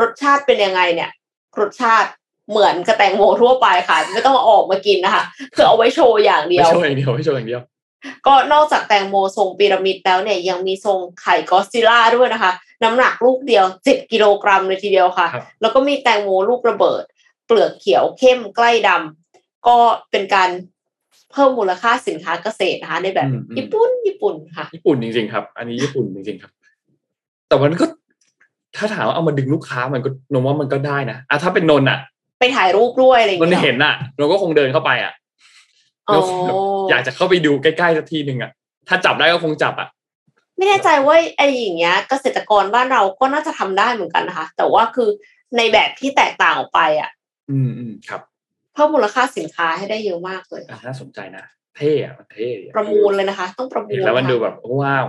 [0.00, 1.10] รสชาติเป็นยังไงเนี่ย
[1.60, 2.10] รสชาติ
[2.50, 7.62] เหมือนกับแตงโมทั่วไปค่ะ ไม่ต้องเอาออกมากินนะคะคือเอาไว้โชว์อย่างเดียไม่วโชว์อย่างเดียวไม่โชว์อย่างเดียว
[8.26, 12.52] ก็นอกจากแตงโมทรงพีระมิดแล้วเนี่ยยังมีทรงไข่กอสซิลล่าด้วยนะคะ
[12.82, 17.02] น้ำหนักลูกเดียวเจ็ดกิโลกรัมเลยทีเดียวค่ะครับแล้วก็มีแตงโมลูกระเบิด
[17.46, 19.25] เปลือกเขียวเข้มใกล้ดำ
[19.68, 19.76] ก็
[20.10, 20.48] เป็นการ
[21.32, 26.52] เพิ่มมูลค่าสินค้าเกษตรนะคะ ในแบบอืมอืมญี่ปุ่นญี่ปุ่นค่ะ ญี่ปุ่นจริงๆครับ อันนี้ญี่ปุ่นจริงๆครับ
[27.48, 27.84] แต่มันก็
[28.76, 31.98] ถ้าถามว่าเอามาดึงลูกค้ามันก็นนว่ามันก็ได้นะอะถ้าเป็นนนท์อะ
[32.40, 35.12] ไปถ่ายรูปด้วยอะไรอย่างนนท์เงี้ยเห็นอะนนท์ก็คงเดินเข้าไปอะ
[36.08, 36.56] อ๋อแล้ว
[36.90, 38.50] อยากจะเข้าไปดูใกล้ๆสักทีหนึ่งอะ
[38.88, 39.88] ถ้าจับได้ก็คงจับอะ
[40.56, 45.08] ไม่แน่ใจว่าไอ้อย่างเงี้ย เกษตรกรบ้านเราก็น่าจะทำได้เหมือนกันนะคะ แต่ว่าคือ
[45.56, 47.10] ในแบบที่แตกต่างออกไปอะ
[47.50, 48.20] อืมอืมครับ
[48.76, 51.44] เพิ่มมูลค่าสินค้าให้ได้เยอะมากเลยอะน่าสนใจนะ
[51.76, 55.04] เท่อะมันเท่ดีอประมูลเลยนะคะ ต้องประมูลค่ะ เห็นแล้วมันดูแบบว้าว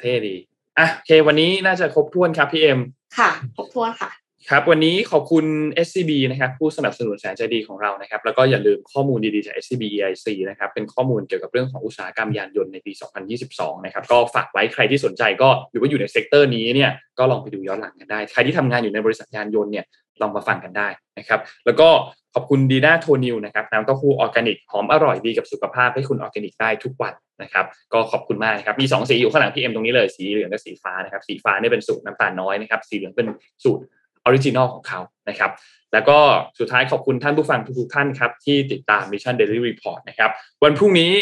[0.00, 0.36] เท่ดี
[0.78, 2.80] อะโอเควันนี้น่าจะครบถ้วนครับพี่เอ็ม
[3.18, 4.10] ค่ะครบถ้วนค่ะ
[4.50, 5.44] ครับวันนี้ขอบคุณ
[5.86, 12.92] SCB นะครับผู้สนับสนุนแสนใจดีของเรานะครับแล้วก็อย่าลืมข้อมูลดีๆจาก SCB EIC นะครับเป็นข้อมูลเกี่ยวกับเรื่องของอุตสาหกรรมยานยนต์ในปี
[13.38, 19.84] 2022 นะครับก็ฝากไว้ใครที่สนใจก็หรือว่าอยู่ใน sector นี้เนี่ยก็ลองไปดูย้อนหลังกันได้ ใครที่ทำงานอยู่ในบริษัทยานยนต์เนี่ย
[20.22, 21.88] ลองมาฟังกันได้นะครับ แล้วก็
[22.34, 33.26] ขอบคุณดีน่าโทนิวนะครับน้ำเต้าหู้ออร์แกนิกหอมอร่อยดีกับสุขภาพให้คุณออร์แกนิกได้ทุกวันนะครับ ก็ขอบคุณมากนะครับ มีสองสีอยู่ข้างหลังพี่เอ็มตรงนี้เลยสีเหลืองกับสีฟ้านะครับ สีฟ้าเนี่ยเป็นสูตรน้ำตาลน้อยนะครับ สีเหลืองเป็น
[33.64, 33.82] สูตร
[34.24, 35.50] original ของเขานะครับ
[35.92, 36.18] แล้วก็
[36.58, 40.30] สุดท้ายขอบคุณท่านผู้ฟังทุกๆท่านครับที่ติดตาม Mission Daily Report นะครับ
[40.64, 41.12] วันพรุ่งนี้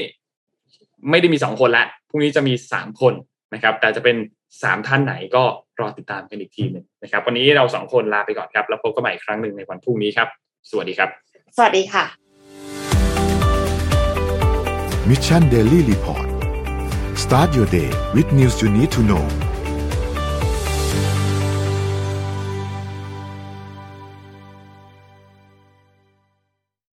[1.11, 3.15] ไม่ได้มีสองคนละพรุ่งนี้จะมีสามคน
[3.55, 4.17] นะครับ แต่จะเป็น
[4.63, 5.45] สามท่านไหนก็
[5.81, 10.29] รอติดตามกันอีกทีหนึ่งนะครับ วันนี้เราสองคนลาไปก่อนครับ แล้วพบกันใหม่อีกครั้งหนึ่งในวันพรุ่งนี้ครับ
[10.71, 11.09] สวัสดีครับ
[11.57, 12.05] สวัสดีค่ะ
[15.09, 16.29] Mission Daily Report
[17.25, 19.25] start your day with news you need to know